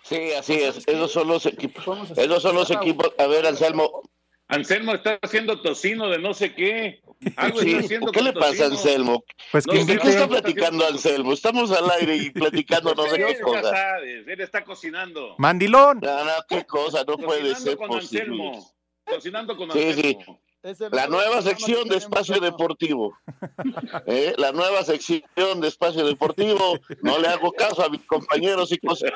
Sí, 0.03 0.31
así 0.33 0.53
es. 0.53 0.87
Esos 0.87 1.11
son 1.11 1.27
los 1.27 1.45
equipos. 1.45 2.11
Esos 2.15 2.41
son 2.41 2.55
los 2.55 2.71
equipos. 2.71 3.11
A 3.17 3.27
ver, 3.27 3.45
Anselmo. 3.45 4.03
Anselmo 4.49 4.93
está 4.93 5.19
haciendo 5.21 5.61
tocino 5.61 6.09
de 6.09 6.19
no 6.19 6.33
sé 6.33 6.53
qué. 6.53 7.01
¿Qué 8.13 8.21
le 8.21 8.33
pasa 8.33 8.65
a 8.65 8.67
Anselmo? 8.67 9.23
Pues 9.51 9.65
¿De 9.65 9.97
qué 9.97 10.09
está 10.09 10.27
platicando 10.27 10.85
Anselmo? 10.85 11.33
Estamos 11.33 11.71
al 11.71 11.89
aire 11.91 12.15
y 12.15 12.29
platicando 12.29 12.93
no 12.93 13.07
sé 13.07 13.17
qué 13.17 13.39
cosa. 13.41 13.71
Sabes, 13.71 14.27
él 14.27 14.41
está 14.41 14.63
cocinando. 14.63 15.35
Mandilón. 15.37 15.99
No, 16.01 16.23
no, 16.23 16.31
qué 16.47 16.63
cosa, 16.65 17.03
no 17.05 17.17
puede 17.17 17.55
ser 17.55 17.77
con 17.77 17.87
posible. 17.87 18.21
Anselmo. 18.21 18.73
Cocinando 19.03 19.57
con 19.57 19.71
sí, 19.71 19.83
Anselmo. 19.83 20.39
Sí. 20.63 20.75
La 20.91 21.07
nueva 21.07 21.41
sección 21.41 21.87
de 21.87 21.97
Espacio 21.97 22.39
Deportivo. 22.39 23.17
¿Eh? 24.05 24.33
La 24.37 24.51
nueva 24.51 24.83
sección 24.83 25.61
de 25.61 25.67
Espacio 25.67 26.05
Deportivo. 26.05 26.77
No 27.01 27.19
le 27.19 27.27
hago 27.27 27.51
caso 27.53 27.85
a 27.85 27.89
mis 27.89 28.03
compañeros 28.05 28.71
y 28.71 28.77
cosas. 28.77 29.11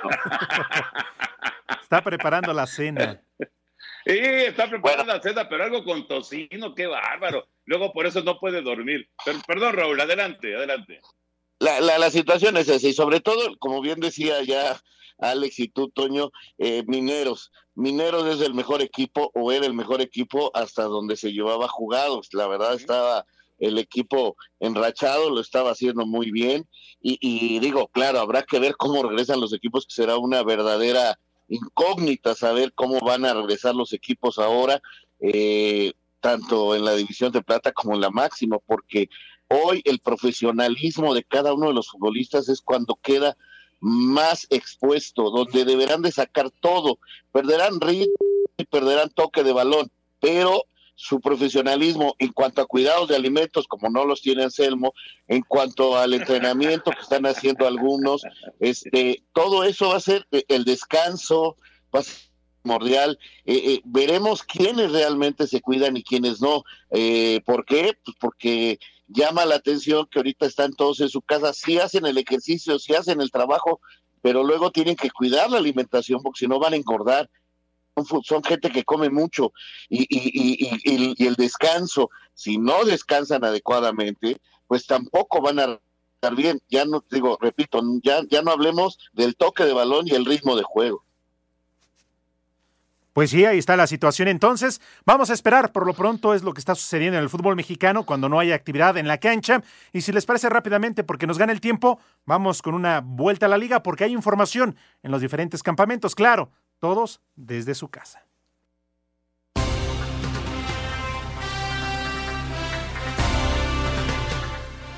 Está 1.81 2.01
preparando 2.01 2.53
la 2.53 2.67
cena. 2.67 3.21
Sí, 4.05 4.17
está 4.17 4.69
preparando 4.69 5.13
la 5.13 5.21
cena, 5.21 5.47
pero 5.47 5.63
algo 5.63 5.83
con 5.83 6.07
tocino, 6.07 6.73
qué 6.73 6.87
bárbaro. 6.87 7.47
Luego 7.65 7.93
por 7.93 8.05
eso 8.05 8.21
no 8.23 8.39
puede 8.39 8.61
dormir. 8.61 9.09
perdón, 9.47 9.73
Raúl, 9.73 9.99
adelante, 9.99 10.55
adelante. 10.55 10.99
La, 11.59 11.79
la, 11.79 11.99
la, 11.99 12.09
situación 12.09 12.57
es 12.57 12.67
esa, 12.67 12.87
y 12.87 12.93
sobre 12.93 13.19
todo, 13.19 13.55
como 13.59 13.81
bien 13.81 13.99
decía 13.99 14.41
ya 14.41 14.81
Alex 15.19 15.59
y 15.59 15.67
tú, 15.67 15.89
Toño, 15.89 16.31
eh, 16.57 16.83
Mineros. 16.87 17.51
Mineros 17.75 18.25
es 18.25 18.41
el 18.41 18.55
mejor 18.55 18.81
equipo, 18.81 19.31
o 19.35 19.51
era 19.51 19.67
el 19.67 19.73
mejor 19.73 20.01
equipo 20.01 20.51
hasta 20.55 20.83
donde 20.83 21.15
se 21.15 21.31
llevaba 21.31 21.67
jugados. 21.67 22.29
La 22.33 22.47
verdad 22.47 22.73
estaba 22.73 23.25
el 23.59 23.77
equipo 23.77 24.35
enrachado, 24.59 25.29
lo 25.29 25.39
estaba 25.39 25.71
haciendo 25.71 26.07
muy 26.07 26.31
bien, 26.31 26.67
y, 26.99 27.19
y 27.21 27.59
digo, 27.59 27.87
claro, 27.89 28.19
habrá 28.19 28.41
que 28.41 28.59
ver 28.59 28.75
cómo 28.75 29.03
regresan 29.03 29.39
los 29.39 29.53
equipos, 29.53 29.85
que 29.85 29.93
será 29.93 30.17
una 30.17 30.41
verdadera 30.43 31.19
incógnita 31.51 32.33
saber 32.33 32.73
cómo 32.73 32.99
van 33.01 33.25
a 33.25 33.33
regresar 33.33 33.75
los 33.75 33.93
equipos 33.93 34.39
ahora, 34.39 34.81
eh, 35.19 35.91
tanto 36.21 36.75
en 36.75 36.85
la 36.85 36.95
división 36.95 37.31
de 37.31 37.41
plata 37.41 37.71
como 37.73 37.93
en 37.93 38.01
la 38.01 38.09
máxima, 38.09 38.57
porque 38.59 39.09
hoy 39.49 39.81
el 39.85 39.99
profesionalismo 39.99 41.13
de 41.13 41.23
cada 41.23 41.53
uno 41.53 41.67
de 41.67 41.73
los 41.73 41.89
futbolistas 41.89 42.47
es 42.47 42.61
cuando 42.61 42.97
queda 43.01 43.35
más 43.81 44.47
expuesto, 44.49 45.29
donde 45.29 45.65
deberán 45.65 46.01
de 46.01 46.11
sacar 46.11 46.51
todo, 46.51 46.99
perderán 47.31 47.81
ritmo 47.81 48.15
y 48.57 48.63
perderán 48.65 49.09
toque 49.09 49.43
de 49.43 49.51
balón, 49.51 49.91
pero 50.19 50.63
su 51.01 51.19
profesionalismo 51.19 52.15
en 52.19 52.31
cuanto 52.31 52.61
a 52.61 52.67
cuidados 52.67 53.09
de 53.09 53.15
alimentos, 53.15 53.67
como 53.67 53.89
no 53.89 54.05
los 54.05 54.21
tiene 54.21 54.43
Anselmo, 54.43 54.93
en 55.27 55.41
cuanto 55.41 55.97
al 55.97 56.13
entrenamiento 56.13 56.91
que 56.91 57.01
están 57.01 57.25
haciendo 57.25 57.65
algunos, 57.65 58.21
este, 58.59 59.23
todo 59.33 59.63
eso 59.63 59.89
va 59.89 59.95
a 59.95 59.99
ser 59.99 60.27
eh, 60.31 60.43
el 60.47 60.63
descanso, 60.63 61.57
va 61.93 62.01
a 62.01 62.03
ser 62.03 62.17
primordial. 62.61 63.17
Eh, 63.45 63.55
eh, 63.65 63.81
veremos 63.83 64.43
quiénes 64.43 64.91
realmente 64.91 65.47
se 65.47 65.59
cuidan 65.59 65.97
y 65.97 66.03
quiénes 66.03 66.39
no. 66.39 66.63
¿Por 67.45 67.65
qué? 67.65 67.97
Pues 68.05 68.15
porque 68.19 68.79
llama 69.07 69.45
la 69.45 69.55
atención 69.55 70.05
que 70.05 70.19
ahorita 70.19 70.45
están 70.45 70.73
todos 70.73 70.99
en 70.99 71.09
su 71.09 71.23
casa, 71.23 71.51
sí 71.51 71.79
hacen 71.79 72.05
el 72.05 72.19
ejercicio, 72.19 72.77
sí 72.77 72.93
hacen 72.93 73.21
el 73.21 73.31
trabajo, 73.31 73.81
pero 74.21 74.43
luego 74.43 74.69
tienen 74.69 74.95
que 74.95 75.09
cuidar 75.09 75.49
la 75.49 75.57
alimentación 75.57 76.21
porque 76.21 76.41
si 76.41 76.47
no 76.47 76.59
van 76.59 76.73
a 76.73 76.77
engordar 76.77 77.27
son 78.23 78.43
gente 78.43 78.69
que 78.69 78.83
come 78.83 79.09
mucho 79.09 79.51
y, 79.89 80.07
y, 80.09 81.25
el 81.25 81.35
descanso, 81.35 82.09
si 82.33 82.57
no 82.57 82.83
descansan 82.85 83.43
adecuadamente, 83.43 84.37
pues 84.67 84.85
tampoco 84.85 85.41
van 85.41 85.59
a 85.59 85.79
estar 86.15 86.35
bien. 86.35 86.61
Ya 86.69 86.85
no 86.85 87.03
digo, 87.09 87.37
repito, 87.41 87.81
ya, 88.03 88.21
ya 88.29 88.41
no 88.41 88.51
hablemos 88.51 88.97
del 89.13 89.35
toque 89.35 89.65
de 89.65 89.73
balón 89.73 90.07
y 90.07 90.11
el 90.11 90.25
ritmo 90.25 90.55
de 90.55 90.63
juego. 90.63 91.03
Pues 93.13 93.31
sí, 93.31 93.43
ahí 93.43 93.57
está 93.57 93.75
la 93.75 93.87
situación. 93.87 94.29
Entonces, 94.29 94.79
vamos 95.05 95.29
a 95.29 95.33
esperar. 95.33 95.73
Por 95.73 95.85
lo 95.85 95.93
pronto 95.93 96.33
es 96.33 96.43
lo 96.43 96.53
que 96.53 96.59
está 96.59 96.75
sucediendo 96.75 97.17
en 97.17 97.23
el 97.23 97.29
fútbol 97.29 97.57
mexicano 97.57 98.05
cuando 98.05 98.29
no 98.29 98.39
hay 98.39 98.53
actividad 98.53 98.95
en 98.97 99.07
la 99.07 99.17
cancha. 99.17 99.61
Y 99.91 100.01
si 100.01 100.13
les 100.13 100.25
parece 100.25 100.49
rápidamente, 100.49 101.03
porque 101.03 101.27
nos 101.27 101.37
gana 101.37 101.51
el 101.51 101.59
tiempo, 101.59 101.99
vamos 102.25 102.61
con 102.61 102.73
una 102.73 103.01
vuelta 103.01 103.47
a 103.47 103.49
la 103.49 103.57
liga 103.57 103.83
porque 103.83 104.05
hay 104.05 104.13
información 104.13 104.77
en 105.03 105.11
los 105.11 105.19
diferentes 105.19 105.61
campamentos. 105.61 106.15
Claro, 106.15 106.51
todos 106.81 107.21
desde 107.35 107.75
su 107.75 107.89
casa. 107.89 108.25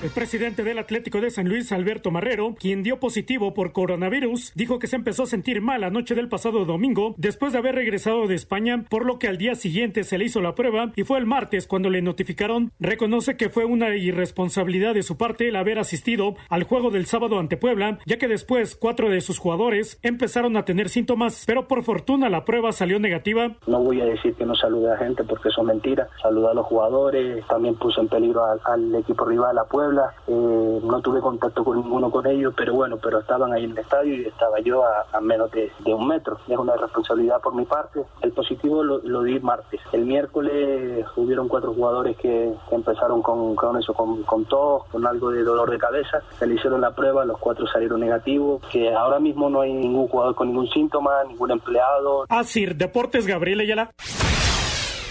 El 0.04 0.10
presidente 0.10 0.64
del 0.64 0.80
Atlético 0.80 1.22
de 1.22 1.32
San 1.32 1.48
Luis, 1.48 1.72
Alberto 1.72 2.12
Marrero, 2.12 2.56
quien 2.60 2.84
dio 2.84 3.00
positivo 3.00 3.54
por 3.54 3.72
coronavirus, 3.72 4.52
dijo 4.54 4.78
que 4.78 4.88
se 4.88 4.98
empezó 4.98 5.24
a 5.24 5.28
sentir 5.28 5.62
mal 5.62 5.80
la 5.80 5.92
noche 5.92 6.14
del 6.14 6.28
pasado 6.28 6.66
domingo 6.66 7.16
después 7.16 7.54
de 7.54 7.60
haber 7.60 7.76
regresado 7.76 8.28
de 8.28 8.36
España, 8.36 8.84
por 8.90 9.06
lo 9.06 9.18
que 9.18 9.30
al 9.30 9.38
día 9.38 9.56
siguiente 9.56 10.04
se 10.04 10.18
le 10.18 10.26
hizo 10.26 10.42
la 10.42 10.56
prueba 10.56 10.92
y 10.98 11.04
fue 11.04 11.20
el 11.20 11.26
martes 11.26 11.68
cuando 11.68 11.90
le 11.90 12.02
notificaron. 12.02 12.74
Reconoce 12.82 13.38
que 13.38 13.50
fue 13.50 13.64
una 13.64 13.96
irresponsabilidad 13.96 14.94
de 14.94 15.04
su 15.04 15.16
parte 15.16 15.48
el 15.48 15.56
haber 15.56 15.80
asistido 15.80 16.36
al 16.50 16.64
juego 16.64 16.92
del 16.92 17.06
sábado 17.06 17.40
ante 17.40 17.56
Puebla, 17.56 18.00
ya 18.06 18.18
que 18.18 18.28
después 18.28 18.76
cuatro 18.76 19.10
de 19.10 19.22
sus 19.22 19.40
jugadores 19.40 20.00
empezaron 20.02 20.58
a 20.58 20.66
tener 20.66 20.90
síntomas, 20.90 21.46
pero 21.48 21.70
por 21.70 21.82
fortuna 21.82 22.30
la 22.30 22.44
prueba 22.44 22.74
salió 22.74 23.00
negativa. 23.00 23.56
No 23.68 23.80
voy 23.80 24.02
a 24.02 24.06
decir 24.06 24.34
que 24.34 24.46
no 24.46 24.56
salude 24.56 24.92
a 24.92 24.98
gente 24.98 25.24
porque 25.24 25.48
eso 25.48 25.62
es 25.62 25.68
mentira. 25.68 26.10
Saludé 26.22 26.50
a 26.50 26.54
los 26.56 26.66
jugadores, 26.66 27.48
también 27.48 27.76
puse 27.76 28.02
en 28.02 28.10
peligro 28.10 28.44
al 28.44 28.96
equipo 28.96 29.24
rival, 29.24 29.58
a 29.58 29.64
Puebla 29.64 29.93
eh, 30.28 30.80
no 30.84 31.02
tuve 31.02 31.22
contacto 31.22 31.64
con 31.64 31.78
ninguno 31.78 32.10
con 32.12 32.26
ellos, 32.28 32.54
pero 32.56 32.74
bueno, 32.74 32.98
pero 32.98 33.20
estaban 33.20 33.54
ahí 33.54 33.66
en 33.66 33.72
el 33.72 33.78
estadio 33.78 34.14
y 34.16 34.26
estaba 34.26 34.60
yo 34.60 34.84
a, 34.84 35.20
menos 35.22 35.52
de, 35.52 35.72
un 35.86 36.08
metro. 36.08 36.38
Es 36.48 36.58
una 36.58 36.76
responsabilidad 36.76 37.42
por 37.42 37.56
mi 37.56 37.66
parte. 37.66 38.02
El 38.22 38.32
positivo 38.32 38.84
lo, 38.84 39.24
di 39.24 39.40
martes. 39.40 39.80
El 39.92 40.06
miércoles 40.06 41.06
hubieron 41.16 41.48
cuatro 41.48 41.74
jugadores 41.74 42.18
que, 42.18 42.54
empezaron 42.72 43.22
con, 43.22 43.56
con 43.56 43.78
eso, 43.78 43.94
con, 43.94 44.46
tos, 44.46 44.86
con 44.92 45.06
algo 45.06 45.32
de 45.32 45.44
dolor 45.44 45.70
de 45.70 45.78
cabeza. 45.78 46.22
Se 46.38 46.46
le 46.46 46.56
hicieron 46.56 46.82
la 46.82 46.92
prueba, 46.92 47.26
los 47.26 47.40
cuatro 47.40 47.66
salieron 47.68 48.00
negativos. 48.00 48.62
Que 48.72 48.94
ahora 48.94 49.20
mismo 49.20 49.50
no 49.50 49.62
hay 49.62 49.74
ningún 49.74 50.08
jugador 50.08 50.36
con 50.36 50.48
ningún 50.48 50.68
síntoma, 50.70 51.24
ningún 51.28 51.52
empleado. 51.52 52.26
Así, 52.30 52.66
Deportes 52.66 53.28
Gabriel 53.28 53.62
Ayala. 53.62 53.92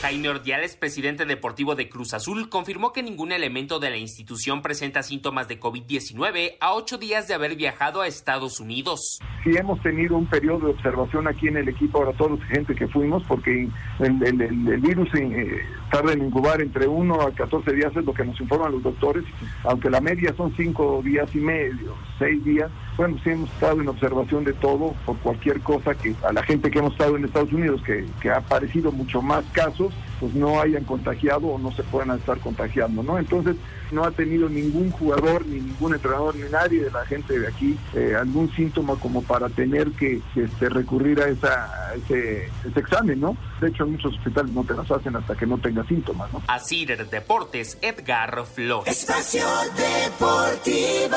Jaime 0.03 0.31
Ordiales, 0.31 0.75
presidente 0.77 1.27
deportivo 1.27 1.77
de 1.77 1.89
Cruz 1.89 2.13
Azul, 2.13 2.49
confirmó 2.49 2.93
que 2.93 3.05
ningún 3.05 3.31
elemento 3.31 3.79
de 3.79 3.89
la 3.89 3.99
institución 3.99 4.61
presenta 4.61 5.05
síntomas 5.05 5.47
de 5.47 5.61
COVID-19 5.61 6.57
a 6.59 6.75
ocho 6.75 6.99
días 6.99 7.29
de 7.29 7.35
haber 7.35 7.55
viajado 7.55 8.01
a 8.01 8.09
Estados 8.09 8.59
Unidos. 8.59 9.21
Sí 9.45 9.51
hemos 9.57 9.81
tenido 9.81 10.17
un 10.17 10.27
periodo 10.27 10.67
de 10.67 10.73
observación 10.73 11.29
aquí 11.29 11.47
en 11.47 11.59
el 11.59 11.69
equipo, 11.69 11.99
ahora 11.99 12.13
todos 12.15 12.33
los 12.33 12.43
gente 12.49 12.75
que 12.75 12.89
fuimos, 12.89 13.23
porque 13.29 13.69
el, 14.01 14.81
virus 14.81 15.09
eh, 15.15 15.61
tarda 15.93 16.15
en 16.15 16.25
incubar 16.25 16.61
entre 16.61 16.89
uno 16.89 17.21
a 17.21 17.31
14 17.31 17.73
días, 17.73 17.97
es 17.97 18.05
lo 18.05 18.13
que 18.13 18.25
nos 18.25 18.41
informan 18.41 18.73
los 18.73 18.83
doctores, 18.83 19.23
aunque 19.63 19.89
la 19.89 20.01
media 20.01 20.35
son 20.37 20.53
cinco 20.57 21.01
días 21.05 21.33
y 21.33 21.39
medio, 21.39 21.95
seis 22.19 22.45
días. 22.45 22.73
Bueno, 22.97 23.17
sí 23.25 23.31
hemos 23.31 23.51
estado 23.51 23.81
en 23.81 23.89
observación 23.89 24.45
de 24.45 24.53
todo 24.53 24.95
por 25.07 25.17
cualquier 25.19 25.61
cosa 25.61 25.95
que 25.95 26.15
a 26.23 26.33
la 26.33 26.43
gente 26.43 26.71
que 26.71 26.79
hemos 26.79 26.93
estado 26.93 27.17
en 27.17 27.25
Estados 27.25 27.53
Unidos, 27.53 27.83
que, 27.83 28.07
que 28.21 28.31
ha 28.31 28.39
aparecido 28.39 28.93
mucho 28.93 29.23
más 29.23 29.45
casos, 29.53 29.93
pues 30.21 30.35
no 30.35 30.61
hayan 30.61 30.85
contagiado 30.85 31.49
o 31.49 31.59
no 31.59 31.73
se 31.73 31.83
puedan 31.83 32.17
estar 32.17 32.39
contagiando, 32.39 33.03
¿no? 33.03 33.19
Entonces 33.19 33.57
no 33.91 34.05
ha 34.05 34.11
tenido 34.11 34.49
ningún 34.49 34.91
jugador, 34.91 35.45
ni 35.47 35.61
ningún 35.61 35.95
entrenador, 35.95 36.37
ni 36.37 36.49
nadie 36.51 36.85
de 36.85 36.91
la 36.91 37.05
gente 37.07 37.39
de 37.39 37.49
aquí 37.49 37.77
eh, 37.95 38.15
algún 38.19 38.51
síntoma 38.55 38.97
como 38.97 39.23
para 39.23 39.49
tener 39.49 39.91
que, 39.93 40.21
este, 40.35 40.69
recurrir 40.69 41.21
a, 41.21 41.29
esa, 41.29 41.95
ese, 41.95 42.51
examen, 42.75 43.21
¿no? 43.21 43.37
De 43.61 43.69
hecho, 43.69 43.85
en 43.85 43.93
muchos 43.93 44.15
hospitales 44.15 44.53
no 44.53 44.65
te 44.65 44.75
las 44.75 44.91
hacen 44.91 45.17
hasta 45.17 45.35
que 45.35 45.47
no 45.47 45.59
tengas 45.59 45.87
síntomas, 45.87 46.33
¿no? 46.33 46.43
Así 46.49 46.85
de 46.87 46.97
Deportes, 46.97 47.79
Edgar 47.83 48.45
Flores. 48.47 48.91
Espacio 48.91 49.45
Deportivo. 49.77 51.17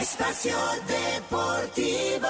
Espacio 0.00 0.56
Deportivo. 0.86 2.28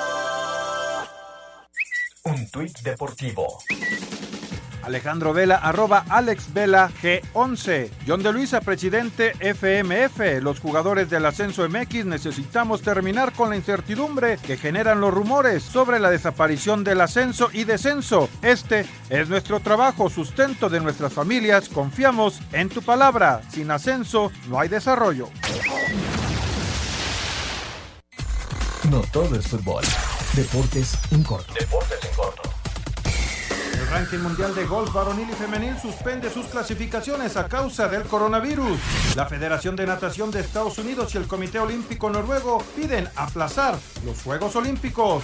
Un 2.24 2.50
tuit 2.50 2.78
deportivo. 2.80 3.58
Alejandro 4.82 5.34
Vela, 5.34 5.56
arroba 5.56 6.06
Alex 6.08 6.54
Vela 6.54 6.90
G11. 7.02 7.90
John 8.06 8.22
de 8.22 8.32
Luisa, 8.32 8.62
presidente 8.62 9.34
FMF. 9.38 10.40
Los 10.40 10.60
jugadores 10.60 11.10
del 11.10 11.26
Ascenso 11.26 11.68
MX 11.68 12.06
necesitamos 12.06 12.80
terminar 12.80 13.34
con 13.34 13.50
la 13.50 13.56
incertidumbre 13.56 14.38
que 14.38 14.56
generan 14.56 15.02
los 15.02 15.12
rumores 15.12 15.62
sobre 15.62 16.00
la 16.00 16.08
desaparición 16.08 16.84
del 16.84 17.02
ascenso 17.02 17.50
y 17.52 17.64
descenso. 17.64 18.30
Este 18.40 18.86
es 19.10 19.28
nuestro 19.28 19.60
trabajo, 19.60 20.08
sustento 20.08 20.70
de 20.70 20.80
nuestras 20.80 21.12
familias. 21.12 21.68
Confiamos 21.68 22.40
en 22.52 22.70
tu 22.70 22.80
palabra. 22.80 23.42
Sin 23.50 23.70
ascenso 23.70 24.32
no 24.48 24.58
hay 24.58 24.70
desarrollo. 24.70 25.28
No 28.90 29.00
todo 29.12 29.36
es 29.36 29.46
fútbol. 29.46 29.84
Deportes 30.34 30.96
en 31.10 31.22
corto. 31.22 31.52
Deportes 31.52 31.98
en 32.02 32.16
corto. 32.16 32.42
El 33.74 33.86
ranking 33.88 34.18
mundial 34.18 34.54
de 34.54 34.64
golf 34.64 34.92
varonil 34.94 35.28
y 35.28 35.34
femenil 35.34 35.78
suspende 35.78 36.30
sus 36.30 36.46
clasificaciones 36.46 37.36
a 37.36 37.48
causa 37.48 37.88
del 37.88 38.04
coronavirus. 38.04 38.78
La 39.14 39.26
Federación 39.26 39.76
de 39.76 39.86
Natación 39.86 40.30
de 40.30 40.40
Estados 40.40 40.78
Unidos 40.78 41.14
y 41.14 41.18
el 41.18 41.26
Comité 41.26 41.58
Olímpico 41.58 42.08
Noruego 42.08 42.64
piden 42.76 43.08
aplazar 43.14 43.78
los 44.06 44.22
Juegos 44.22 44.56
Olímpicos. 44.56 45.22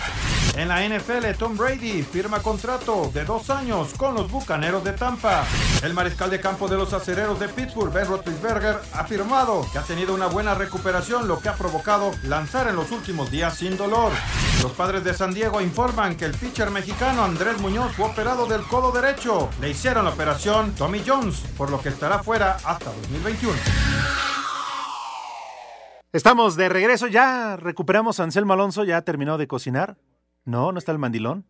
En 0.57 0.69
la 0.69 0.87
NFL, 0.87 1.37
Tom 1.37 1.57
Brady 1.57 2.05
firma 2.05 2.39
contrato 2.41 3.11
de 3.13 3.25
dos 3.25 3.51
años 3.51 3.93
con 3.95 4.15
los 4.15 4.31
Bucaneros 4.31 4.85
de 4.85 4.93
Tampa. 4.93 5.45
El 5.83 5.95
mariscal 5.95 6.31
de 6.31 6.41
campo 6.41 6.69
de 6.69 6.77
los 6.77 6.93
acereros 6.93 7.41
de 7.41 7.49
Pittsburgh, 7.49 7.93
Ben 7.93 8.07
Roethlisberger, 8.07 8.77
ha 8.93 9.01
afirmado 9.01 9.67
que 9.73 9.79
ha 9.79 9.83
tenido 9.83 10.15
una 10.15 10.27
buena 10.27 10.55
recuperación, 10.55 11.27
lo 11.27 11.41
que 11.41 11.49
ha 11.49 11.55
provocado 11.55 12.13
lanzar 12.23 12.69
en 12.69 12.77
los 12.77 12.93
últimos 12.93 13.33
días 13.33 13.59
sin 13.59 13.77
dolor. 13.77 14.13
Los 14.63 14.71
padres 14.73 15.03
de 15.03 15.13
San 15.13 15.35
Diego 15.35 15.61
informan 15.61 16.17
que 16.17 16.27
el 16.27 16.33
pitcher 16.33 16.71
mexicano 16.71 17.25
Andrés 17.25 17.61
Muñoz 17.61 17.93
fue 17.97 18.07
operado 18.07 18.47
del 18.47 18.63
codo 18.63 18.93
derecho. 18.93 19.51
Le 19.61 19.71
hicieron 19.71 20.05
la 20.05 20.13
operación 20.13 20.73
Tommy 20.77 21.03
Jones, 21.05 21.41
por 21.59 21.69
lo 21.69 21.81
que 21.83 21.89
estará 21.89 22.23
fuera 22.23 22.59
hasta 22.65 22.93
2021. 22.93 23.59
Estamos 26.13 26.55
de 26.55 26.69
regreso, 26.69 27.09
ya 27.09 27.57
recuperamos 27.57 28.21
a 28.21 28.23
Anselmo 28.23 28.53
Alonso, 28.53 28.85
ya 28.85 29.03
terminó 29.03 29.37
de 29.37 29.49
cocinar. 29.49 29.97
No, 30.45 30.73
no 30.73 30.79
está 30.79 30.93
el 30.93 30.99
mandilón. 30.99 31.47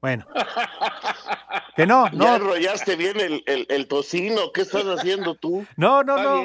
Bueno. 0.00 0.26
Que 1.76 1.86
no, 1.86 2.08
no. 2.08 2.24
Ya 2.24 2.36
enrollaste 2.36 2.96
bien 2.96 3.20
el, 3.20 3.66
el, 3.68 3.86
tocino. 3.86 4.50
¿Qué 4.52 4.62
estás 4.62 4.86
haciendo 4.86 5.34
tú? 5.34 5.66
No, 5.76 6.02
no, 6.02 6.16
no. 6.16 6.42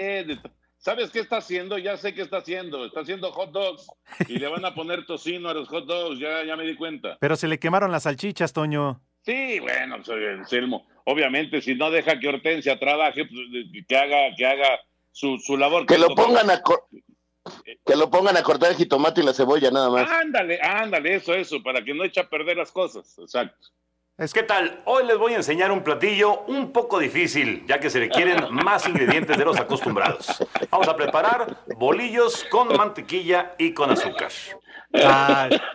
¿Sabes 0.77 1.11
qué 1.11 1.19
está 1.19 1.37
haciendo? 1.37 1.77
Ya 1.77 1.95
sé 1.95 2.13
qué 2.13 2.21
está 2.21 2.37
haciendo. 2.39 2.85
Está 2.85 2.99
haciendo 2.99 3.31
hot 3.31 3.51
dogs 3.51 3.87
y 4.27 4.39
le 4.39 4.47
van 4.49 4.65
a 4.65 4.75
poner 4.75 5.05
tocino 5.05 5.47
a 5.47 5.53
los 5.53 5.69
hot 5.69 5.85
dogs. 5.85 6.19
Ya, 6.19 6.43
ya 6.43 6.57
me 6.57 6.65
di 6.65 6.75
cuenta. 6.75 7.17
Pero 7.21 7.37
se 7.37 7.47
le 7.47 7.59
quemaron 7.59 7.91
las 7.91 8.03
salchichas, 8.03 8.51
Toño. 8.51 8.99
Sí, 9.21 9.59
bueno, 9.61 10.03
soy 10.03 10.23
Selmo. 10.47 10.85
Obviamente, 11.05 11.61
si 11.61 11.75
no 11.75 11.91
deja 11.91 12.19
que 12.19 12.27
Hortensia 12.27 12.77
trabaje, 12.77 13.25
pues, 13.25 13.85
que 13.87 13.97
haga, 13.97 14.35
que 14.35 14.45
haga 14.45 14.79
su, 15.11 15.37
su 15.37 15.55
labor. 15.55 15.85
Que, 15.85 15.97
lo 15.97 16.13
pongan 16.15 16.49
a 16.49 16.61
que 17.85 17.95
lo 17.95 18.09
pongan 18.09 18.37
a 18.37 18.43
cortar 18.43 18.71
el 18.71 18.77
jitomate 18.77 19.21
y 19.21 19.23
la 19.23 19.33
cebolla 19.33 19.71
nada 19.71 19.89
más. 19.89 20.09
Ándale, 20.09 20.59
ándale, 20.61 21.15
eso, 21.15 21.33
eso, 21.33 21.61
para 21.63 21.83
que 21.83 21.93
no 21.93 22.03
eche 22.03 22.19
a 22.19 22.29
perder 22.29 22.57
las 22.57 22.71
cosas. 22.71 23.17
Exacto. 23.19 23.67
¿Qué 24.33 24.43
tal? 24.43 24.83
Hoy 24.85 25.07
les 25.07 25.17
voy 25.17 25.33
a 25.33 25.37
enseñar 25.37 25.71
un 25.71 25.83
platillo 25.83 26.41
un 26.41 26.71
poco 26.71 26.99
difícil, 26.99 27.65
ya 27.65 27.79
que 27.79 27.89
se 27.89 27.99
requieren 27.99 28.53
más 28.53 28.87
ingredientes 28.87 29.35
de 29.35 29.43
los 29.43 29.57
acostumbrados. 29.57 30.27
Vamos 30.69 30.87
a 30.87 30.95
preparar 30.95 31.57
bolillos 31.75 32.45
con 32.51 32.67
mantequilla 32.77 33.55
y 33.57 33.73
con 33.73 33.89
azúcar. 33.89 34.31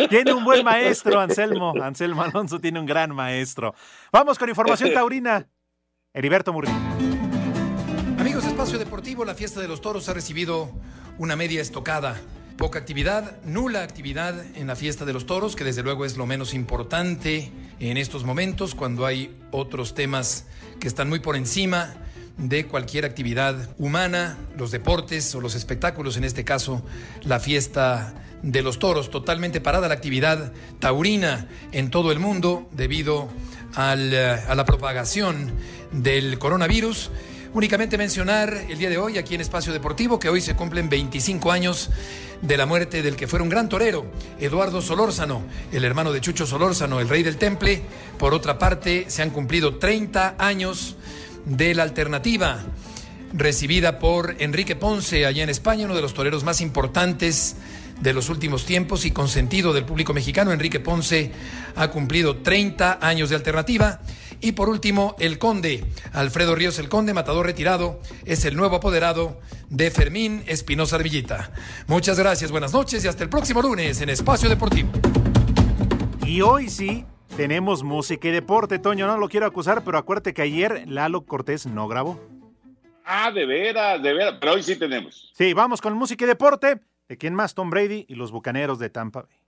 tiene 0.09 0.33
un 0.33 0.45
buen 0.45 0.65
maestro, 0.65 1.19
Anselmo. 1.19 1.75
Anselmo 1.83 2.23
Alonso 2.23 2.61
tiene 2.61 2.79
un 2.79 2.87
gran 2.87 3.13
maestro. 3.13 3.75
Vamos 4.13 4.39
con 4.39 4.49
información 4.49 4.93
taurina. 4.95 5.49
Heriberto 6.15 6.53
Murrín. 6.53 6.73
Amigos 8.21 8.45
de 8.45 8.51
Espacio 8.51 8.79
Deportivo, 8.79 9.25
la 9.25 9.35
fiesta 9.35 9.61
de 9.61 9.67
los 9.67 9.81
toros 9.81 10.09
ha 10.09 10.15
recibido 10.15 10.71
una 11.19 11.37
media 11.37 11.61
estocada. 11.61 12.21
Poca 12.57 12.79
actividad, 12.79 13.43
nula 13.45 13.83
actividad 13.83 14.45
en 14.57 14.67
la 14.67 14.77
fiesta 14.77 15.05
de 15.05 15.13
los 15.13 15.27
toros, 15.27 15.57
que 15.57 15.65
desde 15.65 15.83
luego 15.83 16.05
es 16.05 16.17
lo 16.17 16.27
menos 16.27 16.55
importante 16.55 17.51
en 17.81 17.97
estos 17.97 18.25
momentos, 18.25 18.75
cuando 18.75 19.05
hay 19.05 19.35
otros 19.51 19.95
temas 19.95 20.47
que 20.81 20.89
están 20.89 21.09
muy 21.09 21.21
por 21.21 21.37
encima 21.37 21.95
de 22.39 22.67
cualquier 22.67 23.05
actividad 23.05 23.71
humana, 23.79 24.39
los 24.57 24.71
deportes 24.71 25.35
o 25.35 25.41
los 25.41 25.55
espectáculos, 25.55 26.17
en 26.17 26.25
este 26.25 26.45
caso 26.45 26.83
la 27.25 27.41
fiesta 27.41 28.15
de 28.43 28.63
los 28.63 28.79
toros, 28.79 29.11
totalmente 29.11 29.61
parada 29.61 29.89
la 29.89 29.95
actividad 29.95 30.53
taurina 30.79 31.49
en 31.73 31.91
todo 31.91 32.13
el 32.13 32.19
mundo 32.19 32.69
debido 32.73 33.29
a 33.75 33.95
la 33.97 34.65
propagación 34.65 35.53
del 35.93 36.39
coronavirus 36.39 37.11
Únicamente 37.55 37.97
mencionar 37.97 38.53
el 38.69 38.79
día 38.79 38.91
de 38.91 38.99
hoy 38.99 39.19
aquí 39.19 39.35
en 39.35 39.41
Espacio 39.41 39.73
Deportivo 39.73 40.19
que 40.19 40.29
hoy 40.29 40.41
se 40.41 40.55
cumplen 40.55 40.89
25 40.89 41.53
años 41.53 41.91
de 42.43 42.57
la 42.57 42.67
muerte 42.67 43.03
del 43.03 43.17
que 43.17 43.27
fuera 43.27 43.43
un 43.43 43.49
gran 43.49 43.69
torero, 43.69 44.07
Eduardo 44.39 44.83
Solórzano, 44.83 45.43
el 45.73 45.85
hermano 45.85 46.13
de 46.13 46.21
Chucho 46.21 46.47
Solórzano, 46.47 47.01
el 47.01 47.09
rey 47.09 47.23
del 47.23 47.37
temple. 47.37 47.83
Por 48.19 48.35
otra 48.35 48.59
parte, 48.59 49.07
se 49.09 49.23
han 49.23 49.31
cumplido 49.31 49.77
30 49.77 50.35
años 50.39 50.97
de 51.47 51.75
la 51.75 51.85
alternativa 51.85 52.61
recibida 53.33 53.99
por 53.99 54.37
Enrique 54.39 54.77
Ponce 54.77 55.27
allá 55.27 55.43
en 55.43 55.51
España, 55.51 55.87
uno 55.87 55.95
de 55.95 56.03
los 56.03 56.15
toreros 56.15 56.45
más 56.45 56.61
importantes 56.61 57.57
de 58.01 58.13
los 58.13 58.29
últimos 58.29 58.67
tiempos 58.67 59.05
y 59.05 59.11
consentido 59.11 59.73
del 59.73 59.85
público 59.85 60.13
mexicano. 60.13 60.53
Enrique 60.53 60.81
Ponce 60.81 61.33
ha 61.75 61.89
cumplido 61.89 62.37
30 62.39 62.99
años 63.01 63.31
de 63.31 63.37
alternativa. 63.37 64.01
Y 64.41 64.53
por 64.53 64.69
último, 64.69 65.17
el 65.19 65.39
conde, 65.39 65.85
Alfredo 66.13 66.55
Ríos 66.55 66.79
el 66.79 66.89
Conde, 66.89 67.15
matador 67.15 67.47
retirado, 67.47 68.01
es 68.25 68.45
el 68.45 68.57
nuevo 68.57 68.77
apoderado 68.77 69.41
de 69.71 69.91
Fermín 69.91 70.45
Espinosa 70.47 70.97
Arvillita. 70.97 71.53
Muchas 71.87 72.19
gracias, 72.19 72.51
buenas 72.51 72.73
noches 72.73 73.05
y 73.05 73.09
hasta 73.09 73.25
el 73.25 73.31
próximo 73.31 73.63
lunes 73.63 74.01
en 74.01 74.11
Espacio 74.11 74.49
Deportivo. 74.49 74.91
Y 76.27 76.43
hoy 76.43 76.69
sí, 76.69 77.05
tenemos 77.37 77.83
música 77.83 78.29
y 78.29 78.31
deporte, 78.31 78.79
Toño. 78.79 79.07
No 79.07 79.19
lo 79.19 79.29
quiero 79.29 79.47
acusar, 79.47 79.85
pero 79.85 79.99
acuérdate 79.99 80.35
que 80.35 80.43
ayer 80.43 80.85
Lalo 80.87 81.25
Cortés 81.25 81.67
no 81.67 81.87
grabó. 81.89 82.21
Ah, 83.05 83.31
de 83.31 83.47
veras, 83.47 84.03
de 84.03 84.13
veras. 84.13 84.35
Pero 84.41 84.55
hoy 84.55 84.63
sí 84.63 84.77
tenemos. 84.77 85.31
Sí, 85.35 85.53
vamos 85.53 85.81
con 85.81 85.95
música 85.95 86.25
y 86.25 86.29
deporte. 86.29 86.81
¿De 87.09 87.17
quién 87.17 87.35
más? 87.35 87.55
Tom 87.55 87.71
Brady 87.71 88.05
y 88.09 88.17
los 88.17 88.33
bucaneros 88.33 88.79
de 88.79 88.91
Tampa 88.91 89.23
Bay. 89.23 89.39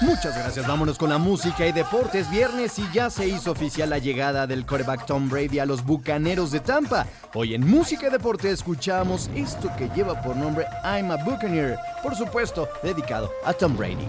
Muchas 0.00 0.36
gracias. 0.36 0.66
Vámonos 0.66 0.96
con 0.96 1.10
la 1.10 1.18
música 1.18 1.66
y 1.66 1.72
deportes. 1.72 2.30
Viernes 2.30 2.78
y 2.78 2.90
ya 2.92 3.10
se 3.10 3.28
hizo 3.28 3.52
oficial 3.52 3.90
la 3.90 3.98
llegada 3.98 4.46
del 4.46 4.64
quarterback 4.64 5.04
Tom 5.04 5.28
Brady 5.28 5.58
a 5.58 5.66
los 5.66 5.84
Bucaneros 5.84 6.50
de 6.52 6.60
Tampa. 6.60 7.06
Hoy 7.34 7.54
en 7.54 7.68
música 7.68 8.08
y 8.08 8.10
deporte 8.10 8.50
escuchamos 8.50 9.28
esto 9.34 9.70
que 9.76 9.90
lleva 9.90 10.20
por 10.22 10.36
nombre 10.36 10.66
I'm 10.84 11.10
a 11.10 11.16
Buccaneer. 11.16 11.76
Por 12.02 12.16
supuesto, 12.16 12.68
dedicado 12.82 13.30
a 13.44 13.52
Tom 13.52 13.76
Brady. 13.76 14.08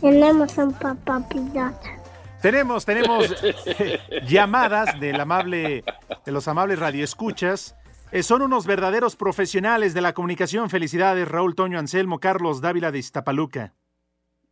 Tenemos 0.00 0.58
un 0.58 0.72
papá 0.72 1.20
pirata. 1.28 2.03
Tenemos, 2.44 2.84
tenemos 2.84 3.34
llamadas 4.28 5.00
del 5.00 5.18
amable, 5.18 5.82
de 6.26 6.30
los 6.30 6.46
amables 6.46 6.78
radioescuchas. 6.78 7.74
Eh, 8.12 8.22
son 8.22 8.42
unos 8.42 8.66
verdaderos 8.66 9.16
profesionales 9.16 9.94
de 9.94 10.02
la 10.02 10.12
comunicación. 10.12 10.68
Felicidades, 10.68 11.26
Raúl 11.26 11.54
Toño 11.54 11.78
Anselmo, 11.78 12.20
Carlos 12.20 12.60
Dávila 12.60 12.92
de 12.92 12.98
Iztapaluca. 12.98 13.72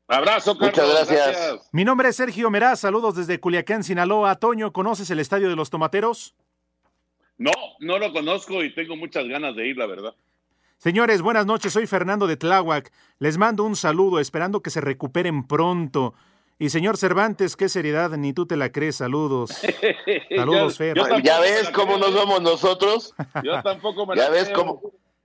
Abrazo, 0.08 0.56
Carlos. 0.56 0.78
Muchas 0.78 1.10
gracias. 1.10 1.68
Mi 1.72 1.84
nombre 1.84 2.08
es 2.08 2.16
Sergio 2.16 2.48
Meraz, 2.48 2.80
saludos 2.80 3.14
desde 3.14 3.38
Culiacán, 3.38 3.84
Sinaloa. 3.84 4.36
Toño, 4.36 4.72
¿conoces 4.72 5.10
el 5.10 5.20
Estadio 5.20 5.50
de 5.50 5.56
los 5.56 5.68
Tomateros? 5.68 6.34
No, 7.36 7.52
no 7.80 7.98
lo 7.98 8.10
conozco 8.14 8.64
y 8.64 8.74
tengo 8.74 8.96
muchas 8.96 9.28
ganas 9.28 9.54
de 9.54 9.68
ir, 9.68 9.76
la 9.76 9.84
verdad. 9.84 10.14
Señores, 10.78 11.20
buenas 11.20 11.44
noches, 11.44 11.74
soy 11.74 11.86
Fernando 11.86 12.26
de 12.26 12.38
Tláhuac. 12.38 12.90
Les 13.18 13.36
mando 13.36 13.64
un 13.64 13.76
saludo, 13.76 14.18
esperando 14.18 14.62
que 14.62 14.70
se 14.70 14.80
recuperen 14.80 15.46
pronto. 15.46 16.14
Y 16.58 16.70
señor 16.70 16.96
Cervantes, 16.96 17.56
qué 17.56 17.68
seriedad, 17.68 18.10
ni 18.16 18.32
tú 18.32 18.46
te 18.46 18.56
la 18.56 18.70
crees, 18.70 18.96
saludos. 18.96 19.50
Saludos, 20.36 20.76
Fer. 20.78 20.96
¿Ya 21.24 21.40
ves 21.40 21.70
cómo 21.70 21.98
nos 21.98 22.14
vamos 22.14 22.40
nosotros? 22.42 23.14
Yo 23.42 23.60
tampoco 23.62 24.06
me 24.06 24.14
¿Ya 24.16 24.24
la 24.24 24.30
ves 24.30 24.44
creo. 24.44 24.56
cómo? 24.56 24.80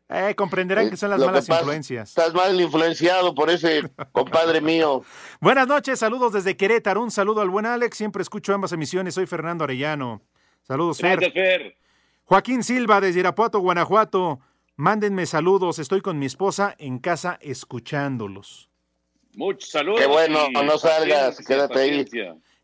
Eh, 0.10 0.34
comprenderán 0.36 0.90
que 0.90 0.96
son 0.98 1.10
las 1.10 1.20
Lo 1.20 1.26
malas 1.28 1.46
pasa- 1.46 1.60
influencias. 1.62 2.10
Estás 2.10 2.34
mal 2.34 2.60
influenciado 2.60 3.36
por 3.36 3.50
ese 3.50 3.84
compadre 4.14 4.62
mío. 4.62 5.04
Buenas 5.42 5.68
noches, 5.68 6.00
saludos 6.00 6.34
desde 6.34 6.56
Querétaro. 6.58 7.04
Un 7.04 7.12
saludo 7.12 7.42
al 7.42 7.50
buen 7.50 7.66
Alex, 7.66 7.98
siempre 7.98 8.22
escucho 8.24 8.54
ambas 8.54 8.72
emisiones. 8.72 9.14
Soy 9.14 9.28
Fernando 9.28 9.64
Arellano. 9.66 10.22
Saludos, 10.64 10.98
Fer. 11.00 11.20
Gracias, 11.20 11.34
Fer. 11.34 11.76
Joaquín 12.24 12.64
Silva 12.64 13.00
desde 13.00 13.20
Irapuato, 13.20 13.60
Guanajuato. 13.60 14.40
Mándenme 14.76 15.26
saludos, 15.26 15.78
estoy 15.80 16.02
con 16.02 16.20
mi 16.20 16.26
esposa 16.26 16.74
en 16.80 17.00
casa 17.00 17.38
escuchándolos. 17.42 18.66
Muchos 19.38 19.70
saludos. 19.70 20.02
Qué 20.02 20.08
bueno, 20.08 20.50
no 20.52 20.78
salgas, 20.80 21.36
paciencia, 21.38 21.46
quédate 21.46 21.80
ahí. 21.80 22.06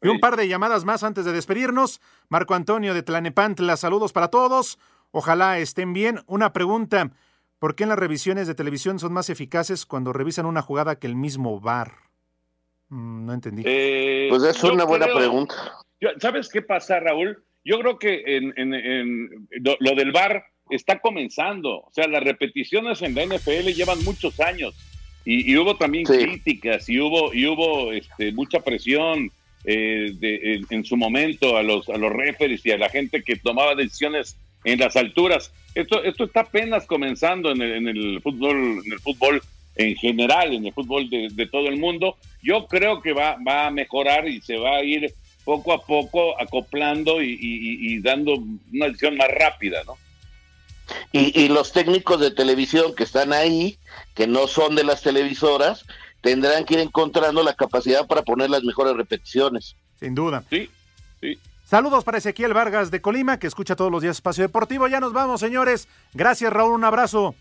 Y 0.02 0.08
un 0.08 0.20
par 0.20 0.36
de 0.36 0.48
llamadas 0.48 0.84
más 0.86 1.04
antes 1.04 1.24
de 1.24 1.32
despedirnos. 1.32 2.02
Marco 2.30 2.56
Antonio 2.56 2.94
de 2.94 3.04
Tlanepantla, 3.04 3.78
saludos 3.78 4.12
para 4.12 4.28
todos. 4.30 4.80
Ojalá 5.12 5.60
estén 5.60 5.94
bien. 5.94 6.22
Una 6.26 6.52
pregunta. 6.52 7.12
¿Por 7.60 7.76
qué 7.76 7.84
en 7.84 7.90
las 7.90 8.00
revisiones 8.00 8.48
de 8.48 8.56
televisión 8.56 8.98
son 9.00 9.14
más 9.14 9.30
eficaces 9.30 9.86
cuando 9.86 10.12
revisan 10.12 10.46
una 10.48 10.62
jugada 10.64 10.98
que 10.98 11.08
el 11.08 11.16
mismo 11.16 11.60
VAR? 11.62 11.94
Mm, 12.90 13.26
no 13.28 13.34
entendí. 13.34 13.62
Eh, 13.66 14.28
Pues 14.30 14.44
es 14.44 14.62
una 14.64 14.84
buena 14.84 15.06
creo- 15.06 15.18
pregunta. 15.18 15.56
yo- 16.02 16.10
¿Sabes 16.20 16.50
qué 16.50 16.62
pasa, 16.64 17.00
Raúl? 17.00 17.46
Yo 17.64 17.80
creo 17.80 17.98
que 18.00 18.24
en, 18.36 18.52
en- 18.58 18.74
en 18.74 19.48
lo, 19.64 19.78
lo 19.80 19.96
del 19.96 20.12
VAR 20.12 20.44
está 20.70 21.00
comenzando. 21.00 21.78
O 21.82 21.92
sea, 21.94 22.08
las 22.08 22.24
repeticiones 22.24 23.02
en 23.04 23.16
la 23.16 23.24
NFL 23.24 23.74
llevan 23.74 24.04
muchos 24.04 24.38
años. 24.42 24.76
Y, 25.26 25.52
y 25.52 25.58
hubo 25.58 25.76
también 25.78 26.06
Sí. 26.06 26.18
críticas 26.18 26.90
y 26.90 27.00
hubo, 27.00 27.34
y 27.34 27.46
hubo 27.48 27.92
este, 27.94 28.32
mucha 28.34 28.60
presión 28.60 29.32
eh, 29.66 30.12
de- 30.20 30.56
en, 30.56 30.66
en 30.70 30.84
su 30.86 30.98
momento 30.98 31.56
a 31.56 31.64
los, 31.64 31.88
a 31.90 31.98
los 31.98 32.12
referees 32.12 32.66
y 32.66 32.72
a 32.72 32.78
la 32.78 32.90
gente 32.90 33.24
que 33.24 33.38
tomaba 33.38 33.76
decisiones 33.76 34.36
en 34.66 34.80
las 34.80 34.96
alturas. 34.98 35.54
Esto, 35.76 36.04
esto 36.04 36.26
está 36.26 36.42
apenas 36.42 36.86
comenzando 36.86 37.52
en 37.52 37.62
el, 37.62 37.72
en 37.74 37.88
el 37.88 38.22
fútbol, 38.22 38.82
en 38.86 38.92
el 38.92 39.00
fútbol 39.00 39.42
en 39.76 39.96
general, 39.96 40.54
en 40.54 40.66
el 40.66 40.74
fútbol 40.74 41.10
de, 41.10 41.30
de 41.32 41.48
todo 41.48 41.68
el 41.70 41.78
mundo. 41.78 42.18
Yo 42.42 42.68
creo 42.68 43.02
que 43.02 43.14
va, 43.14 43.38
va 43.48 43.68
a 43.68 43.72
mejorar 43.72 44.28
y 44.28 44.42
se 44.42 44.58
va 44.58 44.78
a 44.78 44.84
ir 44.84 45.12
poco 45.46 45.74
a 45.74 45.82
poco 45.86 46.40
acoplando 46.40 47.22
y, 47.22 47.30
y- 47.32 47.36
y- 47.40 47.94
y 47.96 48.00
dando 48.02 48.36
una 48.74 48.88
decisión 48.88 49.18
más 49.18 49.30
rápida, 49.30 49.82
¿no? 49.86 49.96
Y, 51.12 51.40
y 51.40 51.48
los 51.50 51.72
técnicos 51.72 52.20
de 52.20 52.32
televisión 52.32 52.96
que 52.96 53.04
están 53.04 53.34
ahí, 53.34 53.78
que 54.14 54.28
no 54.28 54.48
son 54.48 54.76
de 54.76 54.84
las 54.84 55.02
televisoras, 55.02 55.86
tendrán 56.22 56.66
que 56.66 56.76
ir 56.76 56.80
encontrando 56.80 57.44
la 57.44 57.54
capacidad 57.54 58.08
para 58.08 58.24
poner 58.24 58.50
las 58.50 58.64
mejores 58.64 58.96
repeticiones. 58.96 59.76
Sin 60.00 60.16
duda. 60.16 60.44
Sí, 60.50 60.70
sí. 61.22 61.38
Saludos 61.66 62.04
para 62.04 62.18
Ezequiel 62.18 62.54
Vargas 62.54 62.92
de 62.92 63.02
Colima, 63.02 63.40
que 63.40 63.48
escucha 63.48 63.76
todos 63.76 63.92
los 63.92 64.02
días 64.02 64.18
Espacio 64.18 64.44
Deportivo. 64.44 64.88
Ya 64.88 65.00
nos 65.00 65.14
vamos, 65.14 65.40
señores. 65.40 65.88
Gracias, 66.14 66.52
Raúl. 66.52 66.74
Un 66.74 66.84
abrazo. 66.84 67.36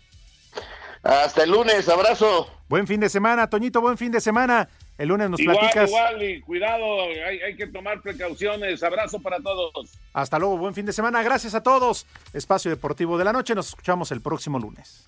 Hasta 1.03 1.43
el 1.43 1.51
lunes, 1.51 1.87
abrazo. 1.89 2.49
Buen 2.69 2.87
fin 2.87 2.99
de 2.99 3.09
semana, 3.09 3.47
Toñito. 3.49 3.81
Buen 3.81 3.97
fin 3.97 4.11
de 4.11 4.21
semana. 4.21 4.69
El 4.97 5.09
lunes 5.09 5.29
nos 5.29 5.39
igual, 5.39 5.57
platicas. 5.57 5.89
igual, 5.89 6.23
y 6.23 6.41
cuidado, 6.41 7.01
hay, 7.03 7.39
hay 7.41 7.55
que 7.55 7.67
tomar 7.67 8.01
precauciones. 8.01 8.83
Abrazo 8.83 9.19
para 9.19 9.39
todos. 9.39 9.89
Hasta 10.13 10.37
luego, 10.39 10.57
buen 10.57 10.73
fin 10.73 10.85
de 10.85 10.93
semana. 10.93 11.23
Gracias 11.23 11.55
a 11.55 11.63
todos. 11.63 12.05
Espacio 12.33 12.69
Deportivo 12.71 13.17
de 13.17 13.23
la 13.23 13.33
Noche. 13.33 13.55
Nos 13.55 13.69
escuchamos 13.69 14.11
el 14.11 14.21
próximo 14.21 14.59
lunes. 14.59 15.03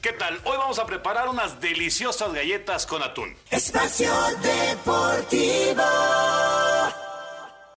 ¿Qué 0.00 0.12
tal? 0.14 0.34
Hoy 0.44 0.56
vamos 0.56 0.78
a 0.78 0.86
preparar 0.86 1.28
unas 1.28 1.60
deliciosas 1.60 2.32
galletas 2.32 2.86
con 2.86 3.02
atún. 3.02 3.36
Espacio 3.50 4.10
Deportivo. 4.42 5.82